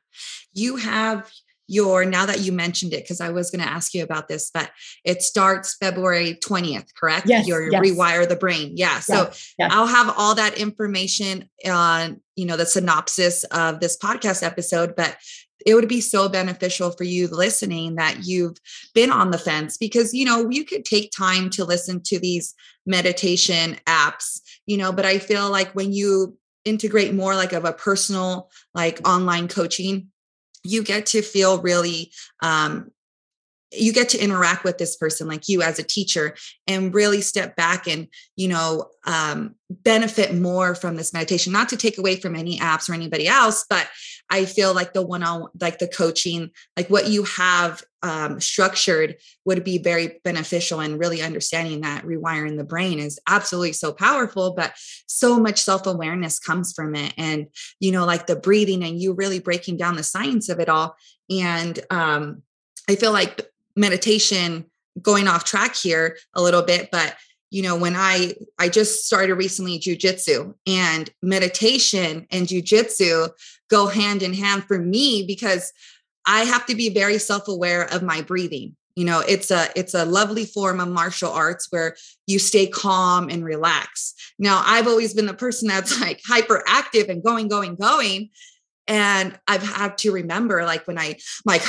You 0.53 0.77
have 0.77 1.29
your 1.67 2.05
now 2.05 2.25
that 2.25 2.39
you 2.39 2.51
mentioned 2.51 2.93
it 2.93 3.03
because 3.03 3.21
i 3.21 3.29
was 3.29 3.51
going 3.51 3.63
to 3.63 3.69
ask 3.69 3.93
you 3.93 4.03
about 4.03 4.27
this 4.27 4.49
but 4.53 4.71
it 5.03 5.21
starts 5.21 5.75
february 5.75 6.35
20th 6.35 6.93
correct? 6.95 7.27
Yes, 7.27 7.47
your 7.47 7.71
yes. 7.71 7.81
rewire 7.81 8.27
the 8.27 8.35
brain 8.35 8.73
yeah. 8.75 8.99
So 8.99 9.31
i'll 9.59 9.87
have 9.87 10.13
all 10.17 10.35
that 10.35 10.57
information 10.57 11.49
on 11.65 12.21
you 12.35 12.45
know 12.45 12.57
the 12.57 12.65
synopsis 12.65 13.43
of 13.45 13.79
this 13.79 13.97
podcast 13.97 14.43
episode 14.43 14.95
but 14.95 15.17
it 15.65 15.73
would 15.73 15.89
be 15.89 16.01
so 16.01 16.29
beneficial 16.29 16.91
for 16.91 17.03
you 17.03 17.27
listening 17.27 17.95
that 17.95 18.19
you've 18.23 18.57
been 18.93 19.11
on 19.11 19.31
the 19.31 19.37
fence 19.37 19.77
because 19.77 20.13
you 20.13 20.25
know 20.25 20.49
you 20.49 20.63
could 20.63 20.85
take 20.85 21.11
time 21.11 21.49
to 21.49 21.65
listen 21.65 22.01
to 22.05 22.19
these 22.19 22.53
meditation 22.85 23.75
apps 23.85 24.39
you 24.65 24.77
know 24.77 24.91
but 24.91 25.05
i 25.05 25.17
feel 25.17 25.49
like 25.49 25.71
when 25.73 25.91
you 25.91 26.37
integrate 26.65 27.13
more 27.13 27.35
like 27.35 27.53
of 27.53 27.65
a 27.65 27.73
personal 27.73 28.49
like 28.73 29.05
online 29.07 29.47
coaching 29.47 30.09
you 30.63 30.83
get 30.83 31.05
to 31.07 31.21
feel 31.21 31.61
really 31.61 32.11
um, 32.41 32.91
you 33.71 33.91
get 33.91 34.09
to 34.09 34.23
interact 34.23 34.63
with 34.63 34.77
this 34.77 34.95
person 34.95 35.27
like 35.27 35.47
you 35.49 35.61
as 35.61 35.77
a 35.77 35.83
teacher 35.83 36.35
and 36.67 36.93
really 36.93 37.21
step 37.21 37.55
back 37.55 37.87
and 37.87 38.07
you 38.35 38.47
know 38.47 38.89
um, 39.05 39.55
benefit 39.69 40.33
more 40.33 40.73
from 40.75 40.95
this 40.95 41.13
meditation. 41.13 41.51
Not 41.53 41.69
to 41.69 41.77
take 41.77 41.97
away 41.97 42.15
from 42.15 42.35
any 42.35 42.59
apps 42.59 42.89
or 42.89 42.93
anybody 42.93 43.27
else 43.27 43.65
but 43.69 43.87
i 44.29 44.45
feel 44.45 44.73
like 44.73 44.93
the 44.93 45.01
one 45.01 45.23
on 45.23 45.47
like 45.59 45.79
the 45.79 45.87
coaching 45.87 46.49
like 46.75 46.89
what 46.89 47.07
you 47.07 47.23
have 47.23 47.83
um, 48.03 48.39
structured 48.39 49.15
would 49.45 49.63
be 49.63 49.79
very 49.79 50.19
beneficial 50.23 50.79
and 50.79 50.99
really 50.99 51.21
understanding 51.21 51.81
that 51.81 52.05
rewiring 52.05 52.57
the 52.57 52.63
brain 52.63 52.99
is 52.99 53.19
absolutely 53.27 53.73
so 53.73 53.91
powerful 53.91 54.53
but 54.53 54.73
so 55.07 55.39
much 55.39 55.59
self-awareness 55.61 56.39
comes 56.39 56.73
from 56.73 56.95
it. 56.95 57.13
And 57.17 57.47
you 57.79 57.91
know 57.91 58.05
like 58.05 58.27
the 58.27 58.35
breathing 58.35 58.83
and 58.83 58.99
you 59.01 59.13
really 59.13 59.39
breaking 59.39 59.77
down 59.77 59.95
the 59.95 60.03
science 60.03 60.49
of 60.49 60.59
it 60.59 60.69
all. 60.69 60.95
And 61.29 61.79
um, 61.89 62.43
i 62.87 62.95
feel 62.95 63.11
like 63.11 63.49
meditation 63.77 64.65
going 65.01 65.27
off 65.27 65.43
track 65.43 65.75
here 65.75 66.17
a 66.33 66.41
little 66.41 66.63
bit 66.63 66.89
but 66.91 67.15
you 67.51 67.61
know 67.61 67.75
when 67.75 67.95
i 67.95 68.33
i 68.59 68.67
just 68.67 69.05
started 69.05 69.35
recently 69.35 69.79
jujitsu 69.79 70.53
and 70.65 71.09
meditation 71.21 72.25
and 72.31 72.47
jujitsu 72.47 73.29
go 73.69 73.87
hand 73.87 74.23
in 74.23 74.33
hand 74.33 74.63
for 74.63 74.79
me 74.79 75.23
because 75.25 75.71
i 76.25 76.43
have 76.43 76.65
to 76.65 76.75
be 76.75 76.89
very 76.89 77.17
self-aware 77.17 77.83
of 77.93 78.03
my 78.03 78.21
breathing. 78.21 78.75
You 78.95 79.05
know 79.05 79.19
it's 79.19 79.51
a 79.51 79.67
it's 79.75 79.93
a 79.93 80.05
lovely 80.05 80.45
form 80.45 80.79
of 80.79 80.87
martial 80.87 81.31
arts 81.31 81.67
where 81.69 81.95
you 82.25 82.39
stay 82.39 82.65
calm 82.65 83.29
and 83.29 83.45
relax. 83.45 84.15
Now 84.39 84.63
i've 84.65 84.87
always 84.87 85.13
been 85.13 85.27
the 85.27 85.35
person 85.35 85.67
that's 85.67 86.01
like 86.01 86.19
hyperactive 86.27 87.07
and 87.07 87.23
going 87.23 87.47
going 87.47 87.75
going 87.75 88.31
and 88.87 89.37
i've 89.47 89.61
had 89.61 89.97
to 89.99 90.11
remember 90.11 90.63
like 90.63 90.87
when 90.87 90.97
i 90.97 91.17
like 91.45 91.61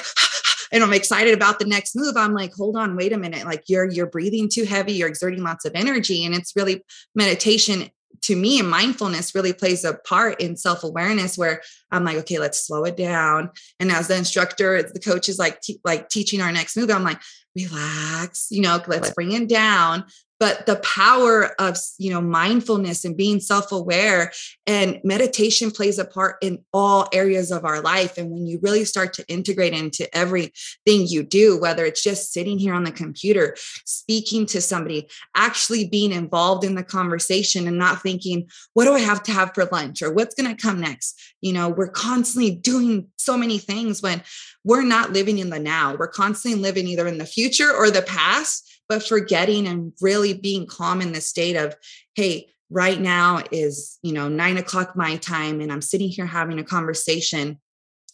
and 0.72 0.82
I'm 0.82 0.92
excited 0.92 1.34
about 1.34 1.58
the 1.58 1.64
next 1.64 1.96
move, 1.96 2.16
I'm 2.16 2.34
like, 2.34 2.52
hold 2.54 2.76
on, 2.76 2.96
wait 2.96 3.12
a 3.12 3.18
minute. 3.18 3.44
Like 3.44 3.64
you're 3.68 3.88
you're 3.90 4.06
breathing 4.06 4.48
too 4.48 4.64
heavy, 4.64 4.92
you're 4.92 5.08
exerting 5.08 5.42
lots 5.42 5.64
of 5.64 5.72
energy. 5.74 6.24
And 6.24 6.34
it's 6.34 6.54
really 6.56 6.84
meditation 7.14 7.90
to 8.22 8.36
me 8.36 8.58
and 8.58 8.68
mindfulness 8.68 9.34
really 9.34 9.52
plays 9.52 9.84
a 9.84 9.94
part 9.94 10.40
in 10.40 10.56
self-awareness 10.56 11.38
where 11.38 11.62
i'm 11.92 12.04
like 12.04 12.16
okay 12.16 12.38
let's 12.38 12.66
slow 12.66 12.84
it 12.84 12.96
down 12.96 13.50
and 13.78 13.92
as 13.92 14.08
the 14.08 14.16
instructor 14.16 14.82
the 14.82 14.98
coach 14.98 15.28
is 15.28 15.38
like 15.38 15.60
like 15.84 16.08
teaching 16.08 16.40
our 16.40 16.50
next 16.50 16.76
move 16.76 16.90
i'm 16.90 17.04
like 17.04 17.20
relax 17.54 18.48
you 18.50 18.60
know 18.60 18.80
let's 18.86 19.10
bring 19.12 19.32
it 19.32 19.48
down 19.48 20.04
but 20.40 20.66
the 20.66 20.76
power 20.76 21.60
of 21.60 21.76
you 21.98 22.10
know 22.10 22.20
mindfulness 22.20 23.04
and 23.04 23.16
being 23.16 23.40
self-aware 23.40 24.32
and 24.66 25.00
meditation 25.04 25.70
plays 25.70 25.98
a 25.98 26.04
part 26.04 26.36
in 26.42 26.64
all 26.72 27.08
areas 27.12 27.50
of 27.50 27.64
our 27.64 27.80
life. 27.80 28.18
And 28.18 28.30
when 28.30 28.46
you 28.46 28.58
really 28.62 28.84
start 28.84 29.12
to 29.14 29.26
integrate 29.28 29.72
into 29.72 30.14
everything 30.16 30.52
you 30.86 31.22
do 31.22 31.58
whether 31.60 31.84
it's 31.84 32.02
just 32.02 32.32
sitting 32.32 32.58
here 32.58 32.74
on 32.74 32.84
the 32.84 32.92
computer 32.92 33.56
speaking 33.84 34.46
to 34.46 34.60
somebody 34.60 35.08
actually 35.34 35.88
being 35.88 36.12
involved 36.12 36.64
in 36.64 36.74
the 36.74 36.82
conversation 36.82 37.66
and 37.66 37.78
not 37.78 38.02
thinking 38.02 38.48
what 38.74 38.84
do 38.84 38.94
i 38.94 39.00
have 39.00 39.22
to 39.22 39.32
have 39.32 39.54
for 39.54 39.64
lunch? 39.66 40.02
Or 40.02 40.12
what's 40.12 40.34
going 40.34 40.54
to 40.54 40.60
come 40.60 40.80
next? 40.80 41.18
You 41.40 41.52
know 41.52 41.68
we're 41.68 41.88
constantly 41.88 42.50
doing 42.50 43.08
so 43.16 43.36
many 43.36 43.58
things 43.58 44.02
when 44.02 44.22
we're 44.64 44.84
not 44.84 45.12
living 45.12 45.38
in 45.38 45.50
the 45.50 45.58
now. 45.58 45.96
We're 45.96 46.08
constantly 46.08 46.60
living 46.60 46.86
either 46.88 47.06
in 47.06 47.18
the 47.18 47.26
future 47.26 47.72
or 47.72 47.90
the 47.90 48.02
past 48.02 48.77
but 48.88 49.06
forgetting 49.06 49.66
and 49.66 49.92
really 50.00 50.34
being 50.34 50.66
calm 50.66 51.00
in 51.00 51.12
the 51.12 51.20
state 51.20 51.56
of, 51.56 51.76
hey, 52.14 52.48
right 52.70 53.00
now 53.00 53.42
is, 53.50 53.98
you 54.02 54.12
know, 54.12 54.28
nine 54.28 54.56
o'clock 54.56 54.96
my 54.96 55.16
time, 55.16 55.60
and 55.60 55.72
I'm 55.72 55.82
sitting 55.82 56.08
here 56.08 56.26
having 56.26 56.58
a 56.58 56.64
conversation 56.64 57.58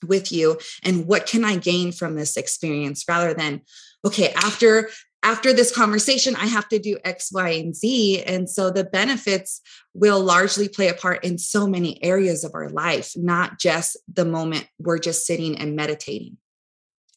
with 0.06 0.32
you. 0.32 0.58
And 0.82 1.06
what 1.06 1.26
can 1.26 1.44
I 1.44 1.56
gain 1.56 1.92
from 1.92 2.14
this 2.14 2.36
experience 2.36 3.04
rather 3.08 3.34
than, 3.34 3.62
okay, 4.04 4.32
after 4.34 4.90
after 5.24 5.54
this 5.54 5.74
conversation, 5.74 6.36
I 6.36 6.44
have 6.44 6.68
to 6.68 6.78
do 6.78 6.98
X, 7.02 7.32
Y, 7.32 7.48
and 7.48 7.74
Z. 7.74 8.22
And 8.24 8.48
so 8.48 8.70
the 8.70 8.84
benefits 8.84 9.62
will 9.94 10.20
largely 10.20 10.68
play 10.68 10.88
a 10.88 10.94
part 10.94 11.24
in 11.24 11.38
so 11.38 11.66
many 11.66 12.02
areas 12.04 12.44
of 12.44 12.54
our 12.54 12.68
life, 12.68 13.14
not 13.16 13.58
just 13.58 13.96
the 14.12 14.26
moment 14.26 14.68
we're 14.78 14.98
just 14.98 15.26
sitting 15.26 15.56
and 15.56 15.74
meditating. 15.74 16.36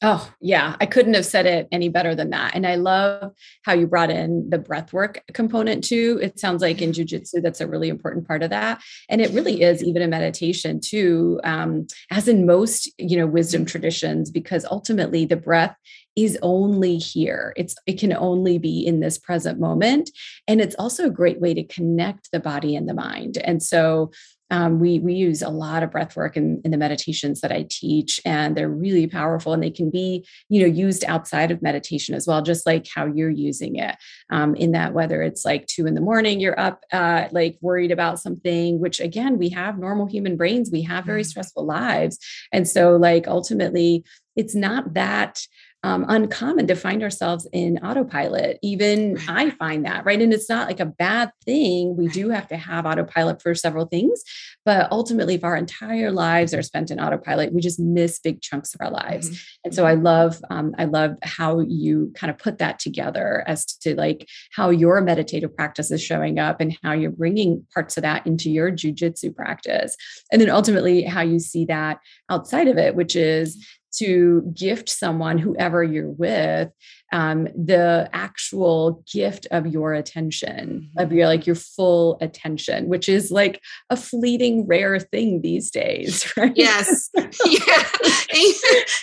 Oh, 0.03 0.31
yeah. 0.39 0.75
I 0.79 0.85
couldn't 0.85 1.15
have 1.15 1.25
said 1.25 1.47
it 1.47 1.67
any 1.71 1.89
better 1.89 2.13
than 2.13 2.29
that. 2.29 2.53
And 2.53 2.67
I 2.67 2.75
love 2.75 3.31
how 3.63 3.73
you 3.73 3.87
brought 3.87 4.11
in 4.11 4.47
the 4.47 4.59
breath 4.59 4.93
work 4.93 5.23
component 5.33 5.83
too. 5.83 6.19
It 6.21 6.39
sounds 6.39 6.61
like 6.61 6.83
in 6.83 6.91
jujitsu, 6.91 7.41
that's 7.41 7.61
a 7.61 7.67
really 7.67 7.89
important 7.89 8.27
part 8.27 8.43
of 8.43 8.51
that. 8.51 8.79
And 9.09 9.21
it 9.21 9.31
really 9.31 9.63
is 9.63 9.83
even 9.83 10.03
in 10.03 10.11
meditation 10.11 10.79
too, 10.79 11.39
um, 11.43 11.87
as 12.11 12.27
in 12.27 12.45
most, 12.45 12.91
you 12.99 13.17
know, 13.17 13.25
wisdom 13.25 13.65
traditions, 13.65 14.29
because 14.29 14.65
ultimately 14.65 15.25
the 15.25 15.35
breath 15.35 15.75
is 16.15 16.37
only 16.43 16.97
here. 16.97 17.53
It's 17.55 17.75
it 17.87 17.99
can 17.99 18.13
only 18.13 18.57
be 18.59 18.85
in 18.85 18.99
this 18.99 19.17
present 19.17 19.59
moment. 19.59 20.11
And 20.47 20.61
it's 20.61 20.75
also 20.77 21.05
a 21.05 21.11
great 21.11 21.39
way 21.39 21.53
to 21.55 21.63
connect 21.63 22.31
the 22.31 22.39
body 22.39 22.75
and 22.75 22.87
the 22.87 22.93
mind. 22.93 23.37
And 23.43 23.63
so 23.63 24.11
um, 24.49 24.79
we 24.79 24.99
we 24.99 25.13
use 25.13 25.41
a 25.41 25.49
lot 25.49 25.83
of 25.83 25.91
breath 25.91 26.15
work 26.15 26.37
in, 26.37 26.61
in 26.63 26.71
the 26.71 26.77
meditations 26.77 27.41
that 27.41 27.51
I 27.51 27.65
teach, 27.69 28.21
and 28.23 28.55
they're 28.55 28.69
really 28.69 29.07
powerful. 29.07 29.53
And 29.53 29.61
they 29.61 29.71
can 29.71 29.89
be, 29.89 30.25
you 30.49 30.61
know, 30.61 30.67
used 30.67 31.03
outside 31.05 31.51
of 31.51 31.61
meditation 31.61 32.15
as 32.15 32.27
well, 32.27 32.41
just 32.41 32.65
like 32.65 32.87
how 32.93 33.05
you're 33.05 33.29
using 33.29 33.75
it. 33.75 33.95
Um, 34.29 34.55
in 34.55 34.71
that, 34.71 34.93
whether 34.93 35.21
it's 35.21 35.43
like 35.43 35.67
two 35.67 35.85
in 35.85 35.95
the 35.95 36.01
morning, 36.01 36.39
you're 36.39 36.59
up, 36.59 36.83
uh, 36.91 37.27
like 37.31 37.57
worried 37.61 37.91
about 37.91 38.19
something, 38.19 38.79
which 38.79 38.99
again, 38.99 39.37
we 39.37 39.49
have 39.49 39.77
normal 39.77 40.05
human 40.05 40.37
brains, 40.37 40.69
we 40.71 40.81
have 40.83 41.05
very 41.05 41.23
mm. 41.23 41.27
stressful 41.27 41.65
lives, 41.65 42.17
and 42.51 42.67
so 42.67 42.95
like 42.95 43.27
ultimately, 43.27 44.03
it's 44.35 44.55
not 44.55 44.93
that 44.93 45.41
um, 45.87 46.03
uncommon 46.09 46.67
to 46.67 46.75
find 46.75 47.01
ourselves 47.01 47.47
in 47.53 47.77
autopilot. 47.77 48.59
Even 48.61 49.17
I 49.29 49.51
find 49.51 49.85
that, 49.85 50.03
right? 50.03 50.21
And 50.21 50.33
it's 50.33 50.49
not 50.49 50.67
like 50.67 50.81
a 50.81 50.85
bad 50.85 51.31
thing. 51.45 51.95
We 51.95 52.09
do 52.09 52.29
have 52.29 52.45
to 52.49 52.57
have 52.57 52.85
autopilot 52.85 53.41
for 53.41 53.55
several 53.55 53.85
things, 53.85 54.21
but 54.65 54.91
ultimately, 54.91 55.35
if 55.35 55.45
our 55.45 55.55
entire 55.55 56.11
lives 56.11 56.53
are 56.53 56.61
spent 56.61 56.91
in 56.91 56.99
autopilot, 56.99 57.53
we 57.53 57.61
just 57.61 57.79
miss 57.79 58.19
big 58.19 58.41
chunks 58.41 58.75
of 58.75 58.81
our 58.81 58.91
lives. 58.91 59.29
Mm-hmm. 59.29 59.37
And 59.63 59.75
so 59.75 59.85
I 59.85 59.93
love, 59.93 60.41
um, 60.49 60.75
I 60.77 60.83
love 60.83 61.15
how 61.23 61.61
you 61.61 62.11
kind 62.17 62.31
of 62.31 62.37
put 62.37 62.57
that 62.57 62.79
together 62.79 63.45
as 63.47 63.65
to 63.77 63.95
like 63.95 64.27
how 64.51 64.71
your 64.71 64.99
meditative 64.99 65.55
practice 65.55 65.89
is 65.89 66.03
showing 66.03 66.37
up 66.37 66.59
and 66.59 66.77
how 66.83 66.91
you're 66.91 67.11
bringing 67.11 67.65
parts 67.73 67.95
of 67.95 68.03
that 68.03 68.27
into 68.27 68.51
your 68.51 68.73
jujitsu 68.73 69.33
practice. 69.33 69.95
And 70.33 70.41
then 70.41 70.49
ultimately, 70.49 71.03
how 71.03 71.21
you 71.21 71.39
see 71.39 71.63
that 71.65 71.99
outside 72.29 72.67
of 72.67 72.77
it, 72.77 72.93
which 72.93 73.15
is 73.15 73.65
to 73.99 74.51
gift 74.53 74.89
someone, 74.89 75.37
whoever 75.37 75.83
you're 75.83 76.09
with, 76.09 76.69
um, 77.11 77.45
the 77.55 78.09
actual 78.13 79.03
gift 79.11 79.47
of 79.51 79.67
your 79.67 79.93
attention, 79.93 80.91
of 80.97 81.07
mm-hmm. 81.07 81.17
your 81.17 81.27
like 81.27 81.47
your 81.47 81.55
full 81.55 82.17
attention, 82.21 82.87
which 82.87 83.07
is 83.07 83.31
like 83.31 83.61
a 83.89 83.97
fleeting, 83.97 84.67
rare 84.67 84.99
thing 84.99 85.41
these 85.41 85.71
days, 85.71 86.31
right? 86.37 86.53
Yes. 86.55 87.09
yeah. 87.15 87.23
yeah. 87.45 87.83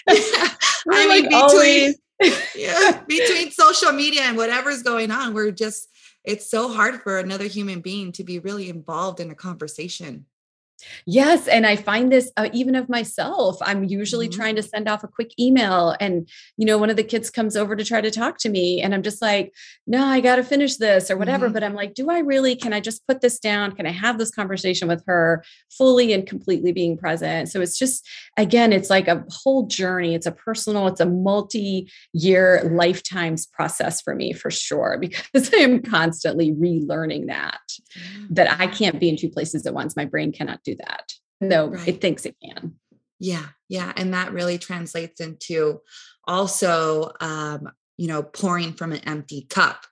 I 0.90 1.06
mean, 1.08 1.28
between 1.28 1.94
yeah, 2.54 3.02
between 3.06 3.50
social 3.50 3.92
media 3.92 4.22
and 4.22 4.36
whatever's 4.36 4.82
going 4.82 5.10
on, 5.10 5.34
we're 5.34 5.50
just 5.50 5.88
it's 6.24 6.50
so 6.50 6.72
hard 6.72 7.02
for 7.02 7.18
another 7.18 7.44
human 7.44 7.80
being 7.80 8.12
to 8.12 8.24
be 8.24 8.38
really 8.38 8.68
involved 8.68 9.20
in 9.20 9.30
a 9.30 9.34
conversation. 9.34 10.26
Yes. 11.06 11.48
And 11.48 11.66
I 11.66 11.76
find 11.76 12.10
this 12.10 12.32
uh, 12.36 12.48
even 12.52 12.74
of 12.74 12.88
myself. 12.88 13.58
I'm 13.62 13.84
usually 13.84 14.28
mm-hmm. 14.28 14.40
trying 14.40 14.56
to 14.56 14.62
send 14.62 14.88
off 14.88 15.04
a 15.04 15.08
quick 15.08 15.38
email. 15.38 15.94
And, 16.00 16.28
you 16.56 16.66
know, 16.66 16.78
one 16.78 16.90
of 16.90 16.96
the 16.96 17.04
kids 17.04 17.30
comes 17.30 17.56
over 17.56 17.76
to 17.76 17.84
try 17.84 18.00
to 18.00 18.10
talk 18.10 18.38
to 18.38 18.48
me. 18.48 18.80
And 18.80 18.94
I'm 18.94 19.02
just 19.02 19.20
like, 19.20 19.52
no, 19.86 20.04
I 20.04 20.20
got 20.20 20.36
to 20.36 20.44
finish 20.44 20.76
this 20.76 21.10
or 21.10 21.16
whatever. 21.16 21.46
Mm-hmm. 21.46 21.54
But 21.54 21.64
I'm 21.64 21.74
like, 21.74 21.94
do 21.94 22.10
I 22.10 22.20
really? 22.20 22.56
Can 22.56 22.72
I 22.72 22.80
just 22.80 23.06
put 23.06 23.20
this 23.20 23.38
down? 23.38 23.72
Can 23.72 23.86
I 23.86 23.90
have 23.90 24.18
this 24.18 24.30
conversation 24.30 24.88
with 24.88 25.02
her 25.06 25.44
fully 25.70 26.12
and 26.12 26.26
completely 26.26 26.72
being 26.72 26.96
present? 26.96 27.48
So 27.48 27.60
it's 27.60 27.78
just, 27.78 28.06
again, 28.36 28.72
it's 28.72 28.90
like 28.90 29.08
a 29.08 29.24
whole 29.30 29.66
journey. 29.66 30.14
It's 30.14 30.26
a 30.26 30.32
personal, 30.32 30.86
it's 30.88 31.00
a 31.00 31.06
multi 31.06 31.90
year 32.12 32.70
lifetimes 32.72 33.46
process 33.46 34.00
for 34.00 34.14
me 34.14 34.32
for 34.32 34.50
sure, 34.50 34.98
because 35.00 35.52
I 35.52 35.58
am 35.58 35.82
constantly 35.82 36.52
relearning 36.52 37.26
that, 37.28 37.60
that 38.30 38.60
I 38.60 38.66
can't 38.66 39.00
be 39.00 39.08
in 39.08 39.16
two 39.16 39.28
places 39.28 39.66
at 39.66 39.74
once. 39.74 39.96
My 39.96 40.04
brain 40.04 40.32
cannot 40.32 40.62
do 40.62 40.73
that, 40.76 41.12
though 41.40 41.68
right. 41.68 41.88
it 41.88 42.00
thinks 42.00 42.26
it 42.26 42.36
can. 42.42 42.74
Yeah, 43.18 43.46
yeah, 43.68 43.92
and 43.96 44.12
that 44.14 44.32
really 44.32 44.58
translates 44.58 45.20
into 45.20 45.80
also, 46.26 47.12
um, 47.20 47.70
you 47.96 48.08
know, 48.08 48.22
pouring 48.22 48.72
from 48.72 48.92
an 48.92 49.00
empty 49.06 49.42
cup. 49.48 49.86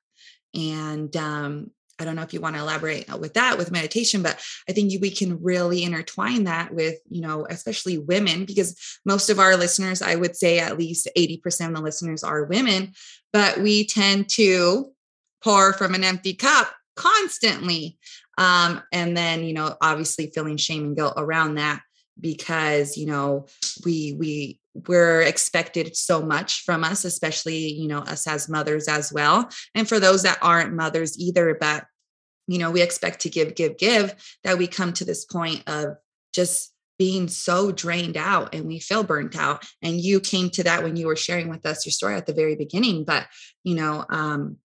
And 0.55 1.15
um, 1.17 1.71
I 1.99 2.05
don't 2.05 2.17
know 2.17 2.23
if 2.23 2.35
you 2.35 2.41
want 2.41 2.57
to 2.57 2.63
elaborate 2.63 3.09
with 3.19 3.35
that 3.35 3.57
with 3.57 3.71
meditation, 3.71 4.23
but 4.23 4.43
I 4.69 4.73
think 4.73 4.93
we 5.01 5.11
can 5.11 5.43
really 5.43 5.85
intertwine 5.85 6.45
that 6.45 6.75
with, 6.75 6.97
you 7.09 7.21
know, 7.21 7.47
especially 7.49 7.99
women, 7.99 8.45
because 8.45 8.99
most 9.05 9.31
of 9.31 9.39
our 9.39 9.57
listeners, 9.57 10.03
I 10.03 10.17
would 10.17 10.37
say 10.37 10.59
at 10.59 10.79
least 10.79 11.09
80% 11.17 11.69
of 11.69 11.75
the 11.75 11.81
listeners 11.81 12.25
are 12.25 12.45
women, 12.45 12.93
but 13.33 13.59
we 13.59 13.87
tend 13.87 14.29
to 14.31 14.91
pour 15.45 15.73
from 15.75 15.95
an 15.95 16.05
empty 16.05 16.35
cup 16.35 16.75
constantly. 16.97 17.99
Um, 18.39 18.83
and 18.93 19.17
then, 19.17 19.45
you 19.45 19.53
know, 19.53 19.77
obviously 19.81 20.31
feeling 20.35 20.57
shame 20.57 20.85
and 20.85 20.97
guilt 20.97 21.15
around 21.17 21.57
that 21.57 21.83
because, 22.19 22.97
you 22.97 23.07
know, 23.07 23.47
we, 23.85 24.15
we, 24.19 24.61
we're 24.87 25.23
expected 25.23 25.97
so 25.97 26.23
much 26.23 26.63
from 26.63 26.85
us, 26.85 27.05
especially, 27.05 27.73
you 27.73 27.89
know, 27.89 27.99
us 27.99 28.27
as 28.27 28.49
mothers 28.49 28.89
as 28.89 29.13
well. 29.13 29.49
And 29.75 29.89
for 29.89 30.01
those 30.01 30.23
that 30.23 30.39
aren't 30.41 30.73
mothers 30.73 31.19
either, 31.19 31.57
but, 31.59 31.85
you 32.47 32.59
know, 32.59 32.71
we 32.71 32.83
expect 32.83 33.21
to 33.21 33.31
give, 33.31 33.55
give, 33.55 33.77
give, 33.77 34.15
that 34.45 34.59
we 34.59 34.67
come 34.67 34.93
to 34.95 35.05
this 35.05 35.25
point 35.25 35.63
of 35.67 35.97
just 36.35 36.73
being 36.99 37.29
so 37.29 37.73
drained 37.73 38.17
out 38.17 38.55
and 38.55 38.67
we 38.67 38.79
feel 38.79 39.03
burnt 39.03 39.37
out. 39.37 39.65
And 39.83 40.01
you 40.01 40.21
came 40.21 40.51
to 40.51 40.63
that 40.65 40.83
when 40.83 40.97
you 40.97 41.07
were 41.07 41.17
sharing 41.17 41.49
with 41.49 41.67
us 41.67 41.85
your 41.85 41.93
story 41.93 42.15
at 42.15 42.27
the 42.27 42.35
very 42.35 42.55
beginning. 42.55 43.05
But, 43.05 43.27
you 43.65 43.75
know, 43.75 44.05
um, 44.09 44.59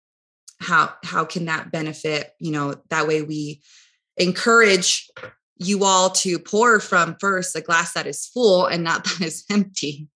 how 0.61 0.93
how 1.05 1.25
can 1.25 1.47
that 1.47 1.71
benefit 1.71 2.33
you 2.41 2.51
know 2.51 2.75
that 2.91 3.07
way 3.07 3.23
we 3.23 3.61
encourage 4.17 5.09
you 5.59 5.85
all 5.85 6.11
to 6.11 6.39
pour 6.39 6.81
from 6.81 7.17
first 7.21 7.57
a 7.57 7.61
glass 7.61 7.93
that 7.93 8.07
is 8.07 8.27
full 8.27 8.67
and 8.67 8.83
not 8.85 9.05
that 9.19 9.21
is 9.21 9.45
empty 9.51 10.09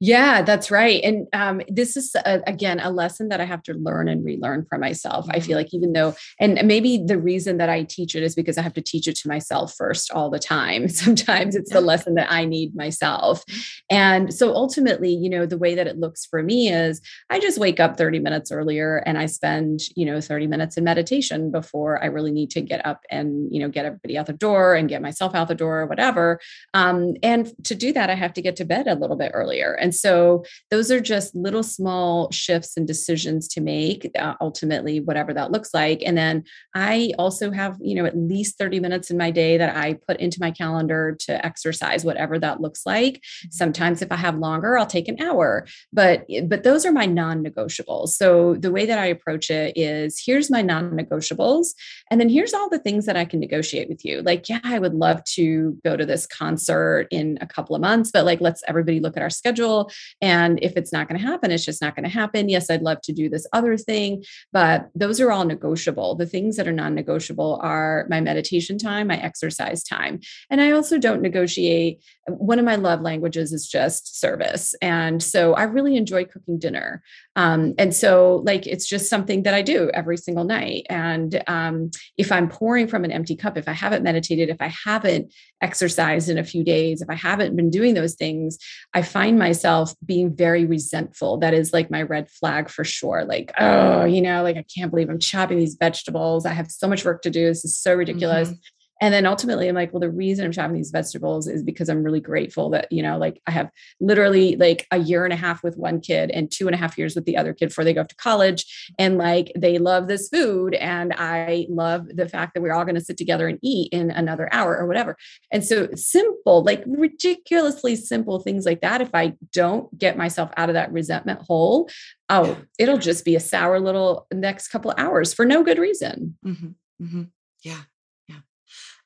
yeah, 0.00 0.42
that's 0.42 0.70
right. 0.70 1.02
And 1.02 1.26
um, 1.32 1.60
this 1.68 1.96
is, 1.96 2.14
a, 2.24 2.40
again, 2.46 2.80
a 2.80 2.90
lesson 2.90 3.28
that 3.28 3.40
I 3.40 3.44
have 3.44 3.62
to 3.64 3.74
learn 3.74 4.08
and 4.08 4.24
relearn 4.24 4.66
for 4.68 4.78
myself. 4.78 5.26
Mm-hmm. 5.26 5.36
I 5.36 5.40
feel 5.40 5.48
mm-hmm. 5.48 5.56
like 5.56 5.74
even 5.74 5.92
though, 5.92 6.14
and 6.38 6.60
maybe 6.64 6.98
the 6.98 7.18
reason 7.18 7.58
that 7.58 7.68
I 7.68 7.82
teach 7.84 8.14
it 8.14 8.22
is 8.22 8.34
because 8.34 8.58
I 8.58 8.62
have 8.62 8.74
to 8.74 8.82
teach 8.82 9.08
it 9.08 9.16
to 9.16 9.28
myself 9.28 9.74
first 9.74 10.10
all 10.10 10.30
the 10.30 10.38
time. 10.38 10.88
Sometimes 11.00 11.56
it's 11.56 11.72
the 11.72 11.80
lesson 11.80 12.14
that 12.14 12.30
I 12.30 12.44
need 12.44 12.74
myself. 12.74 13.44
And 13.90 14.32
so 14.32 14.54
ultimately, 14.54 15.14
you 15.14 15.30
know, 15.30 15.46
the 15.46 15.58
way 15.58 15.74
that 15.74 15.86
it 15.86 15.98
looks 15.98 16.26
for 16.26 16.42
me 16.42 16.70
is 16.70 17.00
I 17.28 17.40
just 17.40 17.58
wake 17.58 17.80
up 17.80 17.96
30 17.96 18.18
minutes 18.18 18.52
earlier 18.52 18.98
and 19.06 19.18
I 19.18 19.26
spend, 19.26 19.80
you 19.96 20.06
know, 20.06 20.20
30 20.20 20.46
minutes 20.46 20.76
in 20.76 20.84
meditation 20.84 21.50
before 21.50 22.02
I 22.02 22.06
really 22.06 22.32
need 22.32 22.50
to 22.50 22.60
get 22.60 22.84
up 22.84 23.04
and, 23.10 23.52
you 23.52 23.60
know, 23.60 23.68
get 23.68 23.84
everybody 23.84 24.18
out 24.18 24.26
the 24.26 24.32
door 24.32 24.74
and 24.74 24.88
get 24.88 25.02
myself 25.02 25.34
out 25.34 25.48
the 25.48 25.54
door 25.54 25.80
or 25.80 25.86
whatever. 25.86 26.40
Um, 26.74 27.14
and 27.22 27.52
to 27.64 27.74
do 27.74 27.92
that, 27.92 28.10
I 28.10 28.14
have 28.14 28.32
to 28.34 28.42
get 28.42 28.56
to 28.56 28.64
bed 28.64 28.86
a 28.86 28.94
little 28.94 29.16
bit 29.16 29.32
earlier. 29.34 29.69
And 29.74 29.94
so 29.94 30.44
those 30.70 30.90
are 30.90 31.00
just 31.00 31.34
little 31.34 31.62
small 31.62 32.30
shifts 32.30 32.76
and 32.76 32.86
decisions 32.86 33.48
to 33.48 33.60
make, 33.60 34.10
uh, 34.18 34.34
ultimately, 34.40 35.00
whatever 35.00 35.34
that 35.34 35.50
looks 35.50 35.74
like. 35.74 36.02
And 36.04 36.16
then 36.16 36.44
I 36.74 37.12
also 37.18 37.50
have, 37.50 37.76
you 37.80 37.94
know, 37.94 38.04
at 38.04 38.16
least 38.16 38.58
30 38.58 38.80
minutes 38.80 39.10
in 39.10 39.16
my 39.16 39.30
day 39.30 39.58
that 39.58 39.76
I 39.76 39.94
put 39.94 40.18
into 40.18 40.38
my 40.40 40.50
calendar 40.50 41.16
to 41.20 41.44
exercise, 41.44 42.04
whatever 42.04 42.38
that 42.38 42.60
looks 42.60 42.86
like. 42.86 43.14
Mm-hmm. 43.14 43.50
Sometimes 43.50 44.02
if 44.02 44.10
I 44.10 44.16
have 44.16 44.38
longer, 44.38 44.78
I'll 44.78 44.86
take 44.86 45.08
an 45.08 45.20
hour. 45.20 45.66
But 45.92 46.26
but 46.44 46.62
those 46.62 46.84
are 46.86 46.92
my 46.92 47.06
non-negotiables. 47.06 48.10
So 48.10 48.54
the 48.54 48.72
way 48.72 48.86
that 48.86 48.98
I 48.98 49.06
approach 49.06 49.50
it 49.50 49.76
is 49.76 50.22
here's 50.24 50.50
my 50.50 50.62
non-negotiables. 50.62 51.74
And 52.10 52.20
then 52.20 52.28
here's 52.28 52.54
all 52.54 52.68
the 52.68 52.78
things 52.78 53.06
that 53.06 53.16
I 53.16 53.24
can 53.24 53.40
negotiate 53.40 53.88
with 53.88 54.04
you. 54.04 54.22
Like, 54.22 54.48
yeah, 54.48 54.60
I 54.64 54.78
would 54.78 54.94
love 54.94 55.22
to 55.36 55.78
go 55.84 55.96
to 55.96 56.06
this 56.06 56.26
concert 56.26 57.06
in 57.10 57.38
a 57.40 57.46
couple 57.46 57.74
of 57.74 57.82
months, 57.82 58.10
but 58.12 58.24
like 58.24 58.40
let's 58.40 58.62
everybody 58.66 59.00
look 59.00 59.16
at 59.16 59.22
our 59.22 59.30
schedule 59.30 59.59
schedule. 59.60 59.90
And 60.20 60.58
if 60.62 60.76
it's 60.76 60.92
not 60.92 61.08
going 61.08 61.20
to 61.20 61.26
happen, 61.26 61.50
it's 61.50 61.64
just 61.64 61.82
not 61.82 61.94
going 61.94 62.04
to 62.04 62.10
happen. 62.10 62.48
Yes, 62.48 62.70
I'd 62.70 62.82
love 62.82 63.00
to 63.02 63.12
do 63.12 63.28
this 63.28 63.46
other 63.52 63.76
thing, 63.76 64.24
but 64.52 64.88
those 64.94 65.20
are 65.20 65.30
all 65.30 65.44
negotiable. 65.44 66.14
The 66.14 66.26
things 66.26 66.56
that 66.56 66.68
are 66.68 66.72
non 66.72 66.94
negotiable 66.94 67.60
are 67.62 68.06
my 68.08 68.20
meditation 68.20 68.78
time, 68.78 69.08
my 69.08 69.18
exercise 69.18 69.82
time. 69.82 70.20
And 70.50 70.60
I 70.60 70.72
also 70.72 70.98
don't 70.98 71.22
negotiate. 71.22 72.02
One 72.26 72.58
of 72.58 72.64
my 72.64 72.76
love 72.76 73.00
languages 73.00 73.52
is 73.52 73.68
just 73.68 74.20
service. 74.20 74.74
And 74.82 75.22
so 75.22 75.54
I 75.54 75.64
really 75.64 75.96
enjoy 75.96 76.24
cooking 76.24 76.58
dinner. 76.58 77.02
Um, 77.36 77.74
and 77.78 77.94
so, 77.94 78.42
like, 78.44 78.66
it's 78.66 78.86
just 78.86 79.08
something 79.08 79.44
that 79.44 79.54
I 79.54 79.62
do 79.62 79.90
every 79.94 80.16
single 80.16 80.44
night. 80.44 80.86
And 80.90 81.42
um, 81.46 81.90
if 82.16 82.32
I'm 82.32 82.48
pouring 82.48 82.88
from 82.88 83.04
an 83.04 83.12
empty 83.12 83.36
cup, 83.36 83.56
if 83.56 83.68
I 83.68 83.72
haven't 83.72 84.02
meditated, 84.02 84.48
if 84.48 84.60
I 84.60 84.72
haven't 84.84 85.32
exercised 85.60 86.28
in 86.28 86.38
a 86.38 86.44
few 86.44 86.64
days, 86.64 87.02
if 87.02 87.10
I 87.10 87.14
haven't 87.14 87.56
been 87.56 87.70
doing 87.70 87.94
those 87.94 88.14
things, 88.14 88.58
I 88.94 89.02
find 89.02 89.38
myself 89.40 89.94
being 90.04 90.34
very 90.34 90.64
resentful. 90.64 91.38
That 91.38 91.52
is 91.52 91.72
like 91.72 91.90
my 91.90 92.02
red 92.02 92.30
flag 92.30 92.68
for 92.68 92.84
sure. 92.84 93.24
Like, 93.24 93.52
oh, 93.58 94.04
you 94.04 94.22
know, 94.22 94.44
like 94.44 94.56
I 94.56 94.64
can't 94.72 94.90
believe 94.90 95.10
I'm 95.10 95.18
chopping 95.18 95.58
these 95.58 95.74
vegetables. 95.74 96.46
I 96.46 96.52
have 96.52 96.70
so 96.70 96.86
much 96.86 97.04
work 97.04 97.22
to 97.22 97.30
do. 97.30 97.46
This 97.46 97.64
is 97.64 97.76
so 97.76 97.94
ridiculous. 97.94 98.50
Mm-hmm. 98.50 98.79
And 99.00 99.14
then 99.14 99.26
ultimately, 99.26 99.68
I'm 99.68 99.74
like, 99.74 99.92
well, 99.92 100.00
the 100.00 100.10
reason 100.10 100.44
I'm 100.44 100.52
chopping 100.52 100.76
these 100.76 100.90
vegetables 100.90 101.48
is 101.48 101.62
because 101.62 101.88
I'm 101.88 102.02
really 102.02 102.20
grateful 102.20 102.70
that, 102.70 102.90
you 102.92 103.02
know, 103.02 103.16
like 103.16 103.40
I 103.46 103.50
have 103.50 103.70
literally 104.00 104.56
like 104.56 104.86
a 104.90 104.98
year 104.98 105.24
and 105.24 105.32
a 105.32 105.36
half 105.36 105.62
with 105.62 105.76
one 105.76 106.00
kid 106.00 106.30
and 106.30 106.50
two 106.50 106.66
and 106.66 106.74
a 106.74 106.78
half 106.78 106.98
years 106.98 107.14
with 107.14 107.24
the 107.24 107.36
other 107.36 107.54
kid 107.54 107.68
before 107.68 107.84
they 107.84 107.94
go 107.94 108.02
off 108.02 108.08
to 108.08 108.16
college. 108.16 108.92
And 108.98 109.16
like 109.16 109.52
they 109.56 109.78
love 109.78 110.06
this 110.06 110.28
food. 110.28 110.74
And 110.74 111.14
I 111.16 111.66
love 111.70 112.08
the 112.14 112.28
fact 112.28 112.54
that 112.54 112.60
we're 112.60 112.74
all 112.74 112.84
going 112.84 112.94
to 112.94 113.00
sit 113.00 113.16
together 113.16 113.48
and 113.48 113.58
eat 113.62 113.92
in 113.92 114.10
another 114.10 114.48
hour 114.52 114.76
or 114.76 114.86
whatever. 114.86 115.16
And 115.50 115.64
so 115.64 115.88
simple, 115.94 116.62
like 116.62 116.84
ridiculously 116.86 117.96
simple 117.96 118.40
things 118.40 118.66
like 118.66 118.82
that. 118.82 119.00
If 119.00 119.14
I 119.14 119.34
don't 119.52 119.96
get 119.98 120.18
myself 120.18 120.50
out 120.56 120.68
of 120.68 120.74
that 120.74 120.92
resentment 120.92 121.40
hole, 121.40 121.88
oh, 122.28 122.58
it'll 122.78 122.98
just 122.98 123.24
be 123.24 123.34
a 123.34 123.40
sour 123.40 123.80
little 123.80 124.26
next 124.32 124.68
couple 124.68 124.92
hours 124.98 125.32
for 125.32 125.46
no 125.46 125.62
good 125.62 125.78
reason. 125.78 126.36
Mm-hmm. 126.44 127.04
Mm-hmm. 127.04 127.22
Yeah. 127.62 127.80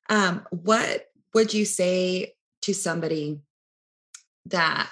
Um, 0.09 0.47
what 0.51 1.07
would 1.35 1.55
you 1.55 1.65
say 1.65 2.35
to 2.63 2.75
somebody 2.75 3.41
that, 4.47 4.89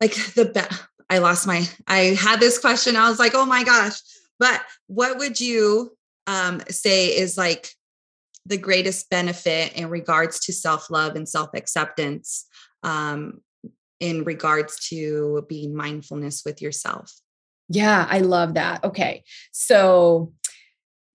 like, 0.00 0.14
the 0.34 0.46
best? 0.46 0.84
I 1.08 1.18
lost 1.18 1.44
my, 1.46 1.66
I 1.88 2.16
had 2.20 2.38
this 2.38 2.58
question. 2.58 2.94
I 2.94 3.10
was 3.10 3.18
like, 3.18 3.32
oh 3.34 3.44
my 3.44 3.64
gosh. 3.64 4.00
But 4.38 4.62
what 4.86 5.18
would 5.18 5.40
you 5.40 5.96
um, 6.28 6.62
say 6.70 7.08
is 7.08 7.36
like 7.36 7.70
the 8.46 8.56
greatest 8.56 9.10
benefit 9.10 9.74
in 9.74 9.90
regards 9.90 10.40
to 10.40 10.52
self 10.52 10.90
love 10.90 11.16
and 11.16 11.28
self 11.28 11.50
acceptance 11.54 12.46
um, 12.82 13.40
in 13.98 14.24
regards 14.24 14.88
to 14.88 15.44
being 15.48 15.74
mindfulness 15.74 16.42
with 16.44 16.62
yourself? 16.62 17.12
Yeah, 17.68 18.06
I 18.08 18.20
love 18.20 18.54
that. 18.54 18.82
Okay. 18.84 19.22
So, 19.52 20.32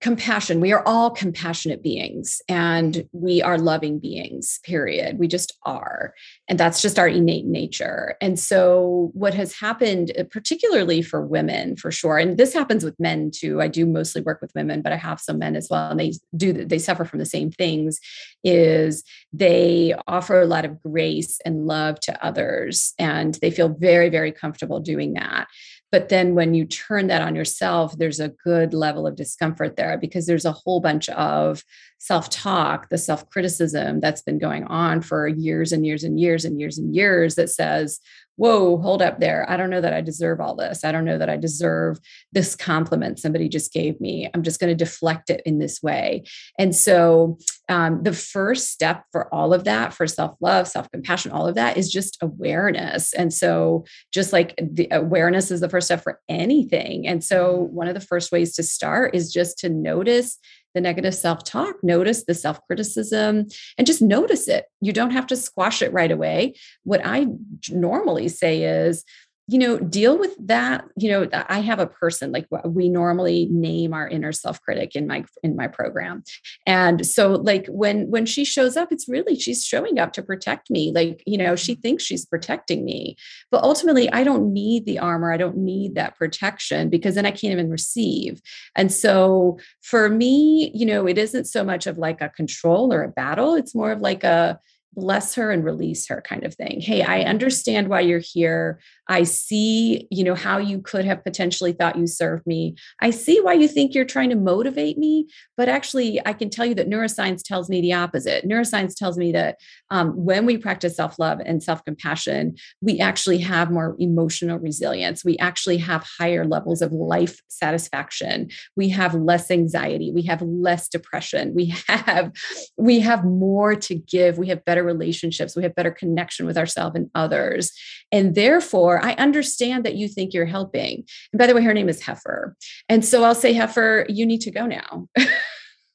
compassion. 0.06 0.62
We 0.62 0.72
are 0.72 0.84
all 0.86 1.10
compassionate 1.10 1.82
beings 1.82 2.39
and 2.48 3.10
we 3.12 3.41
are 3.41 3.58
loving 3.58 3.98
beings, 3.98 4.60
period. 4.63 5.18
We 5.18 5.28
just 5.28 5.58
are. 5.63 6.13
And 6.48 6.60
that's 6.60 6.80
just 6.80 7.00
our 7.00 7.08
innate 7.08 7.48
nature. 7.48 8.15
And 8.22 8.39
so, 8.39 9.10
what 9.15 9.34
has 9.34 9.56
happened, 9.56 10.12
uh, 10.15 10.26
particularly 10.30 11.02
for 11.02 11.26
women, 11.26 11.76
for 11.76 11.91
sure, 11.91 12.20
and 12.20 12.38
this 12.38 12.54
happens 12.54 12.84
with 12.84 13.00
men 13.00 13.32
too. 13.34 13.63
I 13.63 13.68
do 13.68 13.88
mostly 13.88 14.22
work 14.22 14.41
with 14.41 14.54
women, 14.54 14.84
but 14.84 14.94
I 14.94 14.98
have 14.98 15.20
some 15.20 15.39
men 15.39 15.56
as 15.56 15.70
well, 15.72 15.89
and 15.89 16.00
they 16.00 16.13
do, 16.38 16.54
they 16.54 16.78
suffer 16.78 17.04
from 17.04 17.18
the 17.18 17.26
same 17.26 17.50
things, 17.50 18.00
is 18.44 19.04
they 19.34 19.96
offer 20.06 20.39
a 20.39 20.46
lot 20.46 20.65
of 20.65 20.80
grace 20.84 21.39
and 21.46 21.65
love 21.65 22.00
to 22.02 22.24
others. 22.24 22.94
And 23.00 23.34
they 23.41 23.50
feel 23.50 23.70
very, 23.70 24.10
very 24.10 24.32
comfortable 24.32 24.80
doing 24.80 25.13
that. 25.13 25.48
But 25.91 26.10
then 26.10 26.36
when 26.36 26.54
you 26.54 26.65
turn 26.65 27.08
that 27.08 27.21
on 27.21 27.36
yourself, 27.36 27.98
there's 27.98 28.19
a 28.19 28.34
good 28.43 28.74
level 28.74 29.08
of 29.08 29.15
discomfort 29.15 29.76
there 29.76 29.98
because 29.98 30.26
there's 30.26 30.45
a 30.45 30.52
whole 30.52 30.80
bunch 30.80 31.08
of 31.10 31.63
self 32.00 32.30
talk, 32.30 32.89
the 32.89 32.98
self 32.98 33.30
criticism 33.30 34.00
that's 34.00 34.21
been 34.21 34.39
going 34.39 34.65
on 34.65 35.02
for 35.02 35.28
years 35.28 35.71
and 35.71 35.86
years 35.86 36.04
and 36.04 36.19
years 36.19 36.43
and 36.43 36.60
years 36.60 36.78
and 36.78 36.95
years 36.95 37.36
that 37.36 37.50
says, 37.50 38.00
whoa, 38.38 38.78
hold 38.78 39.02
up 39.02 39.19
there. 39.19 39.50
I 39.50 39.58
don't 39.58 39.69
know 39.69 39.82
that 39.82 39.93
I 39.93 40.02
deserve 40.02 40.39
all 40.41 40.56
this. 40.56 40.84
I 40.84 40.91
don't 40.91 41.06
know 41.06 41.17
that 41.17 41.30
I 41.30 41.38
deserve 41.38 42.00
this 42.32 42.56
compliment 42.56 43.19
somebody 43.19 43.50
just 43.50 43.74
gave 43.74 44.00
me. 44.02 44.30
I'm 44.34 44.43
just 44.43 44.60
going 44.60 44.76
to 44.76 44.84
deflect 44.84 45.30
it 45.30 45.41
in 45.45 45.60
this 45.60 45.82
way. 45.82 46.24
And 46.60 46.76
so, 46.76 47.38
um, 47.67 48.04
the 48.04 48.13
first 48.13 48.69
step 48.69 49.06
for 49.12 49.34
all 49.34 49.54
of 49.54 49.63
that, 49.63 49.93
for 49.93 50.06
self 50.06 50.36
love, 50.39 50.67
self 50.67 50.89
compassion, 50.91 51.32
all 51.32 51.48
of 51.48 51.56
that 51.56 51.78
is 51.78 51.91
just 51.91 52.17
awareness. 52.21 53.13
And 53.13 53.34
so, 53.34 53.86
just 54.13 54.34
like 54.34 54.54
the 54.62 54.88
awareness 54.91 55.50
is 55.50 55.62
the 55.62 55.69
first 55.69 55.88
step 55.88 56.04
for 56.04 56.19
anything. 56.30 57.08
And 57.08 57.24
so, 57.24 57.69
one 57.71 57.88
of 57.88 57.93
the 57.93 58.00
first 58.00 58.32
ways 58.32 58.56
to 58.56 58.63
start 58.63 59.15
is 59.15 59.34
just 59.34 59.58
to 59.60 59.69
notice 59.69 60.38
the 60.76 60.82
negative 60.82 61.16
self 61.16 61.44
talk, 61.44 61.76
notice 61.82 62.26
the 62.26 62.36
self 62.36 62.60
criticism, 62.68 63.48
and 63.78 63.88
just 63.88 64.02
notice 64.02 64.48
it. 64.48 64.66
You 64.82 64.94
don't 64.94 65.12
have 65.12 65.26
to 65.28 65.36
squash 65.36 65.82
it 65.82 65.92
right 65.92 66.12
away. 66.12 66.54
What 66.84 67.02
I 67.04 67.26
normally 67.72 68.28
say 68.28 68.62
is, 68.62 69.04
you 69.48 69.60
know 69.60 69.78
deal 69.78 70.18
with 70.18 70.36
that. 70.48 70.86
You 70.96 71.12
know 71.12 71.30
i 71.50 71.60
have 71.60 71.80
a 71.80 71.88
person 71.88 72.32
like 72.32 72.48
we 72.66 72.90
normally 72.90 73.48
name 73.52 73.94
our 73.94 74.08
inner 74.08 74.32
self 74.32 74.60
critic 74.62 74.96
in 74.96 75.08
my 75.08 75.24
in 75.44 75.56
my 75.56 75.68
program. 75.68 76.24
And 76.66 77.06
so 77.06 77.34
like 77.34 77.68
when 77.68 78.10
when 78.10 78.26
she 78.26 78.44
shows 78.44 78.76
up 78.76 78.92
it's 78.92 79.08
really 79.08 79.38
she's 79.38 79.64
showing 79.64 80.00
up 80.00 80.14
to 80.14 80.24
protect 80.24 80.70
me. 80.70 80.92
Like 80.94 81.22
you 81.28 81.38
know 81.38 81.56
she 81.56 81.74
mm-hmm. 81.74 81.82
thinks 81.82 82.04
she's 82.04 82.26
protecting 82.26 82.84
me. 82.84 83.18
But 83.52 83.64
ultimately 83.64 84.12
i 84.12 84.24
don't 84.24 84.52
need 84.52 84.86
the 84.86 85.00
armor. 85.00 85.32
I 85.32 85.38
don't 85.38 85.58
need 85.58 85.96
that 85.96 86.18
protection 86.18 86.90
because 86.90 87.16
then 87.16 87.26
i 87.26 87.32
can't 87.32 87.54
even 87.54 87.70
receive. 87.70 88.42
And 88.76 88.92
so 88.92 89.60
for 89.82 90.10
me 90.10 90.72
you 90.74 90.86
know 90.86 91.06
it 91.08 91.18
isn't 91.18 91.46
so 91.46 91.64
much 91.64 91.86
of 91.86 91.98
like 92.00 92.22
a 92.22 92.30
control 92.30 92.92
or 92.92 93.04
a 93.04 93.10
battle. 93.10 93.54
It's 93.54 93.76
more 93.76 93.92
of 93.92 94.00
like 94.00 94.24
a 94.24 94.60
bless 94.96 95.36
her 95.36 95.52
and 95.52 95.66
release 95.66 96.08
her 96.08 96.22
kind 96.22 96.46
of 96.46 96.56
thing. 96.56 96.82
Hey 96.82 97.04
i 97.04 97.22
understand 97.22 97.90
why 97.90 98.00
you're 98.00 98.20
here 98.20 98.80
i 99.08 99.24
see 99.24 100.08
you 100.12 100.24
know 100.24 100.36
how 100.36 100.58
you 100.58 100.82
could 100.82 101.06
have 101.06 101.24
potentially 101.24 101.74
thought 101.74 101.98
you 101.98 102.08
served 102.08 102.46
me. 102.46 102.76
I 103.02 103.10
see 103.10 103.39
why 103.41 103.54
you 103.54 103.68
think 103.68 103.94
you're 103.94 104.06
trying 104.06 104.30
to 104.30 104.36
motivate 104.36 104.98
me 104.98 105.28
but 105.58 105.70
actually 105.70 106.20
i 106.26 106.34
can 106.34 106.50
tell 106.50 106.65
you 106.65 106.76
that 106.76 106.89
neuroscience 106.89 107.44
tells 107.44 107.70
me 107.70 107.82
the 107.82 107.94
opposite. 107.94 108.48
Neuroscience 108.48 108.96
tells 108.96 109.18
me 109.18 109.32
that 109.32 109.58
um, 109.91 110.12
when 110.12 110.46
we 110.46 110.58
practice 110.58 110.96
self-love 110.96 111.39
and 111.46 111.62
self-compassion 111.62 112.56
we 112.82 113.00
actually 113.00 113.39
have 113.39 113.72
more 113.72 113.96
emotional 114.00 114.60
resilience. 114.60 115.24
We 115.24 115.38
actually 115.38 115.78
have 115.78 116.06
higher 116.18 116.46
levels 116.46 116.82
of 116.82 116.91
life 116.91 117.41
satisfaction. 117.48 118.50
We 118.76 118.89
have 118.89 119.13
less 119.15 119.50
anxiety. 119.50 120.12
We 120.12 120.24
have 120.24 120.41
less 120.41 120.88
depression. 120.88 121.54
We 121.56 121.74
have 121.88 122.32
we 122.78 123.00
have 123.00 123.24
more 123.24 123.76
to 123.76 123.96
give. 123.96 124.38
We 124.38 124.48
have 124.48 124.65
better 124.65 124.84
relationships. 124.84 125.56
We 125.56 125.63
have 125.63 125.76
better 125.76 125.91
connection 125.91 126.46
with 126.46 126.58
ourselves 126.58 126.96
and 126.96 127.10
others. 127.15 127.72
And 128.12 128.36
therefore 128.36 128.95
i 129.04 129.14
understand 129.14 129.86
that 129.86 129.96
you 129.96 130.08
think 130.08 130.34
you're 130.34 130.46
helping. 130.46 131.04
And 131.32 131.40
by 131.40 131.48
the 131.48 131.56
way 131.56 131.64
her 131.64 131.74
name 131.74 131.90
is 131.90 132.02
heifer. 132.02 132.56
And 132.90 133.04
so 133.04 133.24
i'll 133.24 133.36
say 133.36 133.54
heifer 133.54 134.06
you 134.10 134.26
need 134.26 134.42
to 134.42 134.52
go 134.52 134.66
now. 134.66 135.08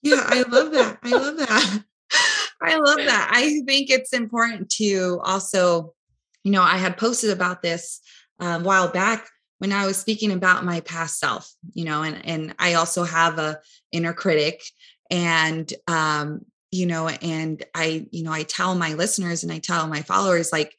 Yeah 0.02 0.22
i 0.24 0.42
love 0.48 0.72
that. 0.72 0.98
I 1.02 1.10
love 1.10 1.36
that. 1.36 1.84
I 2.62 2.76
love 2.76 2.98
that. 2.98 3.30
I 3.32 3.60
think 3.66 3.90
it's 3.90 4.14
important 4.14 4.70
to 4.76 5.20
also 5.22 5.94
you 6.42 6.52
know 6.52 6.62
i 6.62 6.78
had 6.78 6.96
posted 6.96 7.30
about 7.30 7.62
this 7.62 8.00
a 8.40 8.58
while 8.60 8.88
back 8.88 9.28
when 9.58 9.72
I 9.72 9.84
was 9.84 9.98
speaking 9.98 10.32
about 10.32 10.64
my 10.64 10.80
past 10.80 11.18
self, 11.18 11.52
you 11.74 11.84
know, 11.84 12.02
and 12.02 12.24
and 12.24 12.54
I 12.58 12.72
also 12.74 13.04
have 13.04 13.38
a 13.38 13.60
inner 13.92 14.14
critic, 14.14 14.62
and 15.10 15.70
um, 15.86 16.46
you 16.70 16.86
know 16.86 17.08
and 17.08 17.64
i 17.74 18.06
you 18.10 18.22
know 18.22 18.32
i 18.32 18.42
tell 18.42 18.74
my 18.74 18.94
listeners 18.94 19.42
and 19.42 19.52
i 19.52 19.58
tell 19.58 19.86
my 19.86 20.02
followers 20.02 20.52
like 20.52 20.74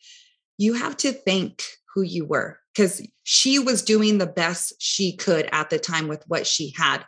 you 0.57 0.73
have 0.73 0.95
to 0.95 1.11
think 1.11 1.63
who 1.93 2.01
you 2.01 2.25
were 2.25 2.59
because 2.73 3.05
she 3.23 3.59
was 3.59 3.81
doing 3.83 4.17
the 4.17 4.27
best 4.27 4.73
she 4.79 5.15
could 5.15 5.47
at 5.51 5.69
the 5.69 5.79
time 5.79 6.07
with 6.07 6.23
what 6.27 6.47
she 6.47 6.73
had. 6.77 7.05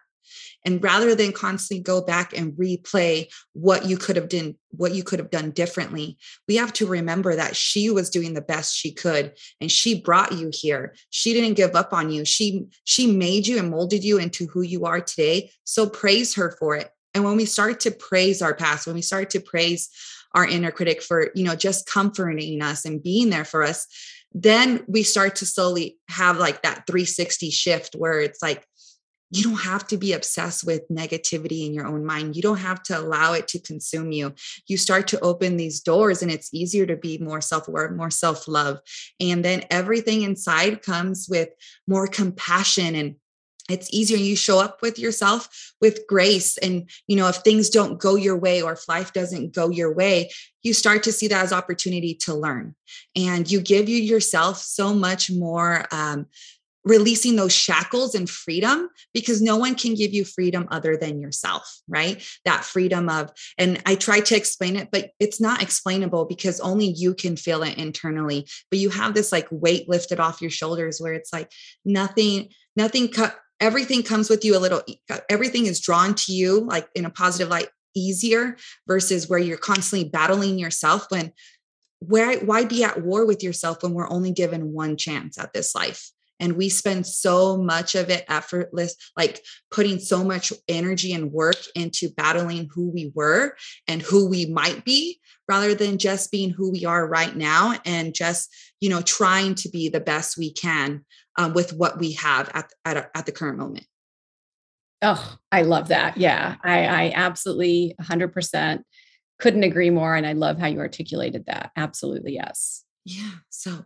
And 0.65 0.81
rather 0.81 1.13
than 1.13 1.33
constantly 1.33 1.83
go 1.83 2.01
back 2.01 2.35
and 2.37 2.53
replay 2.53 3.27
what 3.51 3.85
you 3.85 3.97
could 3.97 4.15
have 4.15 4.29
done 4.29 4.55
what 4.69 4.93
you 4.93 5.03
could 5.03 5.19
have 5.19 5.29
done 5.29 5.51
differently 5.51 6.17
we 6.47 6.55
have 6.55 6.73
to 6.73 6.87
remember 6.87 7.35
that 7.35 7.55
she 7.55 7.89
was 7.89 8.09
doing 8.09 8.33
the 8.33 8.41
best 8.41 8.75
she 8.75 8.91
could 8.91 9.33
and 9.59 9.69
she 9.69 10.01
brought 10.01 10.31
you 10.31 10.49
here. 10.53 10.95
She 11.09 11.33
didn't 11.33 11.55
give 11.55 11.75
up 11.75 11.93
on 11.93 12.09
you. 12.09 12.25
She 12.25 12.65
she 12.85 13.07
made 13.07 13.45
you 13.45 13.59
and 13.59 13.69
molded 13.69 14.03
you 14.03 14.17
into 14.17 14.47
who 14.47 14.61
you 14.61 14.85
are 14.85 15.01
today. 15.01 15.51
So 15.65 15.89
praise 15.89 16.35
her 16.35 16.55
for 16.57 16.75
it. 16.75 16.89
And 17.13 17.23
when 17.23 17.35
we 17.35 17.45
start 17.45 17.81
to 17.81 17.91
praise 17.91 18.41
our 18.41 18.55
past, 18.55 18.87
when 18.87 18.95
we 18.95 19.01
start 19.01 19.29
to 19.31 19.39
praise 19.39 19.89
our 20.33 20.47
inner 20.47 20.71
critic 20.71 21.01
for, 21.01 21.29
you 21.35 21.43
know, 21.43 21.55
just 21.55 21.85
comforting 21.85 22.61
us 22.61 22.85
and 22.85 23.03
being 23.03 23.29
there 23.29 23.45
for 23.45 23.63
us, 23.63 23.87
then 24.33 24.83
we 24.87 25.03
start 25.03 25.35
to 25.37 25.45
slowly 25.45 25.97
have 26.09 26.37
like 26.37 26.63
that 26.63 26.87
360 26.87 27.49
shift 27.51 27.95
where 27.95 28.19
it's 28.19 28.41
like, 28.41 28.65
you 29.35 29.43
don't 29.43 29.61
have 29.61 29.87
to 29.87 29.97
be 29.97 30.13
obsessed 30.13 30.63
with 30.63 30.87
negativity 30.89 31.65
in 31.65 31.73
your 31.73 31.87
own 31.87 32.05
mind. 32.05 32.35
You 32.35 32.43
don't 32.43 32.57
have 32.57 32.83
to 32.83 32.99
allow 32.99 33.33
it 33.33 33.47
to 33.49 33.59
consume 33.59 34.11
you. 34.11 34.33
You 34.67 34.77
start 34.77 35.07
to 35.07 35.19
open 35.21 35.57
these 35.57 35.79
doors 35.79 36.21
and 36.21 36.29
it's 36.29 36.53
easier 36.53 36.85
to 36.85 36.95
be 36.95 37.17
more 37.17 37.41
self 37.41 37.67
aware, 37.67 37.89
more 37.89 38.11
self 38.11 38.47
love. 38.47 38.79
And 39.19 39.43
then 39.43 39.63
everything 39.71 40.21
inside 40.21 40.83
comes 40.83 41.25
with 41.27 41.49
more 41.87 42.05
compassion 42.05 42.93
and 42.93 43.15
it's 43.69 43.93
easier 43.93 44.17
you 44.17 44.35
show 44.35 44.59
up 44.59 44.81
with 44.81 44.99
yourself 44.99 45.73
with 45.79 46.05
grace 46.07 46.57
and 46.57 46.89
you 47.07 47.15
know 47.15 47.27
if 47.27 47.37
things 47.37 47.69
don't 47.69 47.99
go 47.99 48.15
your 48.15 48.37
way 48.37 48.61
or 48.61 48.73
if 48.73 48.87
life 48.89 49.13
doesn't 49.13 49.53
go 49.53 49.69
your 49.69 49.93
way 49.93 50.29
you 50.63 50.73
start 50.73 51.03
to 51.03 51.11
see 51.11 51.27
that 51.27 51.43
as 51.43 51.53
opportunity 51.53 52.15
to 52.15 52.33
learn. 52.33 52.73
And 53.15 53.49
you 53.49 53.61
give 53.61 53.89
you 53.89 53.97
yourself 53.97 54.57
so 54.57 54.93
much 54.93 55.29
more 55.29 55.85
um, 55.91 56.25
releasing 56.85 57.35
those 57.35 57.53
shackles 57.53 58.15
and 58.15 58.29
freedom 58.29 58.89
because 59.13 59.41
no 59.41 59.55
one 59.55 59.75
can 59.75 59.93
give 59.93 60.13
you 60.13 60.25
freedom 60.25 60.67
other 60.69 60.97
than 60.97 61.21
yourself 61.21 61.79
right? 61.87 62.25
That 62.43 62.65
freedom 62.65 63.07
of 63.09 63.31
and 63.57 63.81
i 63.85 63.95
try 63.95 64.19
to 64.19 64.35
explain 64.35 64.75
it 64.75 64.89
but 64.91 65.11
it's 65.19 65.39
not 65.39 65.61
explainable 65.61 66.25
because 66.25 66.59
only 66.59 66.87
you 66.87 67.13
can 67.13 67.37
feel 67.37 67.63
it 67.63 67.77
internally. 67.77 68.47
But 68.69 68.79
you 68.79 68.89
have 68.89 69.13
this 69.13 69.31
like 69.31 69.47
weight 69.49 69.87
lifted 69.87 70.19
off 70.19 70.41
your 70.41 70.51
shoulders 70.51 70.99
where 70.99 71.13
it's 71.13 71.31
like 71.31 71.51
nothing 71.85 72.49
nothing 72.75 73.07
cut 73.07 73.37
everything 73.63 74.03
comes 74.03 74.29
with 74.29 74.43
you 74.43 74.57
a 74.57 74.59
little 74.59 74.83
everything 75.29 75.65
is 75.67 75.79
drawn 75.79 76.13
to 76.13 76.33
you 76.33 76.59
like 76.59 76.87
in 76.95 77.05
a 77.05 77.09
positive 77.09 77.47
light 77.47 77.69
easier 77.95 78.57
versus 78.87 79.29
where 79.29 79.39
you're 79.39 79.57
constantly 79.57 80.09
battling 80.09 80.59
yourself 80.59 81.05
when 81.09 81.31
where 82.07 82.37
why 82.39 82.65
be 82.65 82.83
at 82.83 83.01
war 83.01 83.25
with 83.25 83.41
yourself 83.41 83.81
when 83.81 83.93
we're 83.93 84.09
only 84.09 84.31
given 84.31 84.73
one 84.73 84.97
chance 84.97 85.37
at 85.37 85.53
this 85.53 85.73
life? 85.73 86.11
And 86.39 86.57
we 86.57 86.67
spend 86.67 87.07
so 87.07 87.55
much 87.55 87.95
of 87.95 88.09
it 88.09 88.25
effortless 88.27 88.95
like 89.15 89.41
putting 89.71 89.99
so 89.99 90.25
much 90.25 90.51
energy 90.67 91.13
and 91.13 91.31
work 91.31 91.55
into 91.75 92.09
battling 92.09 92.69
who 92.73 92.89
we 92.89 93.13
were 93.15 93.55
and 93.87 94.01
who 94.01 94.27
we 94.27 94.47
might 94.47 94.83
be 94.83 95.21
rather 95.47 95.73
than 95.73 95.97
just 95.97 96.31
being 96.31 96.49
who 96.49 96.71
we 96.71 96.83
are 96.83 97.07
right 97.07 97.35
now 97.35 97.79
and 97.85 98.13
just 98.13 98.53
you 98.83 98.89
know 98.89 99.01
trying 99.01 99.55
to 99.55 99.69
be 99.69 99.87
the 99.87 100.01
best 100.01 100.37
we 100.37 100.51
can 100.51 101.05
um, 101.37 101.53
with 101.53 101.71
what 101.71 101.99
we 101.99 102.11
have 102.11 102.51
at 102.53 102.69
at, 102.83 103.09
at 103.15 103.25
the 103.25 103.31
current 103.31 103.57
moment. 103.57 103.85
Oh, 105.01 105.37
I 105.53 105.61
love 105.61 105.87
that. 105.87 106.17
Yeah, 106.17 106.55
I, 106.63 106.85
I 106.85 107.13
absolutely 107.15 107.95
100% 108.01 108.81
couldn't 109.39 109.63
agree 109.63 109.89
more. 109.89 110.15
And 110.15 110.25
I 110.25 110.31
love 110.31 110.57
how 110.57 110.67
you 110.67 110.79
articulated 110.79 111.45
that. 111.47 111.71
Absolutely, 111.75 112.33
yes. 112.35 112.85
Yeah. 113.03 113.31
So, 113.49 113.83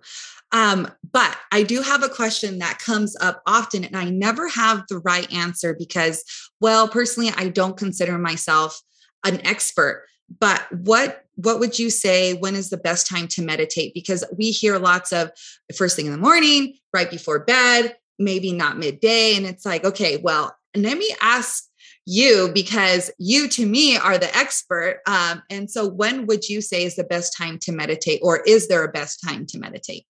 um, 0.52 0.92
but 1.12 1.36
I 1.52 1.64
do 1.64 1.82
have 1.82 2.04
a 2.04 2.10
question 2.10 2.60
that 2.60 2.78
comes 2.78 3.16
up 3.20 3.42
often, 3.48 3.84
and 3.84 3.98
I 3.98 4.12
never 4.12 4.48
have 4.48 4.84
the 4.90 5.00
right 5.00 5.32
answer 5.34 5.76
because, 5.78 6.24
well, 6.62 6.88
personally, 6.88 7.32
I 7.36 7.50
don't 7.50 7.78
consider 7.78 8.20
myself 8.20 8.80
an 9.26 9.46
expert. 9.46 10.06
But 10.40 10.72
what 10.72 11.24
what 11.36 11.60
would 11.60 11.78
you 11.78 11.92
say 11.92 12.34
when 12.34 12.56
is 12.56 12.70
the 12.70 12.78
best 12.78 13.08
time 13.08 13.28
to 13.28 13.44
meditate? 13.44 13.94
Because 13.94 14.24
we 14.36 14.50
hear 14.50 14.80
lots 14.80 15.14
of 15.14 15.32
first 15.76 15.96
thing 15.96 16.08
in 16.08 16.12
the 16.12 16.18
morning 16.18 16.74
right 16.94 17.10
before 17.10 17.40
bed 17.40 17.96
maybe 18.20 18.52
not 18.52 18.78
midday 18.78 19.36
and 19.36 19.46
it's 19.46 19.66
like 19.66 19.84
okay 19.84 20.18
well 20.18 20.56
let 20.76 20.98
me 20.98 21.14
ask 21.22 21.66
you 22.06 22.50
because 22.54 23.12
you 23.18 23.48
to 23.48 23.66
me 23.66 23.98
are 23.98 24.18
the 24.18 24.36
expert 24.36 25.02
um, 25.08 25.44
and 25.50 25.70
so 25.70 25.88
when 25.88 26.26
would 26.26 26.48
you 26.48 26.62
say 26.62 26.84
is 26.84 26.96
the 26.96 27.04
best 27.04 27.36
time 27.38 27.60
to 27.60 27.72
meditate 27.72 28.20
or 28.24 28.42
is 28.48 28.68
there 28.68 28.84
a 28.84 28.92
best 28.92 29.22
time 29.24 29.46
to 29.46 29.60
meditate 29.60 30.06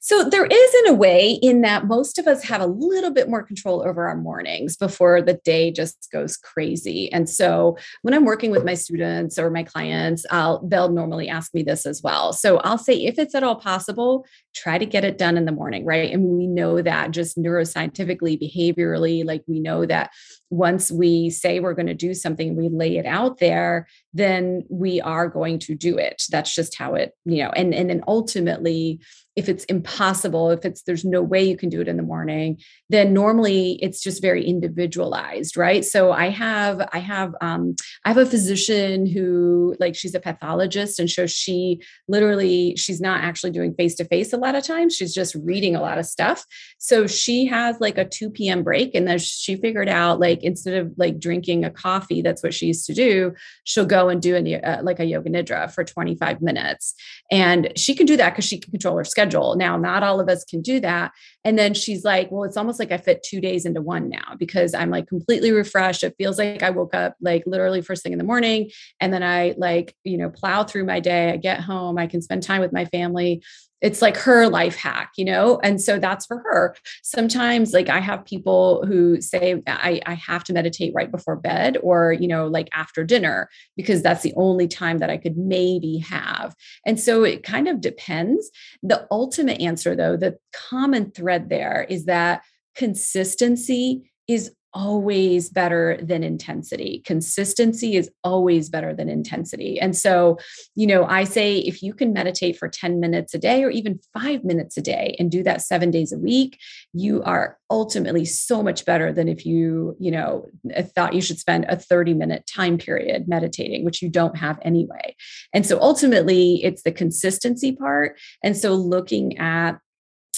so 0.00 0.28
there 0.28 0.46
is 0.46 0.74
in 0.84 0.92
a 0.92 0.94
way 0.94 1.38
in 1.42 1.62
that 1.62 1.86
most 1.86 2.18
of 2.18 2.26
us 2.26 2.42
have 2.44 2.60
a 2.60 2.66
little 2.66 3.10
bit 3.10 3.28
more 3.28 3.42
control 3.42 3.86
over 3.86 4.06
our 4.08 4.16
mornings 4.16 4.76
before 4.76 5.22
the 5.22 5.34
day 5.44 5.70
just 5.70 6.08
goes 6.12 6.36
crazy. 6.36 7.12
And 7.12 7.28
so 7.28 7.76
when 8.02 8.14
I'm 8.14 8.24
working 8.24 8.50
with 8.50 8.64
my 8.64 8.74
students 8.74 9.38
or 9.38 9.50
my 9.50 9.62
clients, 9.62 10.24
I'll 10.30 10.66
they'll 10.66 10.90
normally 10.90 11.28
ask 11.28 11.52
me 11.54 11.62
this 11.62 11.86
as 11.86 12.02
well. 12.02 12.32
So 12.32 12.58
I'll 12.58 12.78
say 12.78 12.94
if 13.04 13.18
it's 13.18 13.34
at 13.34 13.42
all 13.42 13.56
possible, 13.56 14.26
try 14.54 14.78
to 14.78 14.86
get 14.86 15.04
it 15.04 15.18
done 15.18 15.36
in 15.36 15.44
the 15.44 15.52
morning, 15.52 15.84
right? 15.84 16.12
And 16.12 16.24
we 16.24 16.46
know 16.46 16.80
that 16.82 17.10
just 17.10 17.36
neuroscientifically, 17.36 18.40
behaviorally, 18.40 19.24
like 19.24 19.42
we 19.46 19.60
know 19.60 19.86
that 19.86 20.10
once 20.50 20.90
we 20.90 21.30
say 21.30 21.60
we're 21.60 21.74
going 21.74 21.86
to 21.86 21.94
do 21.94 22.14
something, 22.14 22.56
we 22.56 22.68
lay 22.68 22.96
it 22.96 23.06
out 23.06 23.38
there, 23.38 23.88
then 24.14 24.64
we 24.68 25.00
are 25.00 25.28
going 25.28 25.58
to 25.58 25.74
do 25.74 25.98
it. 25.98 26.22
That's 26.30 26.54
just 26.54 26.76
how 26.76 26.94
it, 26.94 27.14
you 27.24 27.42
know, 27.42 27.50
and 27.50 27.74
and 27.74 27.90
then 27.90 28.02
ultimately 28.06 29.00
if 29.36 29.50
it's 29.50 29.64
impossible 29.64 30.50
if 30.50 30.64
it's 30.64 30.82
there's 30.82 31.04
no 31.04 31.22
way 31.22 31.44
you 31.44 31.56
can 31.56 31.68
do 31.68 31.80
it 31.80 31.88
in 31.88 31.98
the 31.98 32.02
morning 32.02 32.58
then 32.88 33.12
normally 33.12 33.78
it's 33.82 34.00
just 34.02 34.22
very 34.22 34.44
individualized 34.44 35.56
right 35.56 35.84
so 35.84 36.10
i 36.10 36.30
have 36.30 36.88
i 36.92 36.98
have 36.98 37.34
um 37.42 37.76
i 38.04 38.08
have 38.08 38.16
a 38.16 38.26
physician 38.26 39.06
who 39.06 39.76
like 39.78 39.94
she's 39.94 40.14
a 40.14 40.20
pathologist 40.20 40.98
and 40.98 41.10
so 41.10 41.26
she 41.26 41.80
literally 42.08 42.74
she's 42.76 43.00
not 43.00 43.22
actually 43.22 43.50
doing 43.50 43.74
face 43.74 43.94
to 43.94 44.04
face 44.06 44.32
a 44.32 44.38
lot 44.38 44.54
of 44.54 44.64
times 44.64 44.96
she's 44.96 45.14
just 45.14 45.34
reading 45.36 45.76
a 45.76 45.80
lot 45.80 45.98
of 45.98 46.06
stuff 46.06 46.44
so 46.78 47.06
she 47.06 47.44
has 47.44 47.78
like 47.78 47.98
a 47.98 48.04
2 48.04 48.30
p.m 48.30 48.62
break 48.62 48.94
and 48.94 49.06
then 49.06 49.18
she 49.18 49.54
figured 49.56 49.88
out 49.88 50.18
like 50.18 50.35
instead 50.42 50.74
of 50.74 50.92
like 50.96 51.18
drinking 51.18 51.64
a 51.64 51.70
coffee 51.70 52.22
that's 52.22 52.42
what 52.42 52.54
she 52.54 52.66
used 52.66 52.86
to 52.86 52.94
do 52.94 53.32
she'll 53.64 53.86
go 53.86 54.08
and 54.08 54.22
do 54.22 54.36
a, 54.36 54.60
uh, 54.60 54.82
like 54.82 55.00
a 55.00 55.04
yoga 55.04 55.30
nidra 55.30 55.70
for 55.72 55.84
25 55.84 56.40
minutes 56.40 56.94
and 57.30 57.72
she 57.76 57.94
can 57.94 58.06
do 58.06 58.16
that 58.16 58.30
because 58.30 58.44
she 58.44 58.58
can 58.58 58.70
control 58.70 58.96
her 58.96 59.04
schedule. 59.04 59.56
Now, 59.56 59.76
not 59.76 60.02
all 60.02 60.20
of 60.20 60.28
us 60.28 60.44
can 60.44 60.62
do 60.62 60.78
that. 60.80 61.12
And 61.44 61.58
then 61.58 61.74
she's 61.74 62.04
like, 62.04 62.30
well, 62.30 62.44
it's 62.44 62.56
almost 62.56 62.78
like 62.78 62.92
I 62.92 62.98
fit 62.98 63.22
two 63.22 63.40
days 63.40 63.66
into 63.66 63.80
one 63.80 64.08
now 64.08 64.34
because 64.38 64.74
I'm 64.74 64.90
like 64.90 65.08
completely 65.08 65.50
refreshed. 65.50 66.04
It 66.04 66.14
feels 66.18 66.38
like 66.38 66.62
I 66.62 66.70
woke 66.70 66.94
up 66.94 67.16
like 67.20 67.44
literally 67.46 67.82
first 67.82 68.02
thing 68.02 68.12
in 68.12 68.18
the 68.18 68.24
morning. 68.24 68.70
And 69.00 69.12
then 69.12 69.22
I 69.22 69.54
like, 69.56 69.94
you 70.04 70.18
know, 70.18 70.30
plow 70.30 70.64
through 70.64 70.84
my 70.84 71.00
day. 71.00 71.32
I 71.32 71.36
get 71.36 71.60
home, 71.60 71.98
I 71.98 72.06
can 72.06 72.22
spend 72.22 72.42
time 72.42 72.60
with 72.60 72.72
my 72.72 72.84
family 72.86 73.42
it's 73.82 74.00
like 74.00 74.16
her 74.16 74.48
life 74.48 74.76
hack, 74.76 75.12
you 75.16 75.24
know? 75.24 75.60
And 75.62 75.80
so 75.80 75.98
that's 75.98 76.26
for 76.26 76.38
her. 76.38 76.74
Sometimes, 77.02 77.72
like, 77.72 77.88
I 77.88 78.00
have 78.00 78.24
people 78.24 78.84
who 78.86 79.20
say, 79.20 79.62
I, 79.66 80.00
I 80.06 80.14
have 80.14 80.44
to 80.44 80.52
meditate 80.52 80.94
right 80.94 81.10
before 81.10 81.36
bed 81.36 81.76
or, 81.82 82.12
you 82.12 82.26
know, 82.26 82.46
like 82.46 82.68
after 82.72 83.04
dinner, 83.04 83.50
because 83.76 84.02
that's 84.02 84.22
the 84.22 84.32
only 84.36 84.66
time 84.66 84.98
that 84.98 85.10
I 85.10 85.18
could 85.18 85.36
maybe 85.36 85.98
have. 85.98 86.54
And 86.86 86.98
so 86.98 87.22
it 87.22 87.42
kind 87.42 87.68
of 87.68 87.80
depends. 87.80 88.50
The 88.82 89.06
ultimate 89.10 89.60
answer, 89.60 89.94
though, 89.94 90.16
the 90.16 90.38
common 90.52 91.10
thread 91.10 91.50
there 91.50 91.86
is 91.88 92.06
that 92.06 92.42
consistency 92.74 94.10
is 94.26 94.52
always 94.76 95.48
better 95.48 95.98
than 96.02 96.22
intensity. 96.22 97.02
Consistency 97.06 97.96
is 97.96 98.10
always 98.22 98.68
better 98.68 98.92
than 98.92 99.08
intensity. 99.08 99.80
And 99.80 99.96
so, 99.96 100.36
you 100.74 100.86
know, 100.86 101.06
I 101.06 101.24
say 101.24 101.56
if 101.56 101.82
you 101.82 101.94
can 101.94 102.12
meditate 102.12 102.58
for 102.58 102.68
10 102.68 103.00
minutes 103.00 103.32
a 103.32 103.38
day 103.38 103.64
or 103.64 103.70
even 103.70 103.98
five 104.12 104.44
minutes 104.44 104.76
a 104.76 104.82
day 104.82 105.16
and 105.18 105.30
do 105.30 105.42
that 105.44 105.62
seven 105.62 105.90
days 105.90 106.12
a 106.12 106.18
week, 106.18 106.58
you 106.92 107.22
are 107.22 107.56
ultimately 107.70 108.26
so 108.26 108.62
much 108.62 108.84
better 108.84 109.14
than 109.14 109.28
if 109.28 109.46
you, 109.46 109.96
you 109.98 110.10
know, 110.10 110.46
uh, 110.76 110.82
thought 110.82 111.14
you 111.14 111.22
should 111.22 111.38
spend 111.38 111.64
a 111.70 111.76
30 111.76 112.12
minute 112.12 112.46
time 112.46 112.76
period 112.76 113.26
meditating, 113.26 113.82
which 113.82 114.02
you 114.02 114.10
don't 114.10 114.36
have 114.36 114.58
anyway. 114.60 115.16
And 115.54 115.64
so 115.64 115.80
ultimately, 115.80 116.62
it's 116.62 116.82
the 116.82 116.92
consistency 116.92 117.72
part. 117.72 118.18
And 118.44 118.54
so 118.54 118.74
looking 118.74 119.38
at 119.38 119.78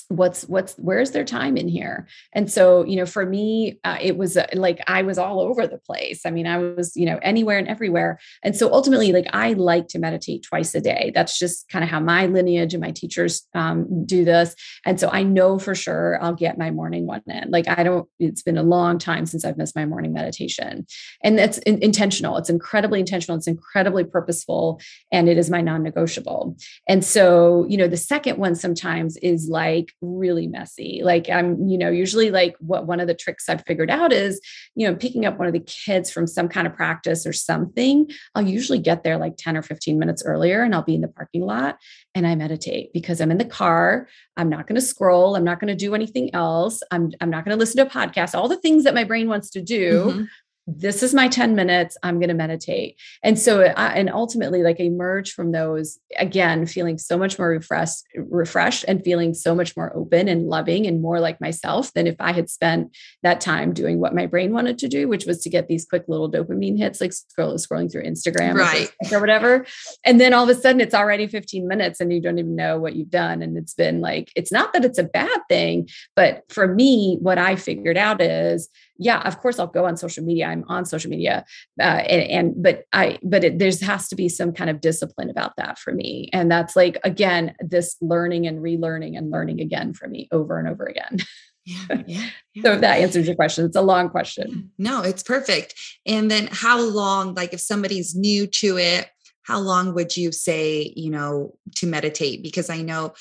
what's 0.09 0.44
what's 0.48 0.74
where's 0.76 1.11
their 1.11 1.24
time 1.24 1.56
in 1.59 1.68
here? 1.68 2.06
And 2.32 2.50
so 2.50 2.84
you 2.84 2.96
know 2.96 3.04
for 3.04 3.26
me 3.26 3.78
uh, 3.84 3.98
it 4.00 4.16
was 4.16 4.38
uh, 4.38 4.46
like 4.54 4.80
i 4.86 5.02
was 5.02 5.18
all 5.18 5.40
over 5.40 5.66
the 5.66 5.78
place. 5.78 6.22
I 6.24 6.30
mean 6.30 6.46
i 6.46 6.56
was 6.56 6.96
you 6.96 7.04
know 7.04 7.18
anywhere 7.22 7.59
and 7.59 7.68
everywhere. 7.68 8.18
And 8.42 8.56
so 8.56 8.72
ultimately 8.72 9.12
like 9.12 9.26
i 9.34 9.52
like 9.52 9.88
to 9.88 9.98
meditate 9.98 10.44
twice 10.44 10.74
a 10.74 10.80
day. 10.80 11.12
That's 11.14 11.38
just 11.38 11.68
kind 11.68 11.84
of 11.84 11.90
how 11.90 12.00
my 12.00 12.24
lineage 12.26 12.72
and 12.72 12.80
my 12.80 12.90
teachers 12.90 13.46
um, 13.54 14.06
do 14.06 14.24
this. 14.24 14.54
And 14.86 14.98
so 14.98 15.11
i 15.11 15.22
know 15.22 15.59
for 15.59 15.74
sure 15.74 16.18
i'll 16.22 16.34
get 16.34 16.56
my 16.56 16.70
morning 16.70 17.06
one 17.06 17.22
in. 17.26 17.50
Like 17.50 17.68
i 17.68 17.82
don't 17.82 18.09
it's 18.18 18.42
been 18.42 18.59
a 18.59 18.62
long 18.62 18.98
time 18.98 19.26
since 19.26 19.44
i've 19.44 19.59
missed 19.59 19.76
my 19.76 19.84
morning 19.84 20.14
meditation. 20.14 20.86
And 21.22 21.38
that's 21.38 21.59
in, 21.59 21.82
intentional. 21.82 22.38
It's 22.38 22.50
incredibly 22.50 23.00
intentional. 23.00 23.36
It's 23.36 23.46
incredibly 23.46 24.04
purposeful 24.04 24.80
and 25.12 25.28
it 25.28 25.36
is 25.36 25.50
my 25.50 25.61
non-negotiable. 25.61 26.56
And 26.88 27.04
so 27.04 27.66
you 27.68 27.76
know 27.76 27.88
the 27.88 27.98
second 27.98 28.38
one 28.38 28.54
sometimes 28.54 29.18
is 29.18 29.50
like 29.50 29.92
really 30.01 30.46
messy. 30.46 31.01
Like 31.03 31.28
I'm, 31.28 31.68
you 31.68 31.78
know, 31.78 31.90
usually 31.90 32.30
like 32.30 32.57
what 32.61 32.86
one 32.86 33.01
of 33.01 33.07
the 33.07 33.14
tricks 33.14 33.49
I've 33.49 33.64
figured 33.66 33.90
out 33.90 34.12
is, 34.12 34.40
you 34.74 34.86
know, 34.86 34.94
picking 34.94 35.26
up 35.26 35.38
one 35.38 35.46
of 35.46 35.53
the 35.53 35.61
kids 35.61 36.11
from 36.11 36.26
some 36.26 36.49
kind 36.49 36.66
of 36.66 36.74
practice 36.74 37.26
or 37.26 37.32
something. 37.32 38.09
I'll 38.34 38.46
usually 38.46 38.78
get 38.78 39.05
there 39.05 39.18
like 39.18 39.34
10 39.36 39.57
or 39.57 39.62
15 39.62 39.99
minutes 39.99 40.22
earlier 40.24 40.62
and 40.62 40.74
I'll 40.74 40.82
be 40.82 40.94
in 40.94 41.01
the 41.01 41.09
parking 41.09 41.42
lot 41.42 41.78
and 42.14 42.26
I 42.26 42.34
meditate 42.34 42.92
because 42.92 43.20
I'm 43.20 43.30
in 43.30 43.38
the 43.38 43.44
car. 43.44 44.09
I'm 44.36 44.49
not 44.49 44.66
going 44.66 44.80
to 44.80 44.86
scroll. 44.86 45.36
I'm 45.36 45.44
not 45.44 45.61
going 45.61 45.68
to 45.68 45.74
do 45.74 45.94
anything 45.94 46.34
else. 46.34 46.82
I'm, 46.90 47.12
I'm 47.20 47.30
not 47.30 47.44
going 47.44 47.57
to 47.57 47.59
listen 47.59 47.84
to 47.84 47.86
a 47.86 47.90
podcast, 47.90 48.34
all 48.34 48.49
the 48.49 48.57
things 48.57 48.84
that 48.84 48.94
my 48.94 49.05
brain 49.05 49.28
wants 49.28 49.51
to 49.51 49.62
do. 49.62 50.05
Mm-hmm 50.05 50.24
this 50.71 51.03
is 51.03 51.14
my 51.14 51.29
10 51.29 51.55
minutes 51.55 51.97
i'm 52.03 52.19
going 52.19 52.29
to 52.29 52.35
meditate. 52.35 52.97
And 53.23 53.39
so 53.39 53.62
I, 53.62 53.95
and 53.95 54.11
ultimately 54.11 54.62
like 54.62 54.79
emerge 54.79 55.33
from 55.33 55.53
those 55.53 55.99
again 56.19 56.66
feeling 56.66 56.99
so 56.99 57.16
much 57.16 57.39
more 57.39 57.49
refreshed 57.49 58.05
refreshed 58.16 58.85
and 58.87 59.03
feeling 59.03 59.33
so 59.33 59.55
much 59.55 59.77
more 59.77 59.97
open 59.97 60.29
and 60.29 60.47
loving 60.49 60.87
and 60.87 61.01
more 61.01 61.21
like 61.21 61.41
myself 61.41 61.93
than 61.95 62.07
if 62.07 62.16
i 62.21 62.33
had 62.33 62.51
spent 62.51 62.95
that 63.23 63.41
time 63.41 63.73
doing 63.73 63.99
what 63.99 64.14
my 64.14 64.27
brain 64.27 64.53
wanted 64.53 64.79
to 64.79 64.89
do 64.89 65.09
which 65.09 65.25
was 65.25 65.41
to 65.43 65.49
get 65.49 65.69
these 65.69 65.87
quick 65.87 66.05
little 66.07 66.31
dopamine 66.31 66.77
hits 66.77 67.01
like 67.01 67.12
scroll, 67.12 67.55
scrolling 67.55 67.91
through 67.91 68.05
instagram 68.05 68.55
right. 68.55 68.91
or, 69.11 69.16
or 69.16 69.21
whatever. 69.21 69.66
And 70.05 70.21
then 70.21 70.35
all 70.35 70.45
of 70.45 70.51
a 70.51 70.61
sudden 70.61 70.81
it's 70.81 70.95
already 70.95 71.27
15 71.27 71.66
minutes 71.66 72.01
and 72.01 72.12
you 72.12 72.21
don't 72.21 72.39
even 72.39 72.57
know 72.57 72.79
what 72.79 72.95
you've 72.95 73.11
done. 73.11 73.43
And 73.43 73.57
it's 73.57 73.75
been 73.75 74.01
like 74.01 74.31
it's 74.37 74.53
not 74.53 74.73
that 74.73 74.85
it's 74.85 74.99
a 74.99 75.05
bad 75.05 75.41
thing 75.49 75.89
but 76.14 76.45
for 76.49 76.66
me 76.66 77.16
what 77.21 77.39
i 77.39 77.57
figured 77.57 77.97
out 77.97 78.21
is 78.21 78.69
yeah, 78.99 79.20
of 79.20 79.38
course 79.38 79.59
I'll 79.59 79.68
go 79.68 79.84
on 79.84 79.96
social 79.96 80.24
media. 80.24 80.46
I'm 80.46 80.64
on 80.68 80.84
social 80.84 81.11
media, 81.11 81.44
uh, 81.80 81.82
and, 81.82 82.30
and, 82.30 82.62
but 82.62 82.84
I 82.92 83.18
but 83.22 83.44
it, 83.44 83.59
there's 83.59 83.80
has 83.80 84.09
to 84.09 84.16
be 84.16 84.28
some 84.28 84.53
kind 84.53 84.68
of 84.68 84.80
discipline 84.80 85.30
about 85.30 85.57
that 85.57 85.78
for 85.78 85.92
me, 85.92 86.28
and 86.32 86.51
that's 86.51 86.74
like 86.74 86.99
again 87.05 87.55
this 87.61 87.96
learning 88.01 88.46
and 88.46 88.59
relearning 88.59 89.16
and 89.16 89.30
learning 89.30 89.61
again 89.61 89.94
for 89.94 90.09
me 90.09 90.28
over 90.32 90.59
and 90.59 90.68
over 90.68 90.84
again. 90.84 91.18
Yeah, 91.64 92.03
yeah, 92.07 92.28
yeah. 92.55 92.62
so 92.62 92.72
if 92.72 92.80
that 92.80 92.99
answers 92.99 93.26
your 93.26 93.36
question, 93.36 93.64
it's 93.64 93.76
a 93.76 93.82
long 93.82 94.09
question. 94.11 94.72
No, 94.78 95.03
it's 95.03 95.22
perfect. 95.22 95.74
And 96.05 96.30
then 96.30 96.49
how 96.51 96.80
long, 96.80 97.34
like 97.34 97.53
if 97.53 97.61
somebody's 97.61 98.16
new 98.16 98.46
to 98.46 98.78
it, 98.78 99.09
how 99.42 99.59
long 99.59 99.94
would 99.94 100.16
you 100.16 100.30
say, 100.30 100.92
you 100.94 101.11
know, 101.11 101.55
to 101.76 101.86
meditate? 101.86 102.42
Because 102.42 102.68
I 102.68 102.82
know 102.82 103.14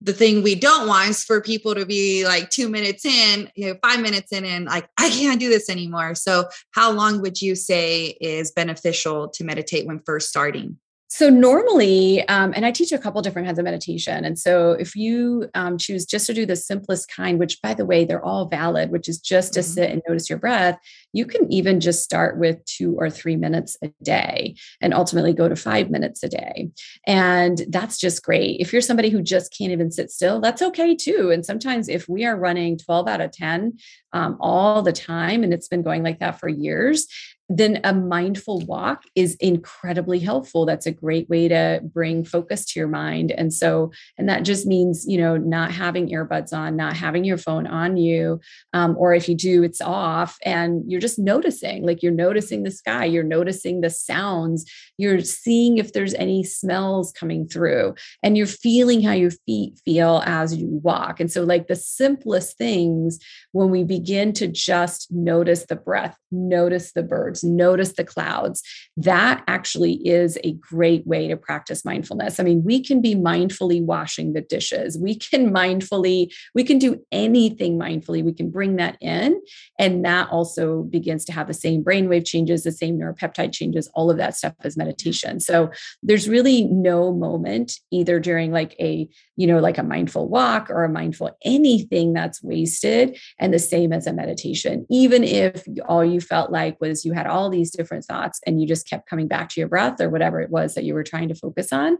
the 0.00 0.12
thing 0.12 0.42
we 0.42 0.54
don't 0.54 0.86
want 0.86 1.10
is 1.10 1.24
for 1.24 1.40
people 1.40 1.74
to 1.74 1.84
be 1.84 2.24
like 2.24 2.50
two 2.50 2.68
minutes 2.68 3.04
in, 3.04 3.50
you 3.54 3.68
know, 3.68 3.78
five 3.82 4.00
minutes 4.00 4.32
in, 4.32 4.44
and 4.44 4.66
like, 4.66 4.88
I 4.96 5.10
can't 5.10 5.40
do 5.40 5.48
this 5.48 5.68
anymore. 5.68 6.14
So, 6.14 6.48
how 6.70 6.92
long 6.92 7.20
would 7.20 7.42
you 7.42 7.54
say 7.54 8.16
is 8.20 8.52
beneficial 8.52 9.28
to 9.30 9.44
meditate 9.44 9.86
when 9.86 10.00
first 10.00 10.28
starting? 10.28 10.78
So 11.10 11.30
normally, 11.30 12.26
um, 12.28 12.52
and 12.54 12.66
I 12.66 12.70
teach 12.70 12.92
a 12.92 12.98
couple 12.98 13.22
different 13.22 13.48
kinds 13.48 13.58
of 13.58 13.64
meditation. 13.64 14.26
And 14.26 14.38
so 14.38 14.72
if 14.72 14.94
you 14.94 15.48
um, 15.54 15.78
choose 15.78 16.04
just 16.04 16.26
to 16.26 16.34
do 16.34 16.44
the 16.44 16.54
simplest 16.54 17.10
kind, 17.10 17.38
which 17.38 17.62
by 17.62 17.72
the 17.72 17.86
way, 17.86 18.04
they're 18.04 18.24
all 18.24 18.46
valid, 18.46 18.90
which 18.90 19.08
is 19.08 19.18
just 19.18 19.54
to 19.54 19.60
mm-hmm. 19.60 19.72
sit 19.72 19.90
and 19.90 20.02
notice 20.06 20.28
your 20.28 20.38
breath, 20.38 20.78
you 21.14 21.24
can 21.24 21.50
even 21.50 21.80
just 21.80 22.04
start 22.04 22.38
with 22.38 22.62
two 22.66 22.94
or 22.98 23.08
three 23.08 23.36
minutes 23.36 23.74
a 23.82 23.88
day 24.02 24.54
and 24.82 24.92
ultimately 24.92 25.32
go 25.32 25.48
to 25.48 25.56
five 25.56 25.90
minutes 25.90 26.22
a 26.22 26.28
day. 26.28 26.68
And 27.06 27.62
that's 27.70 27.98
just 27.98 28.22
great. 28.22 28.60
If 28.60 28.74
you're 28.74 28.82
somebody 28.82 29.08
who 29.08 29.22
just 29.22 29.56
can't 29.56 29.72
even 29.72 29.90
sit 29.90 30.10
still, 30.10 30.42
that's 30.42 30.60
okay 30.60 30.94
too. 30.94 31.30
And 31.32 31.44
sometimes 31.44 31.88
if 31.88 32.06
we 32.06 32.26
are 32.26 32.36
running 32.36 32.76
12 32.76 33.08
out 33.08 33.22
of 33.22 33.32
10 33.32 33.78
um, 34.12 34.36
all 34.40 34.82
the 34.82 34.92
time, 34.92 35.42
and 35.42 35.54
it's 35.54 35.68
been 35.68 35.82
going 35.82 36.02
like 36.02 36.18
that 36.18 36.38
for 36.38 36.50
years, 36.50 37.06
then 37.48 37.80
a 37.84 37.94
mindful 37.94 38.60
walk 38.60 39.04
is 39.14 39.34
incredibly 39.36 40.18
helpful. 40.18 40.66
That's 40.66 40.86
a 40.86 40.92
great 40.92 41.28
way 41.30 41.48
to 41.48 41.80
bring 41.82 42.24
focus 42.24 42.64
to 42.66 42.80
your 42.80 42.88
mind. 42.88 43.32
And 43.32 43.52
so, 43.52 43.90
and 44.18 44.28
that 44.28 44.42
just 44.42 44.66
means, 44.66 45.06
you 45.08 45.18
know, 45.18 45.36
not 45.36 45.72
having 45.72 46.08
earbuds 46.08 46.52
on, 46.52 46.76
not 46.76 46.94
having 46.94 47.24
your 47.24 47.38
phone 47.38 47.66
on 47.66 47.96
you, 47.96 48.40
um, 48.74 48.96
or 48.98 49.14
if 49.14 49.28
you 49.28 49.34
do, 49.34 49.62
it's 49.62 49.80
off 49.80 50.36
and 50.44 50.82
you're 50.90 51.00
just 51.00 51.18
noticing, 51.18 51.86
like 51.86 52.02
you're 52.02 52.12
noticing 52.12 52.64
the 52.64 52.70
sky, 52.70 53.06
you're 53.06 53.22
noticing 53.24 53.80
the 53.80 53.90
sounds, 53.90 54.70
you're 54.98 55.20
seeing 55.20 55.78
if 55.78 55.92
there's 55.92 56.14
any 56.14 56.44
smells 56.44 57.12
coming 57.12 57.48
through, 57.48 57.94
and 58.22 58.36
you're 58.36 58.46
feeling 58.46 59.00
how 59.00 59.12
your 59.12 59.30
feet 59.30 59.80
feel 59.84 60.22
as 60.26 60.54
you 60.54 60.66
walk. 60.82 61.20
And 61.20 61.30
so, 61.30 61.44
like 61.44 61.68
the 61.68 61.76
simplest 61.76 62.58
things, 62.58 63.18
when 63.52 63.70
we 63.70 63.84
begin 63.84 64.32
to 64.34 64.48
just 64.48 65.10
notice 65.10 65.66
the 65.66 65.76
breath, 65.76 66.16
notice 66.30 66.92
the 66.92 67.02
birds, 67.02 67.37
notice 67.44 67.92
the 67.92 68.04
clouds. 68.04 68.62
That 68.96 69.44
actually 69.46 69.94
is 70.06 70.38
a 70.44 70.52
great 70.52 71.06
way 71.06 71.28
to 71.28 71.36
practice 71.36 71.84
mindfulness. 71.84 72.40
I 72.40 72.42
mean, 72.42 72.62
we 72.64 72.82
can 72.82 73.00
be 73.00 73.14
mindfully 73.14 73.84
washing 73.84 74.32
the 74.32 74.40
dishes. 74.40 74.98
We 74.98 75.14
can 75.14 75.50
mindfully, 75.52 76.32
we 76.54 76.64
can 76.64 76.78
do 76.78 77.00
anything 77.12 77.78
mindfully. 77.78 78.24
We 78.24 78.32
can 78.32 78.50
bring 78.50 78.76
that 78.76 78.96
in. 79.00 79.40
And 79.78 80.04
that 80.04 80.28
also 80.30 80.82
begins 80.82 81.24
to 81.26 81.32
have 81.32 81.46
the 81.46 81.54
same 81.54 81.84
brainwave 81.84 82.26
changes, 82.26 82.64
the 82.64 82.72
same 82.72 82.98
neuropeptide 82.98 83.52
changes, 83.52 83.90
all 83.94 84.10
of 84.10 84.16
that 84.16 84.36
stuff 84.36 84.54
as 84.62 84.76
meditation. 84.76 85.40
So 85.40 85.70
there's 86.02 86.28
really 86.28 86.64
no 86.64 87.12
moment 87.12 87.72
either 87.90 88.18
during 88.20 88.52
like 88.52 88.74
a, 88.80 89.08
you 89.36 89.46
know, 89.46 89.60
like 89.60 89.78
a 89.78 89.82
mindful 89.82 90.28
walk 90.28 90.70
or 90.70 90.84
a 90.84 90.88
mindful 90.88 91.36
anything 91.44 92.12
that's 92.12 92.42
wasted. 92.42 93.18
And 93.38 93.54
the 93.54 93.58
same 93.58 93.92
as 93.92 94.06
a 94.06 94.12
meditation, 94.12 94.86
even 94.90 95.22
if 95.24 95.64
all 95.88 96.04
you 96.04 96.20
felt 96.20 96.50
like 96.50 96.80
was 96.80 97.04
you 97.04 97.12
had 97.12 97.26
all 97.28 97.50
these 97.50 97.70
different 97.70 98.04
thoughts 98.04 98.40
and 98.46 98.60
you 98.60 98.66
just 98.66 98.88
kept 98.88 99.08
coming 99.08 99.28
back 99.28 99.48
to 99.50 99.60
your 99.60 99.68
breath 99.68 100.00
or 100.00 100.10
whatever 100.10 100.40
it 100.40 100.50
was 100.50 100.74
that 100.74 100.84
you 100.84 100.94
were 100.94 101.04
trying 101.04 101.28
to 101.28 101.34
focus 101.34 101.72
on, 101.72 101.98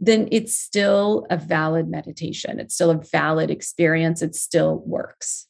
then 0.00 0.28
it's 0.30 0.56
still 0.56 1.26
a 1.30 1.36
valid 1.36 1.88
meditation. 1.88 2.60
It's 2.60 2.74
still 2.74 2.90
a 2.90 3.02
valid 3.12 3.50
experience. 3.50 4.22
It 4.22 4.34
still 4.34 4.82
works. 4.86 5.46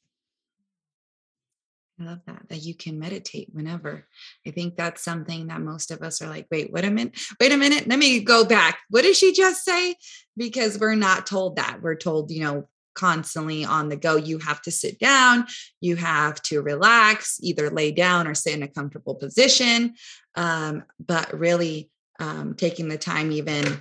I 2.01 2.05
love 2.05 2.21
that, 2.27 2.49
that 2.49 2.63
you 2.63 2.75
can 2.75 2.99
meditate 2.99 3.49
whenever. 3.53 4.07
I 4.47 4.53
think 4.53 4.77
that's 4.77 5.03
something 5.03 5.49
that 5.49 5.61
most 5.61 5.91
of 5.91 6.01
us 6.03 6.23
are 6.23 6.29
like, 6.29 6.47
wait, 6.51 6.73
wait 6.73 6.85
a 6.85 6.91
minute, 6.91 7.19
wait 7.41 7.51
a 7.51 7.57
minute, 7.57 7.89
let 7.89 7.99
me 7.99 8.21
go 8.21 8.45
back. 8.45 8.79
What 8.89 9.03
did 9.03 9.17
she 9.17 9.33
just 9.33 9.65
say? 9.65 9.97
Because 10.37 10.79
we're 10.79 10.95
not 10.95 11.27
told 11.27 11.57
that. 11.57 11.81
We're 11.83 11.97
told, 11.97 12.31
you 12.31 12.43
know, 12.43 12.69
constantly 12.99 13.65
on 13.65 13.89
the 13.89 13.97
go. 13.97 14.17
You 14.17 14.39
have 14.39 14.61
to 14.63 14.71
sit 14.71 14.99
down, 14.99 15.47
you 15.81 15.97
have 15.97 16.43
to 16.43 16.61
relax, 16.61 17.39
either 17.41 17.71
lay 17.71 17.93
down 17.93 18.27
or 18.27 18.35
sit 18.35 18.55
in 18.55 18.63
a 18.63 18.69
comfortable 18.69 19.15
position. 19.15 19.95
Um, 20.35 20.85
but 20.99 21.33
really 21.33 21.91
um, 22.19 22.55
taking 22.55 22.89
the 22.89 22.99
time, 22.99 23.31
even 23.33 23.81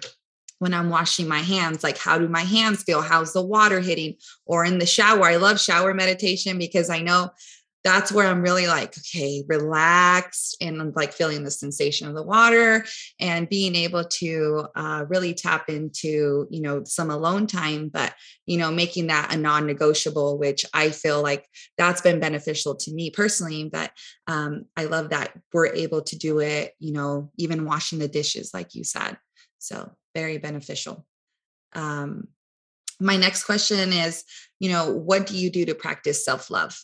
when 0.59 0.73
I'm 0.73 0.89
washing 0.89 1.27
my 1.27 1.39
hands, 1.39 1.83
like 1.83 1.97
how 1.97 2.17
do 2.17 2.27
my 2.27 2.41
hands 2.41 2.83
feel? 2.83 3.01
How's 3.01 3.33
the 3.33 3.43
water 3.43 3.79
hitting? 3.79 4.15
Or 4.45 4.65
in 4.65 4.79
the 4.79 4.85
shower, 4.85 5.25
I 5.25 5.35
love 5.35 5.59
shower 5.59 5.93
meditation 5.93 6.57
because 6.57 6.89
I 6.89 6.99
know 6.99 7.31
that's 7.83 8.11
where 8.11 8.27
I'm 8.27 8.41
really 8.41 8.67
like, 8.67 8.97
okay, 8.97 9.43
relaxed 9.47 10.57
and 10.59 10.93
like 10.95 11.13
feeling 11.13 11.43
the 11.43 11.51
sensation 11.51 12.07
of 12.07 12.15
the 12.15 12.23
water 12.23 12.85
and 13.19 13.47
being 13.47 13.75
able 13.75 14.03
to 14.03 14.65
uh, 14.75 15.05
really 15.07 15.33
tap 15.33 15.69
into, 15.69 16.47
you 16.49 16.61
know, 16.61 16.83
some 16.83 17.09
alone 17.09 17.47
time, 17.47 17.89
but, 17.89 18.13
you 18.45 18.57
know, 18.57 18.71
making 18.71 19.07
that 19.07 19.33
a 19.33 19.37
non 19.37 19.65
negotiable, 19.65 20.37
which 20.37 20.65
I 20.73 20.89
feel 20.89 21.21
like 21.21 21.45
that's 21.77 22.01
been 22.01 22.19
beneficial 22.19 22.75
to 22.75 22.93
me 22.93 23.09
personally. 23.09 23.69
But 23.71 23.91
um, 24.27 24.65
I 24.75 24.85
love 24.85 25.11
that 25.11 25.31
we're 25.53 25.67
able 25.67 26.01
to 26.01 26.17
do 26.17 26.39
it, 26.39 26.73
you 26.79 26.93
know, 26.93 27.31
even 27.37 27.65
washing 27.65 27.99
the 27.99 28.07
dishes, 28.07 28.51
like 28.53 28.75
you 28.75 28.83
said. 28.83 29.17
So 29.59 29.91
very 30.13 30.39
beneficial. 30.39 31.05
Um, 31.73 32.27
my 32.99 33.17
next 33.17 33.43
question 33.43 33.93
is, 33.93 34.23
you 34.59 34.71
know, 34.71 34.91
what 34.91 35.27
do 35.27 35.37
you 35.37 35.49
do 35.49 35.65
to 35.65 35.75
practice 35.75 36.25
self 36.25 36.49
love? 36.49 36.77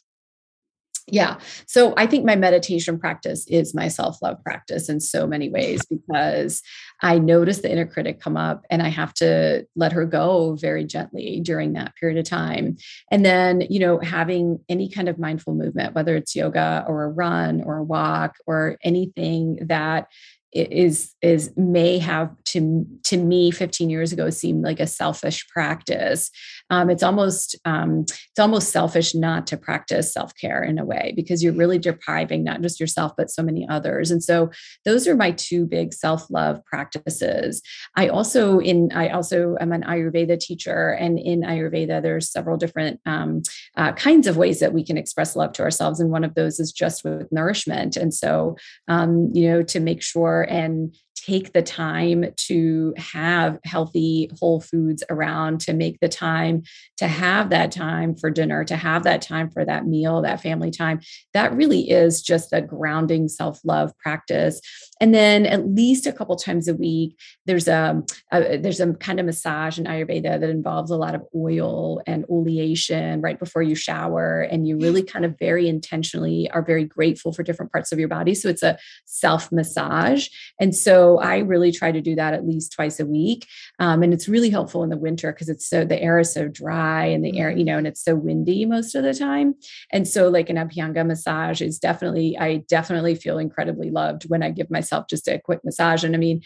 Yeah. 1.07 1.39
So 1.67 1.93
I 1.97 2.07
think 2.07 2.25
my 2.25 2.35
meditation 2.35 2.97
practice 2.97 3.45
is 3.47 3.73
my 3.73 3.89
self 3.89 4.21
love 4.21 4.41
practice 4.43 4.87
in 4.87 4.99
so 4.99 5.27
many 5.27 5.49
ways 5.49 5.85
because 5.89 6.61
I 7.01 7.19
notice 7.19 7.59
the 7.59 7.71
inner 7.71 7.85
critic 7.85 8.21
come 8.21 8.37
up 8.37 8.65
and 8.69 8.81
I 8.81 8.87
have 8.87 9.13
to 9.15 9.67
let 9.75 9.91
her 9.91 10.05
go 10.05 10.55
very 10.55 10.85
gently 10.85 11.41
during 11.41 11.73
that 11.73 11.95
period 11.95 12.17
of 12.17 12.25
time. 12.25 12.77
And 13.11 13.25
then, 13.25 13.61
you 13.69 13.79
know, 13.79 13.99
having 13.99 14.59
any 14.69 14.89
kind 14.89 15.09
of 15.09 15.19
mindful 15.19 15.55
movement, 15.55 15.95
whether 15.95 16.15
it's 16.15 16.35
yoga 16.35 16.85
or 16.87 17.03
a 17.03 17.09
run 17.09 17.61
or 17.63 17.77
a 17.77 17.83
walk 17.83 18.35
or 18.47 18.77
anything 18.83 19.57
that 19.67 20.07
is 20.53 21.15
is 21.21 21.51
may 21.57 21.97
have 21.97 22.31
to 22.45 22.85
to 23.03 23.17
me 23.17 23.49
15 23.49 23.89
years 23.89 24.13
ago 24.13 24.29
seemed 24.29 24.63
like 24.63 24.79
a 24.79 24.87
selfish 24.87 25.47
practice 25.47 26.29
um, 26.74 26.89
it's 26.89 27.03
almost 27.03 27.55
um, 27.65 27.99
it's 28.01 28.39
almost 28.39 28.71
selfish 28.71 29.13
not 29.13 29.45
to 29.45 29.57
practice 29.57 30.11
self-care 30.11 30.63
in 30.63 30.80
a 30.80 30.86
way 30.86 31.13
because 31.15 31.43
you're 31.43 31.53
really 31.53 31.78
depriving 31.78 32.43
not 32.43 32.61
just 32.61 32.80
yourself 32.80 33.11
but 33.15 33.30
so 33.30 33.43
many 33.43 33.67
others. 33.69 34.09
And 34.09 34.24
so 34.24 34.49
those 34.84 35.07
are 35.07 35.15
my 35.15 35.32
two 35.32 35.67
big 35.67 35.93
self-love 35.93 36.65
practices. 36.65 37.61
I 37.95 38.07
also 38.07 38.57
in 38.57 38.91
i 38.93 39.09
also 39.09 39.55
am 39.59 39.71
an 39.71 39.84
ayurveda 39.84 40.39
teacher 40.39 40.89
and 40.99 41.19
in 41.19 41.41
ayurveda 41.41 42.01
there's 42.01 42.32
several 42.32 42.57
different 42.57 42.99
um, 43.05 43.43
uh, 43.78 43.91
kinds 43.93 44.26
of 44.26 44.38
ways 44.38 44.59
that 44.59 44.74
we 44.74 44.84
can 44.84 44.97
express 44.97 45.36
love 45.36 45.53
to 45.53 45.61
ourselves 45.61 45.99
and 45.99 46.09
one 46.09 46.24
of 46.24 46.34
those 46.34 46.59
is 46.59 46.71
just 46.71 47.03
with 47.03 47.32
nourishment. 47.32 47.95
And 47.95 48.11
so 48.13 48.57
um, 48.88 49.30
you 49.32 49.47
know 49.47 49.61
to 49.61 49.80
make 49.80 50.01
sure 50.01 50.47
and 50.49 50.95
take 51.26 51.53
the 51.53 51.61
time 51.61 52.26
to 52.36 52.93
have 52.97 53.59
healthy 53.63 54.30
whole 54.39 54.59
foods 54.59 55.03
around 55.09 55.61
to 55.61 55.74
make 55.74 55.99
the 55.99 56.09
time 56.09 56.63
to 56.97 57.07
have 57.07 57.49
that 57.49 57.71
time 57.71 58.15
for 58.15 58.30
dinner 58.30 58.63
to 58.65 58.76
have 58.76 59.03
that 59.03 59.21
time 59.21 59.49
for 59.49 59.63
that 59.63 59.86
meal 59.86 60.21
that 60.21 60.41
family 60.41 60.71
time. 60.71 60.99
That 61.34 61.53
really 61.53 61.89
is 61.89 62.21
just 62.21 62.49
the 62.49 62.61
grounding 62.61 63.28
self-love 63.30 63.97
practice 63.97 64.61
and 65.03 65.13
then 65.13 65.45
at 65.45 65.67
least 65.67 66.07
a 66.07 66.13
couple 66.13 66.33
times 66.37 66.69
a 66.69 66.73
week 66.73 67.19
there's 67.45 67.67
a, 67.67 68.01
a 68.31 68.55
there's 68.55 68.79
a 68.79 68.93
kind 68.93 69.19
of 69.19 69.25
massage 69.25 69.77
in 69.77 69.83
ayurveda 69.83 70.39
that 70.39 70.49
involves 70.49 70.91
a 70.91 70.95
lot 70.95 71.13
of 71.13 71.21
oil 71.35 72.01
and 72.07 72.25
oleation 72.27 73.21
right 73.21 73.37
before 73.37 73.61
you 73.61 73.75
shower. 73.75 74.43
And 74.43 74.65
you 74.65 74.77
really 74.77 75.03
kind 75.03 75.25
of 75.25 75.37
very 75.37 75.67
intentionally 75.67 76.49
are 76.51 76.61
very 76.61 76.85
grateful 76.85 77.33
for 77.33 77.43
different 77.43 77.73
parts 77.73 77.91
of 77.91 77.99
your 77.99 78.07
body. 78.07 78.33
So 78.33 78.47
it's 78.47 78.63
a 78.63 78.77
self 79.03 79.51
massage 79.51 80.29
and 80.57 80.73
so 80.73 81.19
I 81.19 81.39
really 81.39 81.73
try 81.73 81.91
to 81.91 81.99
do 81.99 82.15
that 82.15 82.33
at 82.33 82.47
least 82.47 82.71
twice 82.71 83.01
a 83.01 83.05
week. 83.05 83.45
Um, 83.79 84.03
and 84.03 84.13
it's 84.13 84.29
really 84.29 84.51
helpful 84.51 84.85
in 84.85 84.89
the 84.89 84.95
winter 84.95 85.33
because 85.33 85.49
it's 85.49 85.67
so 85.67 85.83
the 85.83 86.01
air 86.01 86.17
is 86.17 86.33
so 86.33 86.47
dry 86.47 87.07
and 87.07 87.25
the 87.25 87.37
air, 87.37 87.51
you 87.51 87.65
know, 87.65 87.77
and 87.77 87.87
it's 87.87 88.01
so 88.01 88.15
windy 88.15 88.63
most 88.65 88.95
of 88.95 89.03
the 89.03 89.13
time. 89.13 89.55
And 89.91 90.07
so 90.07 90.29
like 90.29 90.49
an 90.49 90.55
Abhyanga 90.55 91.05
massage 91.05 91.61
is 91.61 91.77
definitely, 91.77 92.37
I 92.39 92.63
definitely 92.69 93.15
feel 93.15 93.37
incredibly 93.37 93.91
loved 93.91 94.29
when 94.29 94.41
I 94.41 94.49
give 94.51 94.71
myself 94.71 94.92
just 95.09 95.27
a 95.27 95.39
quick 95.39 95.63
massage. 95.63 96.03
And 96.03 96.15
I 96.15 96.19
mean, 96.19 96.41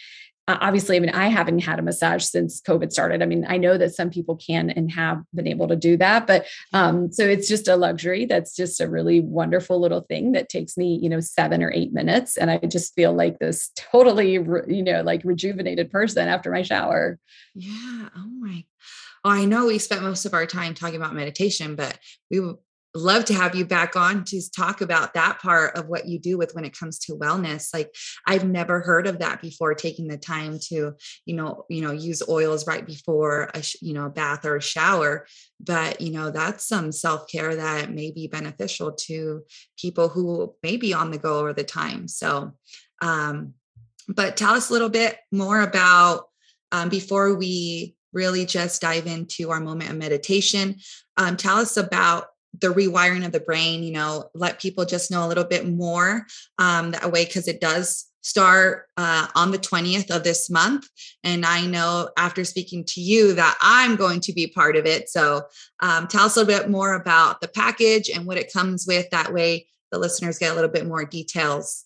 obviously, 0.48 0.96
I 0.96 1.00
mean, 1.00 1.10
I 1.10 1.28
haven't 1.28 1.60
had 1.60 1.78
a 1.78 1.82
massage 1.82 2.24
since 2.24 2.62
COVID 2.62 2.92
started. 2.92 3.22
I 3.22 3.26
mean, 3.26 3.46
I 3.48 3.58
know 3.58 3.78
that 3.78 3.94
some 3.94 4.10
people 4.10 4.38
can 4.38 4.70
and 4.70 4.90
have 4.92 5.22
been 5.34 5.48
able 5.48 5.68
to 5.68 5.76
do 5.76 5.98
that, 5.98 6.26
but 6.26 6.46
um, 6.74 7.12
so 7.12 7.24
it's 7.26 7.50
just 7.50 7.68
a 7.68 7.76
luxury. 7.76 8.26
That's 8.26 8.56
just 8.56 8.80
a 8.80 8.90
really 8.90 9.20
wonderful 9.20 9.80
little 9.80 10.02
thing 10.02 10.32
that 10.32 10.48
takes 10.48 10.78
me, 10.78 11.00
you 11.02 11.10
know, 11.10 11.20
seven 11.20 11.62
or 11.62 11.72
eight 11.72 11.92
minutes, 11.92 12.38
and 12.38 12.50
I 12.50 12.58
just 12.60 12.96
feel 12.96 13.14
like 13.14 13.40
this 13.40 13.72
totally, 13.76 14.34
you 14.34 14.84
know, 14.84 15.02
like 15.02 15.22
rejuvenated 15.26 15.92
person 15.92 16.28
after 16.28 16.50
my 16.52 16.62
shower. 16.62 17.20
Yeah. 17.54 18.10
Oh 18.16 18.28
my. 18.40 18.64
Well, 19.26 19.34
I 19.34 19.46
know 19.46 19.66
we 19.66 19.80
spent 19.80 20.04
most 20.04 20.26
of 20.26 20.34
our 20.34 20.46
time 20.46 20.74
talking 20.74 20.96
about 20.96 21.14
meditation, 21.14 21.76
but 21.76 22.00
we 22.32 22.54
love 22.98 23.26
to 23.26 23.34
have 23.34 23.56
you 23.56 23.66
back 23.66 23.96
on 23.96 24.24
to 24.24 24.42
talk 24.52 24.82
about 24.82 25.14
that 25.14 25.40
part 25.40 25.78
of 25.78 25.88
what 25.88 26.08
you 26.08 26.18
do 26.18 26.38
with 26.38 26.54
when 26.56 26.66
it 26.66 26.78
comes 26.78 26.98
to 26.98 27.16
wellness 27.16 27.74
like 27.74 27.94
i've 28.26 28.44
never 28.44 28.82
heard 28.82 29.08
of 29.08 29.20
that 29.20 29.42
before 29.42 29.74
taking 29.74 30.08
the 30.08 30.18
time 30.18 30.58
to 30.60 30.94
you 31.26 31.36
know 31.36 31.66
you 31.70 31.82
know 31.82 31.92
use 31.92 32.24
oils 32.28 32.66
right 32.66 32.86
before 32.86 33.50
a 33.54 33.64
you 33.82 33.94
know 33.94 34.06
a 34.06 34.10
bath 34.10 34.46
or 34.46 34.56
a 34.56 34.62
shower 34.62 35.28
but 35.60 36.02
you 36.02 36.12
know 36.12 36.32
that's 36.32 36.68
some 36.68 36.92
self-care 36.92 37.56
that 37.56 37.92
may 37.92 38.12
be 38.12 38.28
beneficial 38.28 38.92
to 38.92 39.44
people 39.78 40.10
who 40.10 40.54
may 40.64 40.78
be 40.78 40.94
on 40.94 41.12
the 41.12 41.18
go 41.18 41.42
or 41.42 41.54
the 41.54 41.64
time 41.64 42.08
so 42.08 42.52
um 43.02 43.54
but 44.10 44.38
tell 44.38 44.54
us 44.54 44.70
a 44.70 44.74
little 44.74 44.90
bit 44.90 45.18
more 45.32 45.62
about 45.62 46.26
um, 46.72 46.90
before 46.90 47.36
we 47.36 47.96
really 48.14 48.46
just 48.46 48.82
dive 48.82 49.06
into 49.06 49.52
our 49.52 49.60
moment 49.60 49.90
of 49.90 49.98
meditation 49.98 50.76
um, 51.18 51.36
tell 51.36 51.58
us 51.58 51.78
about 51.78 52.28
the 52.60 52.74
rewiring 52.74 53.26
of 53.26 53.32
the 53.32 53.40
brain 53.40 53.84
you 53.84 53.92
know 53.92 54.30
let 54.34 54.60
people 54.60 54.86
just 54.86 55.12
know 55.12 55.26
a 55.26 55.30
little 55.30 55.44
bit 55.44 55.68
more 55.68 56.26
um, 56.60 56.92
that 56.92 57.12
way 57.12 57.26
because 57.26 57.48
it 57.48 57.62
does 57.62 58.06
start 58.22 58.88
uh, 58.98 59.28
on 59.36 59.52
the 59.52 59.60
20th 59.60 60.10
of 60.14 60.24
this 60.24 60.50
month 60.50 60.88
and 61.24 61.46
i 61.46 61.66
know 61.66 62.10
after 62.18 62.44
speaking 62.44 62.84
to 62.86 63.00
you 63.00 63.34
that 63.34 63.58
i'm 63.62 63.96
going 63.96 64.20
to 64.20 64.34
be 64.34 64.48
part 64.48 64.76
of 64.76 64.86
it. 64.86 65.10
So 65.10 65.44
um, 65.82 66.08
tell 66.08 66.26
us 66.26 66.36
a 66.36 66.40
little 66.40 66.60
bit 66.60 66.70
more 66.70 66.94
about 66.94 67.42
the 67.42 67.48
package 67.48 68.10
and 68.10 68.26
what 68.26 68.38
it 68.38 68.54
comes 68.54 68.86
with. 68.88 69.10
That 69.10 69.34
way 69.34 69.68
the 69.92 70.00
listeners 70.00 70.38
get 70.38 70.52
a 70.52 70.56
little 70.56 70.70
bit 70.70 70.88
more 70.88 71.06
details 71.06 71.86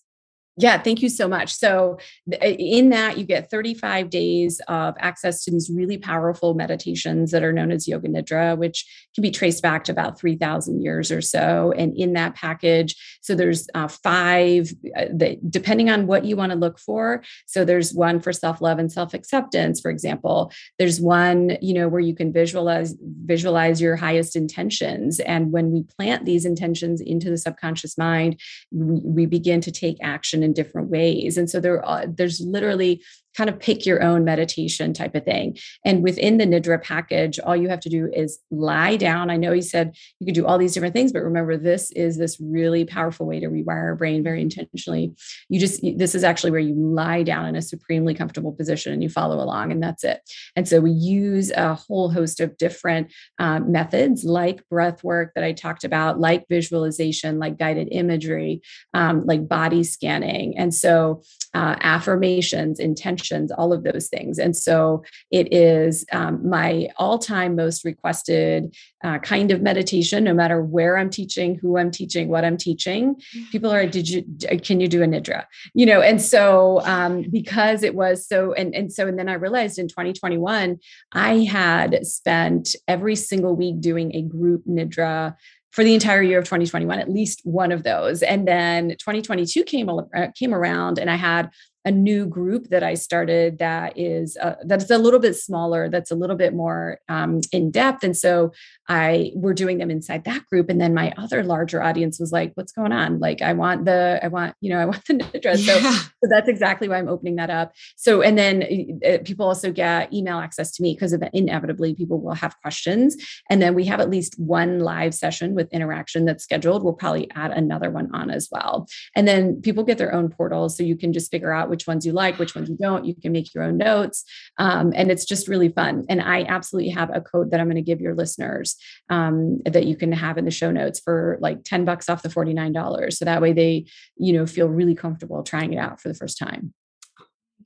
Yeah, 0.58 0.76
thank 0.76 1.00
you 1.00 1.08
so 1.08 1.28
much. 1.28 1.54
So, 1.54 1.98
in 2.42 2.90
that, 2.90 3.16
you 3.16 3.24
get 3.24 3.50
35 3.50 4.10
days 4.10 4.60
of 4.68 4.94
access 4.98 5.44
to 5.44 5.50
these 5.50 5.70
really 5.72 5.96
powerful 5.96 6.52
meditations 6.52 7.30
that 7.30 7.42
are 7.42 7.54
known 7.54 7.70
as 7.72 7.88
Yoga 7.88 8.08
Nidra, 8.08 8.58
which 8.58 8.84
can 9.14 9.22
be 9.22 9.30
traced 9.30 9.62
back 9.62 9.84
to 9.84 9.92
about 9.92 10.18
3,000 10.18 10.82
years 10.82 11.10
or 11.10 11.22
so. 11.22 11.72
And 11.74 11.96
in 11.96 12.12
that 12.14 12.34
package, 12.34 12.94
so 13.22 13.34
there's 13.34 13.66
uh, 13.74 13.88
five, 13.88 14.70
uh, 14.94 15.06
depending 15.48 15.88
on 15.88 16.06
what 16.06 16.26
you 16.26 16.36
want 16.36 16.52
to 16.52 16.58
look 16.58 16.78
for. 16.78 17.24
So, 17.46 17.64
there's 17.64 17.94
one 17.94 18.20
for 18.20 18.32
self 18.32 18.60
love 18.60 18.78
and 18.78 18.92
self 18.92 19.14
acceptance, 19.14 19.80
for 19.80 19.90
example. 19.90 20.52
There's 20.78 21.00
one, 21.00 21.56
you 21.62 21.72
know, 21.72 21.88
where 21.88 22.00
you 22.00 22.14
can 22.14 22.30
visualize 22.30 22.94
visualize 23.24 23.80
your 23.80 23.96
highest 23.96 24.36
intentions, 24.36 25.18
and 25.20 25.50
when 25.50 25.70
we 25.70 25.84
plant 25.84 26.26
these 26.26 26.44
intentions 26.44 27.00
into 27.00 27.30
the 27.30 27.38
subconscious 27.38 27.96
mind, 27.96 28.38
we, 28.70 29.00
we 29.02 29.24
begin 29.24 29.62
to 29.62 29.72
take 29.72 29.96
action 30.02 30.41
in 30.42 30.52
different 30.52 30.90
ways. 30.90 31.36
And 31.36 31.48
so 31.48 31.60
there 31.60 31.84
are, 31.84 32.06
there's 32.06 32.40
literally 32.40 33.02
kind 33.36 33.48
of 33.48 33.58
pick 33.58 33.86
your 33.86 34.02
own 34.02 34.24
meditation 34.24 34.92
type 34.92 35.14
of 35.14 35.24
thing. 35.24 35.56
And 35.84 36.02
within 36.02 36.38
the 36.38 36.44
Nidra 36.44 36.82
package, 36.82 37.38
all 37.40 37.56
you 37.56 37.68
have 37.68 37.80
to 37.80 37.88
do 37.88 38.10
is 38.12 38.38
lie 38.50 38.96
down. 38.96 39.30
I 39.30 39.36
know 39.36 39.52
you 39.52 39.62
said 39.62 39.96
you 40.20 40.26
could 40.26 40.34
do 40.34 40.46
all 40.46 40.58
these 40.58 40.74
different 40.74 40.94
things, 40.94 41.12
but 41.12 41.22
remember, 41.22 41.56
this 41.56 41.90
is 41.92 42.18
this 42.18 42.38
really 42.40 42.84
powerful 42.84 43.26
way 43.26 43.40
to 43.40 43.48
rewire 43.48 43.84
our 43.84 43.96
brain 43.96 44.22
very 44.22 44.42
intentionally. 44.42 45.14
You 45.48 45.58
just, 45.58 45.80
this 45.96 46.14
is 46.14 46.24
actually 46.24 46.50
where 46.50 46.60
you 46.60 46.74
lie 46.74 47.22
down 47.22 47.46
in 47.46 47.56
a 47.56 47.62
supremely 47.62 48.14
comfortable 48.14 48.52
position 48.52 48.92
and 48.92 49.02
you 49.02 49.08
follow 49.08 49.42
along, 49.42 49.72
and 49.72 49.82
that's 49.82 50.04
it. 50.04 50.20
And 50.54 50.68
so 50.68 50.80
we 50.80 50.90
use 50.90 51.50
a 51.52 51.74
whole 51.74 52.10
host 52.10 52.40
of 52.40 52.56
different 52.58 53.12
um, 53.38 53.72
methods 53.72 54.24
like 54.24 54.68
breath 54.68 55.02
work 55.02 55.32
that 55.34 55.44
I 55.44 55.52
talked 55.52 55.84
about, 55.84 56.20
like 56.20 56.46
visualization, 56.48 57.38
like 57.38 57.58
guided 57.58 57.88
imagery, 57.92 58.60
um, 58.92 59.24
like 59.24 59.48
body 59.48 59.84
scanning. 59.84 60.58
And 60.58 60.74
so 60.74 61.22
uh, 61.54 61.76
affirmations, 61.80 62.78
intention 62.78 63.21
all 63.30 63.72
of 63.72 63.84
those 63.84 64.08
things. 64.08 64.38
And 64.38 64.56
so 64.56 65.04
it 65.30 65.52
is 65.52 66.04
um, 66.12 66.48
my 66.48 66.88
all 66.96 67.18
time 67.18 67.56
most 67.56 67.84
requested 67.84 68.74
uh, 69.04 69.18
kind 69.18 69.50
of 69.50 69.62
meditation, 69.62 70.24
no 70.24 70.34
matter 70.34 70.62
where 70.62 70.96
I'm 70.96 71.10
teaching, 71.10 71.56
who 71.56 71.78
I'm 71.78 71.90
teaching, 71.90 72.28
what 72.28 72.44
I'm 72.44 72.56
teaching. 72.56 73.20
People 73.50 73.72
are, 73.72 73.86
did 73.86 74.08
you, 74.08 74.24
can 74.62 74.80
you 74.80 74.88
do 74.88 75.02
a 75.02 75.06
Nidra? 75.06 75.44
You 75.74 75.86
know, 75.86 76.00
and 76.00 76.20
so 76.20 76.80
um, 76.84 77.24
because 77.30 77.82
it 77.82 77.94
was 77.94 78.26
so, 78.26 78.52
and, 78.52 78.74
and 78.74 78.92
so, 78.92 79.08
and 79.08 79.18
then 79.18 79.28
I 79.28 79.34
realized 79.34 79.78
in 79.78 79.88
2021, 79.88 80.78
I 81.12 81.38
had 81.40 82.06
spent 82.06 82.76
every 82.86 83.16
single 83.16 83.56
week 83.56 83.80
doing 83.80 84.14
a 84.14 84.22
group 84.22 84.64
Nidra 84.66 85.36
for 85.72 85.82
the 85.82 85.94
entire 85.94 86.22
year 86.22 86.38
of 86.38 86.44
2021 86.44 86.98
at 86.98 87.10
least 87.10 87.40
one 87.44 87.72
of 87.72 87.82
those 87.82 88.22
and 88.22 88.46
then 88.46 88.90
2022 88.90 89.64
came 89.64 89.88
uh, 89.88 90.26
came 90.36 90.54
around 90.54 90.98
and 90.98 91.10
i 91.10 91.16
had 91.16 91.50
a 91.84 91.90
new 91.90 92.26
group 92.26 92.68
that 92.68 92.82
I 92.82 92.94
started 92.94 93.58
that 93.58 93.98
is 93.98 94.36
uh, 94.36 94.54
that's 94.64 94.90
a 94.90 94.98
little 94.98 95.18
bit 95.18 95.34
smaller, 95.34 95.88
that's 95.88 96.10
a 96.10 96.14
little 96.14 96.36
bit 96.36 96.54
more 96.54 97.00
um, 97.08 97.40
in 97.50 97.70
depth, 97.70 98.04
and 98.04 98.16
so 98.16 98.52
I 98.88 99.32
we're 99.34 99.54
doing 99.54 99.78
them 99.78 99.90
inside 99.90 100.24
that 100.24 100.46
group, 100.46 100.68
and 100.68 100.80
then 100.80 100.94
my 100.94 101.12
other 101.16 101.42
larger 101.42 101.82
audience 101.82 102.20
was 102.20 102.30
like, 102.30 102.52
"What's 102.54 102.72
going 102.72 102.92
on? 102.92 103.18
Like, 103.18 103.42
I 103.42 103.52
want 103.52 103.84
the, 103.84 104.20
I 104.22 104.28
want, 104.28 104.54
you 104.60 104.70
know, 104.70 104.78
I 104.78 104.84
want 104.92 105.04
the 105.06 105.14
Nidra." 105.14 105.56
So, 105.56 105.74
yeah. 105.74 105.92
so 105.92 106.28
that's 106.30 106.48
exactly 106.48 106.88
why 106.88 106.98
I'm 106.98 107.08
opening 107.08 107.36
that 107.36 107.50
up. 107.50 107.72
So, 107.96 108.22
and 108.22 108.38
then 108.38 109.00
uh, 109.04 109.18
people 109.24 109.46
also 109.46 109.72
get 109.72 110.12
email 110.12 110.38
access 110.38 110.70
to 110.72 110.82
me 110.82 110.94
because 110.94 111.12
inevitably 111.32 111.94
people 111.94 112.20
will 112.20 112.34
have 112.34 112.56
questions, 112.60 113.16
and 113.50 113.60
then 113.60 113.74
we 113.74 113.84
have 113.86 113.98
at 113.98 114.10
least 114.10 114.38
one 114.38 114.80
live 114.80 115.14
session 115.14 115.54
with 115.54 115.72
interaction 115.72 116.26
that's 116.26 116.44
scheduled. 116.44 116.84
We'll 116.84 116.92
probably 116.92 117.28
add 117.32 117.50
another 117.50 117.90
one 117.90 118.08
on 118.14 118.30
as 118.30 118.48
well, 118.52 118.86
and 119.16 119.26
then 119.26 119.60
people 119.62 119.82
get 119.82 119.98
their 119.98 120.14
own 120.14 120.28
portals, 120.28 120.76
so 120.76 120.84
you 120.84 120.96
can 120.96 121.12
just 121.12 121.30
figure 121.30 121.52
out 121.52 121.71
which 121.72 121.86
ones 121.86 122.06
you 122.06 122.12
like, 122.12 122.38
which 122.38 122.54
ones 122.54 122.68
you 122.68 122.76
don't. 122.76 123.06
You 123.06 123.14
can 123.16 123.32
make 123.32 123.52
your 123.54 123.64
own 123.64 123.78
notes. 123.78 124.24
Um, 124.58 124.92
and 124.94 125.10
it's 125.10 125.24
just 125.24 125.48
really 125.48 125.70
fun. 125.70 126.04
And 126.08 126.20
I 126.20 126.44
absolutely 126.44 126.90
have 126.90 127.10
a 127.12 127.22
code 127.22 127.50
that 127.50 127.58
I'm 127.58 127.66
going 127.66 127.76
to 127.76 127.82
give 127.82 128.02
your 128.02 128.14
listeners 128.14 128.76
um, 129.08 129.60
that 129.64 129.86
you 129.86 129.96
can 129.96 130.12
have 130.12 130.36
in 130.36 130.44
the 130.44 130.50
show 130.50 130.70
notes 130.70 131.00
for 131.00 131.38
like 131.40 131.64
10 131.64 131.86
bucks 131.86 132.10
off 132.10 132.22
the 132.22 132.28
$49. 132.28 133.12
So 133.14 133.24
that 133.24 133.40
way 133.40 133.54
they, 133.54 133.86
you 134.16 134.34
know, 134.34 134.46
feel 134.46 134.68
really 134.68 134.94
comfortable 134.94 135.42
trying 135.42 135.72
it 135.72 135.78
out 135.78 136.00
for 136.00 136.08
the 136.08 136.14
first 136.14 136.38
time. 136.38 136.74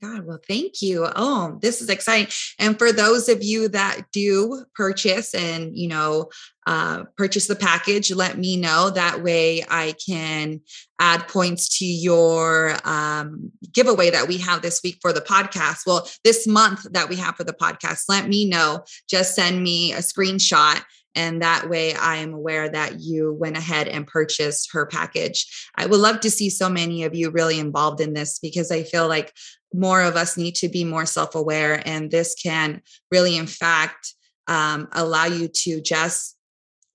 God, 0.02 0.26
well, 0.26 0.40
thank 0.46 0.82
you. 0.82 1.06
Oh, 1.16 1.58
this 1.60 1.80
is 1.80 1.88
exciting. 1.88 2.32
And 2.58 2.78
for 2.78 2.92
those 2.92 3.28
of 3.28 3.42
you 3.42 3.68
that 3.68 4.02
do 4.12 4.64
purchase 4.74 5.34
and, 5.34 5.76
you 5.76 5.88
know, 5.88 6.30
uh, 6.66 7.04
purchase 7.16 7.46
the 7.46 7.56
package, 7.56 8.12
let 8.12 8.36
me 8.38 8.56
know. 8.56 8.90
That 8.90 9.22
way 9.22 9.64
I 9.68 9.94
can 10.04 10.60
add 10.98 11.28
points 11.28 11.78
to 11.78 11.86
your 11.86 12.76
um, 12.84 13.52
giveaway 13.72 14.10
that 14.10 14.28
we 14.28 14.38
have 14.38 14.62
this 14.62 14.80
week 14.82 14.98
for 15.00 15.12
the 15.12 15.20
podcast. 15.20 15.86
Well, 15.86 16.08
this 16.24 16.46
month 16.46 16.86
that 16.92 17.08
we 17.08 17.16
have 17.16 17.36
for 17.36 17.44
the 17.44 17.52
podcast, 17.52 18.04
let 18.08 18.28
me 18.28 18.44
know. 18.44 18.84
Just 19.08 19.34
send 19.34 19.62
me 19.62 19.92
a 19.92 19.98
screenshot 19.98 20.82
and 21.16 21.40
that 21.40 21.68
way 21.68 21.94
I 21.94 22.16
am 22.16 22.34
aware 22.34 22.68
that 22.68 23.00
you 23.00 23.32
went 23.32 23.56
ahead 23.56 23.88
and 23.88 24.06
purchased 24.06 24.72
her 24.72 24.84
package. 24.84 25.70
I 25.74 25.86
would 25.86 25.98
love 25.98 26.20
to 26.20 26.30
see 26.30 26.50
so 26.50 26.68
many 26.68 27.04
of 27.04 27.14
you 27.14 27.30
really 27.30 27.58
involved 27.58 28.02
in 28.02 28.12
this 28.12 28.38
because 28.38 28.70
I 28.70 28.82
feel 28.82 29.08
like 29.08 29.32
more 29.72 30.02
of 30.02 30.16
us 30.16 30.36
need 30.36 30.54
to 30.56 30.68
be 30.68 30.84
more 30.84 31.06
self 31.06 31.34
aware. 31.34 31.82
And 31.86 32.10
this 32.10 32.34
can 32.34 32.82
really, 33.10 33.36
in 33.36 33.46
fact, 33.46 34.14
um, 34.46 34.88
allow 34.92 35.26
you 35.26 35.48
to 35.48 35.80
just 35.80 36.35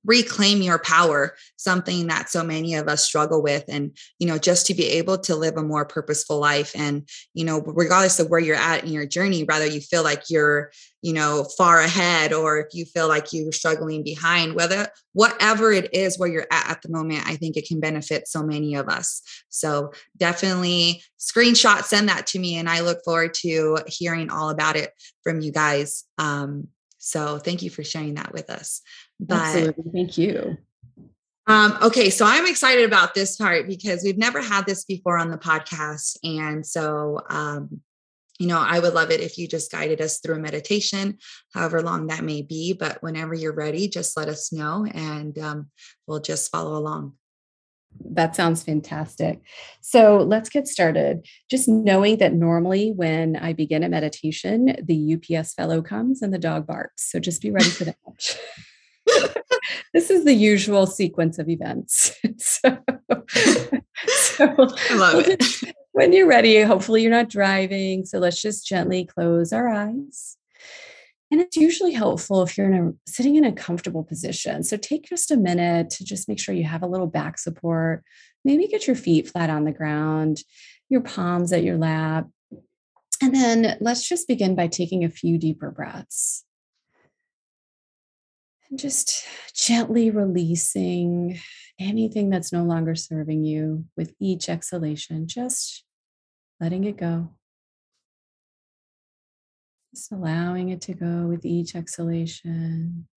reclaim 0.05 0.61
your 0.61 0.79
power 0.79 1.35
something 1.57 2.07
that 2.07 2.29
so 2.29 2.43
many 2.43 2.75
of 2.75 2.87
us 2.87 3.05
struggle 3.05 3.41
with. 3.41 3.65
And 3.67 3.95
you 4.19 4.27
know 4.27 4.37
just 4.37 4.67
to 4.67 4.73
be 4.73 4.87
able 4.87 5.17
to 5.17 5.35
live 5.35 5.57
a 5.57 5.63
more 5.63 5.85
purposeful 5.85 6.39
life 6.39 6.71
and 6.75 7.07
you 7.33 7.43
know 7.43 7.59
regardless 7.61 8.19
of 8.19 8.29
where 8.29 8.39
you're 8.39 8.55
at 8.55 8.83
in 8.83 8.91
your 8.91 9.05
journey 9.05 9.43
whether 9.43 9.65
you 9.65 9.81
feel 9.81 10.03
like 10.03 10.23
you're 10.29 10.71
you 11.01 11.13
know 11.13 11.45
far 11.57 11.79
ahead 11.79 12.33
or 12.33 12.59
if 12.59 12.67
you 12.73 12.85
feel 12.85 13.07
like 13.07 13.33
you're 13.33 13.51
struggling 13.51 14.03
behind 14.03 14.53
whether 14.53 14.87
whatever 15.13 15.71
it 15.71 15.93
is 15.93 16.17
where 16.17 16.29
you're 16.29 16.47
at 16.51 16.69
at 16.69 16.81
the 16.81 16.89
moment 16.89 17.27
i 17.27 17.35
think 17.35 17.57
it 17.57 17.67
can 17.67 17.79
benefit 17.79 18.27
so 18.27 18.43
many 18.43 18.75
of 18.75 18.87
us. 18.87 19.21
So 19.49 19.91
definitely 20.17 21.03
screenshot 21.19 21.83
send 21.83 22.09
that 22.09 22.27
to 22.27 22.39
me 22.39 22.57
and 22.57 22.69
i 22.69 22.81
look 22.81 23.03
forward 23.03 23.33
to 23.35 23.79
hearing 23.87 24.29
all 24.29 24.49
about 24.49 24.75
it 24.75 24.91
from 25.23 25.41
you 25.41 25.51
guys. 25.51 26.03
Um, 26.17 26.67
so 27.03 27.39
thank 27.39 27.63
you 27.63 27.71
for 27.71 27.83
sharing 27.83 28.13
that 28.15 28.31
with 28.31 28.51
us 28.51 28.81
but 29.21 29.37
Absolutely. 29.37 29.91
Thank 29.93 30.17
you. 30.17 30.57
Um, 31.47 31.77
okay, 31.81 32.09
so 32.09 32.25
I'm 32.25 32.45
excited 32.45 32.85
about 32.85 33.13
this 33.13 33.35
part 33.35 33.67
because 33.67 34.03
we've 34.03 34.17
never 34.17 34.41
had 34.41 34.65
this 34.65 34.83
before 34.85 35.17
on 35.17 35.29
the 35.29 35.37
podcast. 35.37 36.17
And 36.23 36.65
so, 36.65 37.21
um, 37.29 37.81
you 38.39 38.47
know, 38.47 38.59
I 38.59 38.79
would 38.79 38.93
love 38.93 39.11
it 39.11 39.21
if 39.21 39.37
you 39.37 39.47
just 39.47 39.71
guided 39.71 40.01
us 40.01 40.19
through 40.19 40.35
a 40.35 40.39
meditation, 40.39 41.17
however 41.53 41.81
long 41.81 42.07
that 42.07 42.23
may 42.23 42.41
be. 42.41 42.73
But 42.73 43.01
whenever 43.03 43.33
you're 43.33 43.53
ready, 43.53 43.87
just 43.87 44.17
let 44.17 44.29
us 44.29 44.51
know 44.51 44.85
and 44.85 45.37
um, 45.39 45.69
we'll 46.07 46.21
just 46.21 46.51
follow 46.51 46.77
along. 46.77 47.13
That 48.11 48.35
sounds 48.35 48.63
fantastic. 48.63 49.41
So 49.81 50.17
let's 50.17 50.49
get 50.49 50.67
started. 50.67 51.25
Just 51.49 51.67
knowing 51.67 52.17
that 52.17 52.33
normally 52.33 52.91
when 52.91 53.35
I 53.35 53.53
begin 53.53 53.83
a 53.83 53.89
meditation, 53.89 54.75
the 54.81 55.15
UPS 55.15 55.53
fellow 55.53 55.81
comes 55.81 56.21
and 56.21 56.33
the 56.33 56.39
dog 56.39 56.65
barks. 56.65 57.11
So 57.11 57.19
just 57.19 57.41
be 57.41 57.51
ready 57.51 57.69
for 57.69 57.83
that. 57.85 57.97
this 59.93 60.09
is 60.09 60.25
the 60.25 60.33
usual 60.33 60.85
sequence 60.87 61.39
of 61.39 61.49
events. 61.49 62.15
so, 62.37 62.77
so 64.07 64.55
I 64.89 64.95
love 64.95 65.27
it. 65.27 65.43
When 65.93 66.13
you're 66.13 66.27
ready, 66.27 66.61
hopefully 66.61 67.01
you're 67.01 67.11
not 67.11 67.29
driving. 67.29 68.05
So 68.05 68.19
let's 68.19 68.41
just 68.41 68.65
gently 68.65 69.05
close 69.05 69.51
our 69.51 69.67
eyes. 69.67 70.37
And 71.31 71.39
it's 71.39 71.55
usually 71.55 71.93
helpful 71.93 72.43
if 72.43 72.57
you're 72.57 72.71
in 72.71 72.87
a 72.87 73.09
sitting 73.09 73.37
in 73.37 73.45
a 73.45 73.53
comfortable 73.53 74.03
position. 74.03 74.63
So 74.63 74.75
take 74.75 75.05
just 75.05 75.31
a 75.31 75.37
minute 75.37 75.89
to 75.91 76.03
just 76.03 76.27
make 76.27 76.39
sure 76.39 76.53
you 76.53 76.65
have 76.65 76.83
a 76.83 76.87
little 76.87 77.07
back 77.07 77.37
support. 77.37 78.03
Maybe 78.43 78.67
get 78.67 78.85
your 78.85 78.97
feet 78.97 79.29
flat 79.29 79.49
on 79.49 79.63
the 79.63 79.71
ground, 79.71 80.43
your 80.89 81.01
palms 81.01 81.53
at 81.53 81.63
your 81.63 81.77
lap. 81.77 82.27
And 83.21 83.33
then 83.33 83.77
let's 83.79 84.07
just 84.07 84.27
begin 84.27 84.55
by 84.55 84.67
taking 84.67 85.03
a 85.03 85.09
few 85.09 85.37
deeper 85.37 85.71
breaths. 85.71 86.43
And 88.71 88.79
just 88.79 89.25
gently 89.53 90.09
releasing 90.11 91.37
anything 91.77 92.29
that's 92.29 92.53
no 92.53 92.63
longer 92.63 92.95
serving 92.95 93.43
you 93.43 93.85
with 93.97 94.13
each 94.17 94.47
exhalation, 94.47 95.27
just 95.27 95.83
letting 96.61 96.85
it 96.85 96.95
go. 96.95 97.31
Just 99.93 100.13
allowing 100.13 100.69
it 100.69 100.79
to 100.81 100.93
go 100.93 101.27
with 101.27 101.45
each 101.45 101.75
exhalation. 101.75 103.09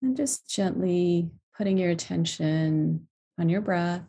And 0.00 0.16
just 0.16 0.48
gently 0.48 1.28
putting 1.56 1.76
your 1.76 1.90
attention 1.90 3.08
on 3.36 3.48
your 3.48 3.62
breath 3.62 4.04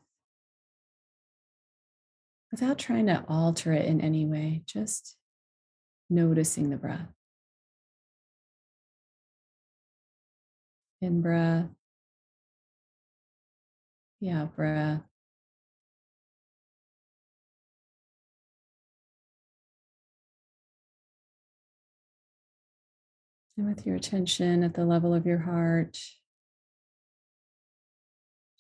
without 2.51 2.77
trying 2.77 3.07
to 3.07 3.23
alter 3.27 3.73
it 3.73 3.85
in 3.85 4.01
any 4.01 4.25
way, 4.25 4.63
just 4.65 5.15
noticing 6.09 6.69
the 6.69 6.77
breath. 6.77 7.07
In 11.01 11.21
breath. 11.21 11.67
Out 14.29 14.53
breath. 14.55 15.01
And 23.57 23.67
with 23.67 23.85
your 23.85 23.95
attention 23.95 24.63
at 24.63 24.73
the 24.73 24.85
level 24.85 25.13
of 25.13 25.25
your 25.25 25.39
heart, 25.39 25.99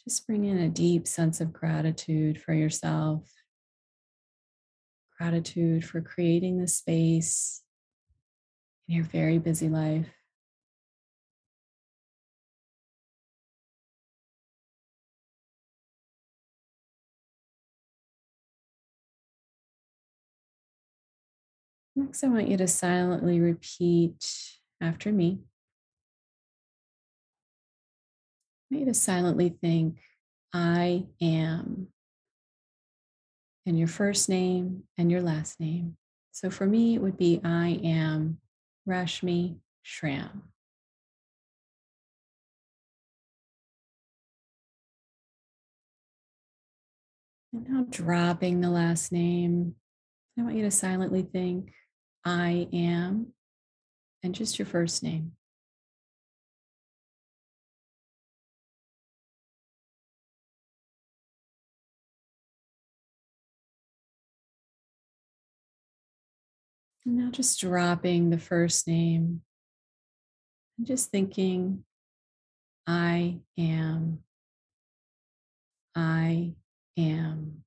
just 0.03 0.25
bring 0.27 0.45
in 0.45 0.57
a 0.57 0.69
deep 0.69 1.07
sense 1.07 1.39
of 1.39 1.53
gratitude 1.53 2.41
for 2.41 2.53
yourself. 2.53 3.29
Gratitude 5.19 5.83
for 5.83 5.99
creating 5.99 6.61
the 6.61 6.67
space 6.67 7.61
in 8.87 8.95
your 8.95 9.03
very 9.03 9.37
busy 9.37 9.67
life. 9.67 10.07
Next, 21.97 22.23
I 22.23 22.27
want 22.27 22.47
you 22.47 22.55
to 22.55 22.67
silently 22.67 23.41
repeat 23.41 24.25
after 24.79 25.11
me. 25.11 25.39
I 28.71 28.75
want 28.75 28.79
you 28.79 28.85
to 28.85 28.93
silently 28.93 29.49
think, 29.49 29.99
I 30.53 31.07
am, 31.21 31.87
and 33.69 33.77
your 33.77 33.87
first 33.87 34.29
name 34.29 34.81
and 34.97 35.11
your 35.11 35.21
last 35.21 35.59
name. 35.59 35.95
So 36.31 36.49
for 36.49 36.65
me, 36.65 36.95
it 36.95 37.01
would 37.03 37.17
be 37.17 37.39
I 37.43 37.79
am 37.83 38.39
Rashmi 38.87 39.57
Schramm. 39.83 40.41
And 47.53 47.69
now 47.69 47.85
dropping 47.87 48.61
the 48.61 48.71
last 48.71 49.11
name, 49.11 49.75
I 50.37 50.41
want 50.41 50.55
you 50.55 50.63
to 50.63 50.71
silently 50.71 51.21
think, 51.21 51.71
I 52.25 52.67
am, 52.73 53.33
and 54.23 54.33
just 54.33 54.57
your 54.57 54.65
first 54.65 55.03
name. 55.03 55.33
Now 67.17 67.31
just 67.31 67.59
dropping 67.59 68.29
the 68.29 68.37
first 68.37 68.87
name. 68.87 69.41
And 70.77 70.87
just 70.87 71.09
thinking, 71.09 71.83
I 72.87 73.39
am, 73.57 74.19
I 75.95 76.55
am. 76.97 77.63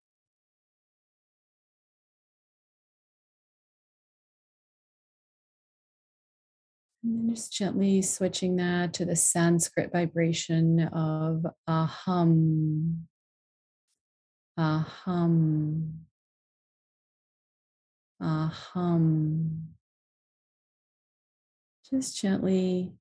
And 7.04 7.18
then 7.18 7.34
just 7.34 7.52
gently 7.52 8.00
switching 8.02 8.56
that 8.56 8.94
to 8.94 9.04
the 9.04 9.16
Sanskrit 9.16 9.90
vibration 9.92 10.80
of 10.88 11.44
aham, 11.68 13.00
aham, 14.58 15.92
aham. 18.22 19.74
Just 21.90 22.16
gently 22.16 22.94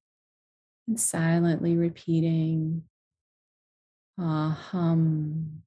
and 0.88 1.00
silently 1.00 1.76
repeating 1.78 2.84
aham. 4.18 5.64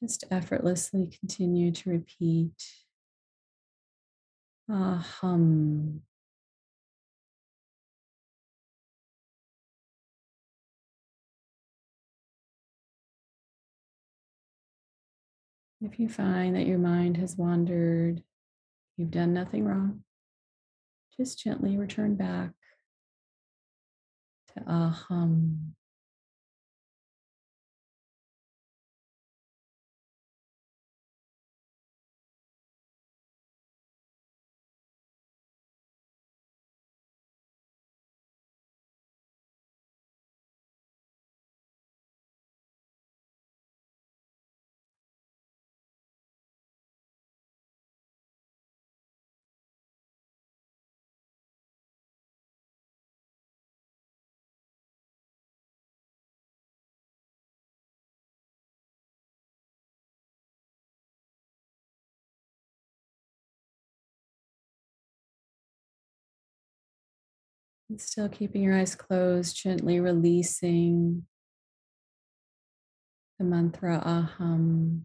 Just 0.00 0.24
effortlessly 0.30 1.06
continue 1.06 1.70
to 1.72 1.90
repeat 1.90 2.84
aham. 4.68 6.02
If 15.80 16.00
you 16.00 16.08
find 16.08 16.56
that 16.56 16.66
your 16.66 16.78
mind 16.78 17.16
has 17.18 17.36
wandered, 17.36 18.22
you've 18.96 19.12
done 19.12 19.32
nothing 19.32 19.64
wrong, 19.64 20.02
just 21.16 21.38
gently 21.38 21.76
return 21.76 22.16
back 22.16 22.50
to 24.54 24.60
aham. 24.64 25.74
Still 67.96 68.28
keeping 68.28 68.62
your 68.62 68.76
eyes 68.76 68.94
closed, 68.94 69.56
gently 69.56 69.98
releasing 69.98 71.26
the 73.38 73.44
mantra 73.44 74.02
aham 74.04 75.04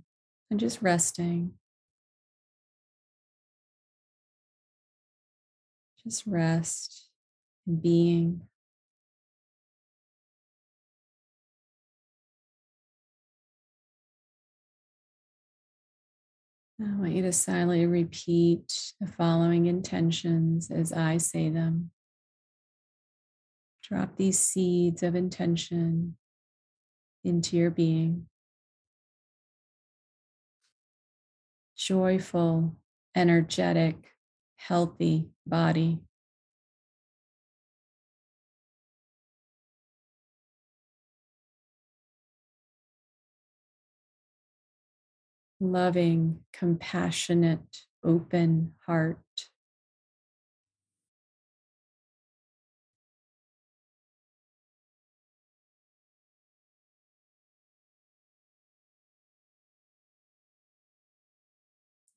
and 0.52 0.60
just 0.60 0.82
resting. 0.82 1.54
Just 6.04 6.28
rest 6.28 7.08
and 7.66 7.82
being. 7.82 8.42
I 16.82 17.00
want 17.00 17.14
you 17.14 17.22
to 17.22 17.32
silently 17.32 17.86
repeat 17.86 18.94
the 19.00 19.08
following 19.08 19.68
intentions 19.68 20.70
as 20.70 20.92
I 20.92 21.18
say 21.18 21.50
them. 21.50 21.92
Drop 23.84 24.16
these 24.16 24.40
seeds 24.40 25.04
of 25.04 25.14
intention 25.14 26.16
into 27.24 27.58
your 27.58 27.70
being. 27.70 28.28
Joyful, 31.78 32.78
energetic, 33.14 33.98
healthy 34.56 35.30
body. 35.46 36.00
Loving, 45.60 46.40
compassionate, 46.54 47.60
open 48.04 48.74
heart. 48.86 49.20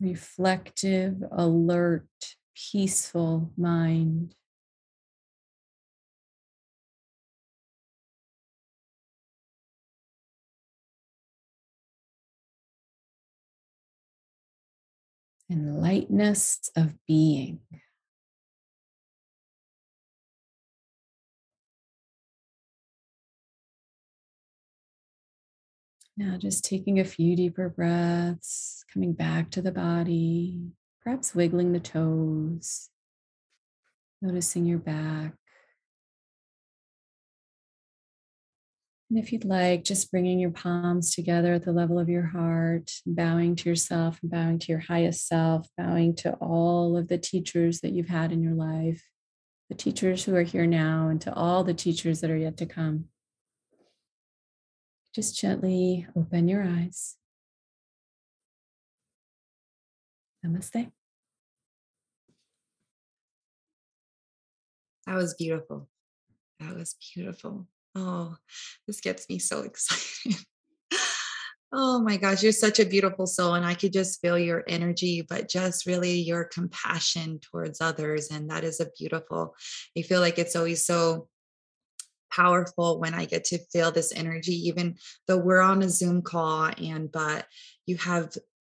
Reflective, 0.06 1.22
alert, 1.32 2.06
peaceful 2.54 3.50
mind. 3.56 4.34
And 15.48 15.80
lightness 15.80 16.70
of 16.76 16.94
being. 17.06 17.60
Now, 26.16 26.38
just 26.38 26.64
taking 26.64 26.98
a 26.98 27.04
few 27.04 27.36
deeper 27.36 27.68
breaths, 27.68 28.84
coming 28.92 29.12
back 29.12 29.50
to 29.50 29.62
the 29.62 29.72
body, 29.72 30.72
perhaps 31.02 31.34
wiggling 31.34 31.72
the 31.72 31.80
toes, 31.80 32.88
Noticing 34.22 34.64
your 34.64 34.78
back. 34.78 35.34
And 39.10 39.18
if 39.18 39.30
you'd 39.30 39.44
like, 39.44 39.84
just 39.84 40.10
bringing 40.10 40.40
your 40.40 40.50
palms 40.50 41.14
together 41.14 41.54
at 41.54 41.64
the 41.64 41.72
level 41.72 41.98
of 41.98 42.08
your 42.08 42.26
heart, 42.26 42.90
bowing 43.06 43.54
to 43.56 43.68
yourself, 43.68 44.18
bowing 44.22 44.58
to 44.58 44.72
your 44.72 44.80
highest 44.80 45.28
self, 45.28 45.68
bowing 45.76 46.16
to 46.16 46.32
all 46.34 46.96
of 46.96 47.08
the 47.08 47.18
teachers 47.18 47.80
that 47.82 47.92
you've 47.92 48.08
had 48.08 48.32
in 48.32 48.42
your 48.42 48.54
life, 48.54 49.04
the 49.68 49.76
teachers 49.76 50.24
who 50.24 50.34
are 50.34 50.42
here 50.42 50.66
now, 50.66 51.08
and 51.08 51.20
to 51.20 51.32
all 51.32 51.62
the 51.62 51.74
teachers 51.74 52.20
that 52.20 52.30
are 52.30 52.36
yet 52.36 52.56
to 52.56 52.66
come. 52.66 53.04
Just 55.16 55.34
gently 55.38 56.06
open 56.14 56.46
your 56.46 56.62
eyes. 56.62 57.16
Namaste. 60.44 60.92
That 65.06 65.14
was 65.14 65.32
beautiful. 65.32 65.88
That 66.60 66.76
was 66.76 66.96
beautiful. 67.14 67.66
Oh, 67.94 68.36
this 68.86 69.00
gets 69.00 69.26
me 69.30 69.38
so 69.38 69.60
excited. 69.62 70.36
oh 71.72 72.02
my 72.02 72.18
gosh, 72.18 72.42
you're 72.42 72.52
such 72.52 72.78
a 72.78 72.84
beautiful 72.84 73.26
soul. 73.26 73.54
And 73.54 73.64
I 73.64 73.72
could 73.72 73.94
just 73.94 74.20
feel 74.20 74.38
your 74.38 74.64
energy, 74.68 75.22
but 75.26 75.48
just 75.48 75.86
really 75.86 76.20
your 76.20 76.44
compassion 76.44 77.40
towards 77.40 77.80
others. 77.80 78.30
And 78.30 78.50
that 78.50 78.64
is 78.64 78.80
a 78.80 78.90
beautiful, 78.98 79.56
I 79.96 80.02
feel 80.02 80.20
like 80.20 80.38
it's 80.38 80.56
always 80.56 80.84
so 80.84 81.28
powerful 82.36 83.00
when 83.00 83.14
I 83.14 83.24
get 83.24 83.44
to 83.46 83.58
feel 83.72 83.90
this 83.90 84.12
energy, 84.14 84.68
even 84.68 84.96
though 85.26 85.38
we're 85.38 85.60
on 85.72 85.82
a 85.82 85.88
Zoom 85.88 86.22
call 86.22 86.70
and 86.78 87.10
but 87.10 87.46
you 87.86 87.96
have 87.96 88.26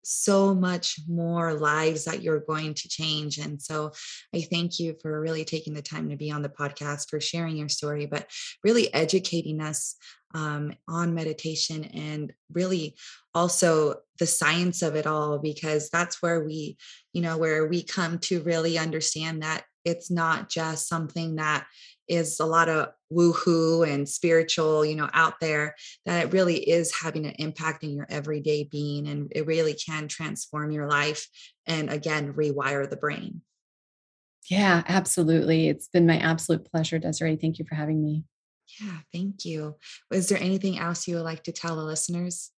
so 0.04 0.52
much 0.52 0.98
more 1.08 1.54
lives 1.54 2.04
that 2.06 2.22
you're 2.22 2.40
going 2.40 2.74
to 2.74 2.88
change. 2.88 3.38
And 3.38 3.62
so 3.62 3.92
I 4.34 4.40
thank 4.40 4.80
you 4.80 4.96
for 5.00 5.20
really 5.20 5.44
taking 5.44 5.74
the 5.74 5.82
time 5.82 6.10
to 6.10 6.16
be 6.16 6.32
on 6.32 6.42
the 6.42 6.48
podcast, 6.48 7.08
for 7.08 7.20
sharing 7.20 7.56
your 7.56 7.68
story, 7.68 8.06
but 8.06 8.28
really 8.64 8.92
educating 8.92 9.60
us 9.60 9.94
um, 10.34 10.72
on 10.88 11.14
meditation 11.14 11.84
and 11.84 12.32
really 12.52 12.96
also 13.32 13.96
the 14.18 14.26
science 14.26 14.82
of 14.82 14.96
it 14.96 15.06
all, 15.06 15.38
because 15.38 15.88
that's 15.90 16.20
where 16.20 16.42
we, 16.44 16.76
you 17.12 17.22
know, 17.22 17.36
where 17.38 17.68
we 17.68 17.82
come 17.84 18.18
to 18.18 18.42
really 18.42 18.78
understand 18.78 19.42
that 19.42 19.62
it's 19.84 20.10
not 20.10 20.48
just 20.48 20.88
something 20.88 21.36
that 21.36 21.66
is 22.08 22.40
a 22.40 22.46
lot 22.46 22.68
of 22.68 22.88
woohoo 23.12 23.86
and 23.88 24.08
spiritual, 24.08 24.84
you 24.84 24.96
know, 24.96 25.08
out 25.12 25.40
there, 25.40 25.74
that 26.06 26.26
it 26.26 26.32
really 26.32 26.56
is 26.56 26.94
having 26.94 27.26
an 27.26 27.34
impact 27.38 27.84
in 27.84 27.90
your 27.90 28.06
everyday 28.08 28.64
being 28.64 29.08
and 29.08 29.32
it 29.34 29.46
really 29.46 29.74
can 29.74 30.08
transform 30.08 30.70
your 30.70 30.88
life 30.88 31.26
and 31.66 31.90
again, 31.90 32.32
rewire 32.34 32.88
the 32.88 32.96
brain. 32.96 33.42
Yeah, 34.48 34.82
absolutely. 34.88 35.68
It's 35.68 35.88
been 35.88 36.06
my 36.06 36.18
absolute 36.18 36.70
pleasure, 36.70 36.98
Desiree. 36.98 37.36
Thank 37.36 37.58
you 37.58 37.64
for 37.64 37.74
having 37.74 38.02
me. 38.02 38.24
Yeah, 38.80 38.98
thank 39.12 39.44
you. 39.44 39.76
Is 40.12 40.28
there 40.28 40.40
anything 40.40 40.78
else 40.78 41.06
you 41.06 41.16
would 41.16 41.24
like 41.24 41.42
to 41.44 41.52
tell 41.52 41.76
the 41.76 41.84
listeners? 41.84 42.51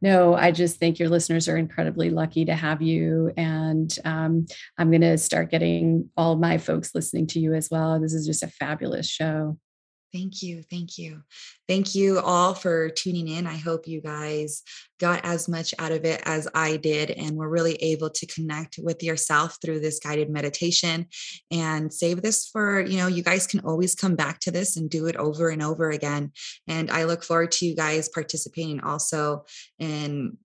No, 0.00 0.34
I 0.34 0.50
just 0.50 0.78
think 0.78 0.98
your 0.98 1.08
listeners 1.08 1.48
are 1.48 1.56
incredibly 1.56 2.10
lucky 2.10 2.44
to 2.44 2.54
have 2.54 2.82
you. 2.82 3.32
And 3.36 3.94
um, 4.04 4.46
I'm 4.78 4.90
going 4.90 5.02
to 5.02 5.18
start 5.18 5.50
getting 5.50 6.10
all 6.16 6.36
my 6.36 6.58
folks 6.58 6.94
listening 6.94 7.26
to 7.28 7.40
you 7.40 7.54
as 7.54 7.68
well. 7.70 8.00
This 8.00 8.14
is 8.14 8.26
just 8.26 8.42
a 8.42 8.48
fabulous 8.48 9.08
show. 9.08 9.58
Thank 10.12 10.42
you. 10.42 10.62
Thank 10.70 10.98
you. 10.98 11.22
Thank 11.66 11.94
you 11.94 12.18
all 12.18 12.52
for 12.52 12.90
tuning 12.90 13.28
in. 13.28 13.46
I 13.46 13.56
hope 13.56 13.88
you 13.88 14.02
guys 14.02 14.62
got 15.00 15.24
as 15.24 15.48
much 15.48 15.74
out 15.78 15.90
of 15.90 16.04
it 16.04 16.20
as 16.26 16.46
I 16.54 16.76
did 16.76 17.10
and 17.10 17.34
were 17.34 17.48
really 17.48 17.76
able 17.76 18.10
to 18.10 18.26
connect 18.26 18.78
with 18.78 19.02
yourself 19.02 19.56
through 19.62 19.80
this 19.80 20.00
guided 20.00 20.28
meditation 20.28 21.06
and 21.50 21.92
save 21.92 22.20
this 22.20 22.46
for, 22.46 22.82
you 22.82 22.98
know, 22.98 23.06
you 23.06 23.22
guys 23.22 23.46
can 23.46 23.60
always 23.60 23.94
come 23.94 24.14
back 24.14 24.38
to 24.40 24.50
this 24.50 24.76
and 24.76 24.90
do 24.90 25.06
it 25.06 25.16
over 25.16 25.48
and 25.48 25.62
over 25.62 25.90
again. 25.90 26.32
And 26.68 26.90
I 26.90 27.04
look 27.04 27.24
forward 27.24 27.52
to 27.52 27.66
you 27.66 27.74
guys 27.74 28.10
participating 28.10 28.80
also 28.80 29.46
in 29.78 30.36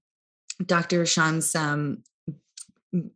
Dr. 0.65 1.05
Schramm's 1.05 1.53
um, 1.55 2.03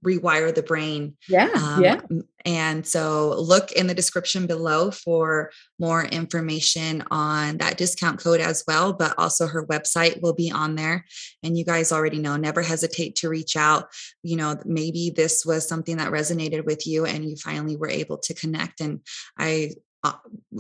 rewire 0.06 0.54
the 0.54 0.64
brain. 0.64 1.16
Yeah. 1.28 1.50
Um, 1.56 1.84
yeah. 1.84 2.02
And 2.46 2.86
so 2.86 3.36
look 3.40 3.72
in 3.72 3.88
the 3.88 3.94
description 3.94 4.48
below 4.48 4.92
for 4.92 5.52
more 5.80 6.04
information 6.04 7.04
on 7.12 7.58
that 7.58 7.78
discount 7.78 8.20
code 8.20 8.42
as 8.42 8.64
well. 8.68 8.94
But 8.94 9.14
also 9.18 9.48
her 9.48 9.66
website 9.66 10.22
will 10.22 10.34
be 10.34 10.52
on 10.52 10.76
there. 10.76 11.06
And 11.44 11.58
you 11.58 11.66
guys 11.66 11.92
already 11.92 12.20
know, 12.20 12.36
never 12.38 12.62
hesitate 12.62 13.16
to 13.18 13.30
reach 13.30 13.56
out. 13.56 13.90
You 14.24 14.38
know, 14.38 14.58
maybe 14.66 15.12
this 15.16 15.46
was 15.46 15.68
something 15.68 15.98
that 15.98 16.12
resonated 16.12 16.66
with 16.66 16.88
you 16.88 17.06
and 17.06 17.24
you 17.24 17.36
finally 17.36 17.78
were 17.78 17.90
able 17.90 18.18
to 18.20 18.34
connect. 18.34 18.82
And 18.82 19.02
I 19.38 19.72
uh, 20.04 20.14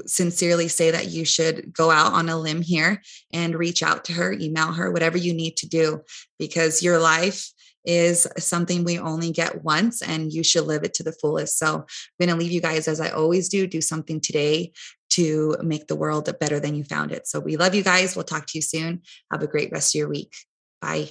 sincerely 0.05 0.67
say 0.67 0.91
that 0.91 1.07
you 1.07 1.26
should 1.26 1.74
go 1.74 1.89
out 1.89 2.13
on 2.13 2.30
a 2.30 2.38
limb 2.38 2.61
here 2.61 3.01
and 3.34 3.55
reach 3.55 3.82
out 3.82 4.05
to 4.05 4.13
her, 4.13 4.32
email 4.34 4.72
her, 4.72 4.91
whatever 4.91 5.17
you 5.17 5.34
need 5.34 5.57
to 5.57 5.67
do, 5.67 6.01
because 6.38 6.84
your 6.84 6.99
life 6.99 7.49
is 7.86 8.27
something 8.38 8.84
we 8.84 8.99
only 8.99 9.32
get 9.32 9.63
once 9.63 10.01
and 10.01 10.32
you 10.32 10.43
should 10.43 10.65
live 10.65 10.84
it 10.84 10.93
to 10.95 11.03
the 11.03 11.11
fullest. 11.13 11.57
So 11.57 11.67
I'm 11.67 11.86
going 12.19 12.29
to 12.29 12.36
leave 12.36 12.51
you 12.51 12.61
guys 12.61 12.88
as 12.88 13.01
I 13.01 13.09
always 13.09 13.49
do, 13.49 13.67
do 13.67 13.82
something 13.82 14.21
today 14.21 14.73
to 15.11 15.57
make 15.61 15.88
the 15.88 15.95
world 15.95 16.29
better 16.39 16.59
than 16.59 16.75
you 16.75 16.84
found 16.84 17.11
it. 17.11 17.27
So 17.27 17.39
we 17.39 17.57
love 17.57 17.75
you 17.75 17.84
guys. 17.84 18.15
We'll 18.15 18.23
talk 18.23 18.45
to 18.47 18.57
you 18.57 18.61
soon. 18.61 19.01
Have 19.32 19.43
a 19.43 19.47
great 19.47 19.71
rest 19.71 19.95
of 19.95 19.99
your 19.99 20.09
week. 20.09 20.34
Bye. 20.82 21.09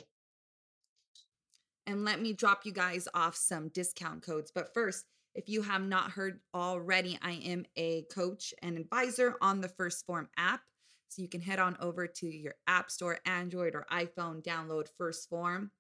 And 1.86 2.04
let 2.04 2.20
me 2.20 2.32
drop 2.32 2.60
you 2.64 2.72
guys 2.72 3.08
off 3.14 3.34
some 3.34 3.68
discount 3.68 4.22
codes. 4.22 4.52
But 4.54 4.72
first, 4.72 5.04
if 5.34 5.48
you 5.48 5.62
have 5.62 5.82
not 5.82 6.12
heard 6.12 6.40
already, 6.54 7.18
I 7.22 7.32
am 7.32 7.64
a 7.76 8.02
coach 8.12 8.54
and 8.62 8.78
advisor 8.78 9.34
on 9.40 9.60
the 9.60 9.68
1st 9.68 10.04
Phorm 10.06 10.28
app. 10.36 10.60
So 11.08 11.22
you 11.22 11.28
can 11.28 11.40
head 11.40 11.58
on 11.58 11.76
over 11.80 12.06
to 12.06 12.26
your 12.26 12.54
App 12.68 12.90
Store, 12.90 13.18
Android 13.26 13.74
or 13.74 13.86
iPhone, 13.92 14.42
download 14.42 14.86
1st 15.00 15.28
Phorm 15.28 15.70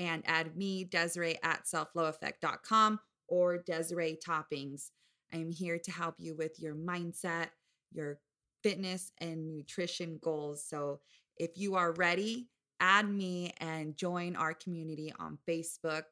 and 0.00 0.22
add 0.26 0.56
me, 0.56 0.84
Desiree, 0.84 1.38
at 1.42 1.66
selfloveeffect.com 1.66 2.98
or 3.28 3.58
Desiree 3.58 4.18
Toppings. 4.26 4.90
I'm 5.32 5.52
here 5.52 5.78
to 5.78 5.92
help 5.92 6.14
you 6.18 6.34
with 6.34 6.58
your 6.58 6.74
mindset, 6.74 7.48
your 7.92 8.18
fitness, 8.62 9.12
and 9.18 9.46
nutrition 9.46 10.18
goals. 10.22 10.64
So 10.66 11.00
if 11.36 11.50
you 11.56 11.74
are 11.76 11.92
ready, 11.92 12.48
add 12.80 13.08
me 13.10 13.52
and 13.58 13.94
join 13.94 14.36
our 14.36 14.54
community 14.54 15.12
on 15.20 15.38
Facebook. 15.46 16.04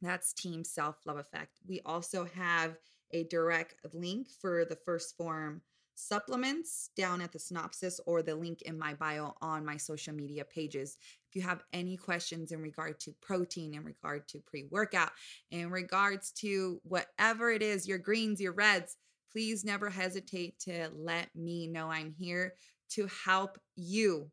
That's 0.00 0.32
Team 0.32 0.62
Self 0.62 0.96
Love 1.04 1.18
Effect. 1.18 1.58
We 1.68 1.80
also 1.84 2.28
have 2.36 2.76
a 3.10 3.24
direct 3.24 3.74
link 3.92 4.28
for 4.40 4.64
the 4.64 4.78
1st 4.88 5.16
Phorm 5.18 5.60
supplements 5.94 6.90
down 6.96 7.20
at 7.20 7.32
the 7.32 7.38
synopsis 7.38 8.00
or 8.06 8.22
the 8.22 8.34
link 8.34 8.62
in 8.62 8.78
my 8.78 8.94
bio 8.94 9.34
on 9.40 9.64
my 9.64 9.76
social 9.76 10.14
media 10.14 10.44
pages. 10.44 10.96
If 11.28 11.36
you 11.36 11.42
have 11.42 11.62
any 11.72 11.96
questions 11.96 12.52
in 12.52 12.60
regard 12.60 13.00
to 13.00 13.14
protein, 13.22 13.74
in 13.74 13.84
regard 13.84 14.28
to 14.28 14.40
pre 14.40 14.66
workout, 14.70 15.10
in 15.50 15.70
regards 15.70 16.32
to 16.32 16.80
whatever 16.84 17.50
it 17.50 17.62
is, 17.62 17.88
your 17.88 17.98
greens, 17.98 18.40
your 18.40 18.52
reds, 18.52 18.96
please 19.30 19.64
never 19.64 19.88
hesitate 19.88 20.58
to 20.60 20.90
let 20.94 21.34
me 21.34 21.66
know. 21.66 21.90
I'm 21.90 22.14
here 22.18 22.54
to 22.90 23.08
help 23.24 23.58
you. 23.76 24.30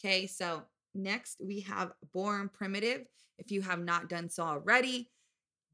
Okay, 0.00 0.26
so 0.26 0.62
next 0.94 1.36
we 1.40 1.60
have 1.60 1.92
Born 2.12 2.50
Primitive. 2.52 3.06
If 3.38 3.50
you 3.50 3.62
have 3.62 3.80
not 3.80 4.08
done 4.08 4.28
so 4.28 4.42
already, 4.42 5.08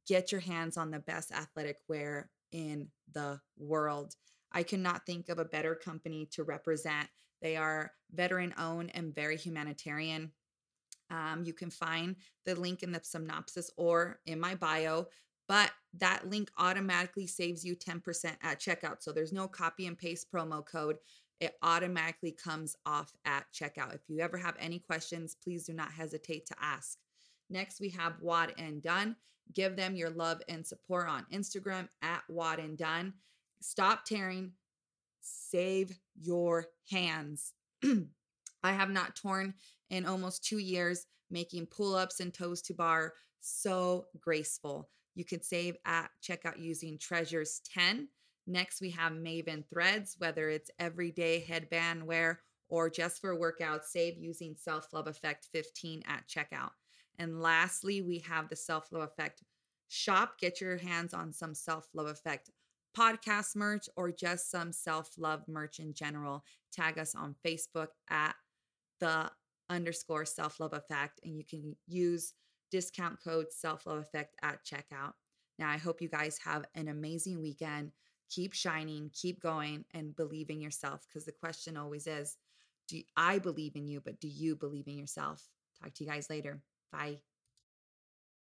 get 0.07 0.31
your 0.31 0.41
hands 0.41 0.77
on 0.77 0.91
the 0.91 0.99
best 1.01 1.33
athletic 1.33 1.79
wear 1.89 2.31
in 2.53 2.89
the 3.13 3.41
world. 3.59 4.15
I 4.57 4.63
cannot 4.63 5.05
think 5.05 5.29
of 5.29 5.39
a 5.39 5.45
better 5.45 5.75
company 5.75 6.27
to 6.33 6.43
represent. 6.43 7.09
They 7.43 7.57
are 7.57 7.93
veteran 8.11 8.55
owned 8.59 8.91
and 8.95 9.15
very 9.15 9.37
humanitarian. 9.37 10.33
Um, 11.11 11.43
you 11.45 11.53
can 11.53 11.69
find 11.69 12.17
the 12.47 12.55
link 12.55 12.83
in 12.83 12.91
the 12.91 13.03
synopsis 13.05 13.71
or 13.77 14.19
in 14.25 14.41
my 14.41 14.55
bio, 14.55 15.09
but 15.47 15.73
that 15.99 16.31
link 16.31 16.51
automatically 16.57 17.27
saves 17.27 17.67
you 17.67 17.77
10% 17.77 18.35
at 18.43 18.59
checkout. 18.59 19.03
So 19.03 19.13
there's 19.13 19.31
no 19.31 19.47
copy 19.47 19.87
and 19.87 19.99
paste 19.99 20.29
promo 20.35 20.65
code. 20.65 20.97
It 21.39 21.59
automatically 21.63 22.33
comes 22.33 22.77
off 22.87 23.13
at 23.27 23.45
checkout. 23.53 23.95
If 23.95 24.09
you 24.09 24.21
ever 24.21 24.39
have 24.39 24.57
any 24.59 24.79
questions, 24.79 25.37
please 25.45 25.67
do 25.67 25.75
not 25.75 25.93
hesitate 25.93 26.47
to 26.47 26.57
ask. 26.63 26.97
Next, 27.51 27.79
we 27.79 27.91
have 27.91 28.23
WodnDone. 28.25 29.17
Give 29.53 29.77
them 29.77 29.97
your 29.97 30.11
love 30.11 30.41
and 30.49 30.67
support 30.67 31.09
on 31.09 31.27
Instagram 31.31 31.91
at 32.01 32.23
WodnDone. 32.31 33.13
Stop 33.61 34.05
tearing. 34.05 34.53
Save 35.21 35.99
your 36.21 36.67
hands. 36.91 37.53
I 38.63 38.73
have 38.73 38.91
not 38.91 39.17
torn 39.17 39.55
in 39.91 40.07
almost 40.07 40.45
two 40.45 40.59
years, 40.59 41.07
making 41.31 41.67
pull 41.67 41.95
ups 41.95 42.21
and 42.21 42.33
toes 42.33 42.63
to 42.63 42.75
bar 42.75 43.13
so 43.41 44.07
graceful. 44.21 44.89
You 45.15 45.25
can 45.25 45.43
save 45.43 45.77
at 45.85 46.11
checkout 46.23 46.59
using 46.59 46.99
Treasures 46.99 47.61
10. 47.73 48.09
Next, 48.47 48.81
we 48.81 48.91
have 48.91 49.13
Maven 49.13 49.65
Threads, 49.69 50.17
whether 50.19 50.49
it's 50.49 50.71
everyday 50.79 51.41
headband 51.41 52.07
wear 52.07 52.41
or 52.69 52.91
just 52.91 53.21
for 53.21 53.39
workout, 53.39 53.85
save 53.85 54.19
using 54.19 54.55
Self 54.57 54.93
Love 54.93 55.07
Effect 55.07 55.49
15 55.53 56.03
at 56.07 56.29
checkout. 56.29 56.71
And 57.19 57.41
lastly, 57.41 58.03
we 58.03 58.19
have 58.21 58.49
the 58.49 58.57
Self 58.57 58.93
Love 58.93 59.03
Effect 59.03 59.43
shop. 59.89 60.39
Get 60.39 60.61
your 60.61 60.77
hands 60.77 61.15
on 61.15 61.33
some 61.33 61.55
Self 61.55 61.89
Love 61.95 62.09
Effect 62.09 62.51
podcast 62.97 63.57
merch 63.57 63.89
or 63.97 64.11
just 64.11 64.51
some 64.51 64.73
self 64.73 65.11
love 65.19 65.43
merch 65.49 65.79
in 65.79 65.93
general, 65.95 66.45
tag 66.73 66.99
us 66.99 67.15
on 67.15 67.35
Facebook 67.45 67.89
at 68.11 68.35
the 69.01 69.31
underscore 69.69 70.25
self 70.25 70.61
love 70.61 70.73
effect, 70.73 71.21
and 71.25 71.37
you 71.37 71.45
can 71.45 71.77
use 71.87 72.33
discount 72.71 73.19
code 73.23 73.47
self 73.51 73.87
love 73.87 73.99
effect 73.99 74.35
at 74.43 74.65
checkout. 74.65 75.13
Now, 75.59 75.71
I 75.71 75.77
hope 75.79 76.03
you 76.03 76.09
guys 76.09 76.39
have 76.45 76.65
an 76.75 76.89
amazing 76.89 77.41
weekend. 77.41 77.93
Keep 78.31 78.53
shining, 78.55 79.11
keep 79.15 79.41
going, 79.41 79.85
and 79.95 80.17
believe 80.17 80.51
in 80.51 80.61
yourself 80.61 81.07
because 81.09 81.25
the 81.25 81.33
question 81.33 81.77
always 81.77 82.07
is 82.07 82.37
do 82.89 83.01
I 83.17 83.39
believe 83.39 83.77
in 83.77 83.87
you, 83.87 84.01
but 84.01 84.21
do 84.21 84.29
you 84.29 84.57
believe 84.57 84.87
in 84.87 84.97
yourself? 84.97 85.49
Talk 85.83 85.95
to 85.95 86.05
you 86.05 86.11
guys 86.11 86.31
later. 86.31 86.63
Bye. 86.93 87.19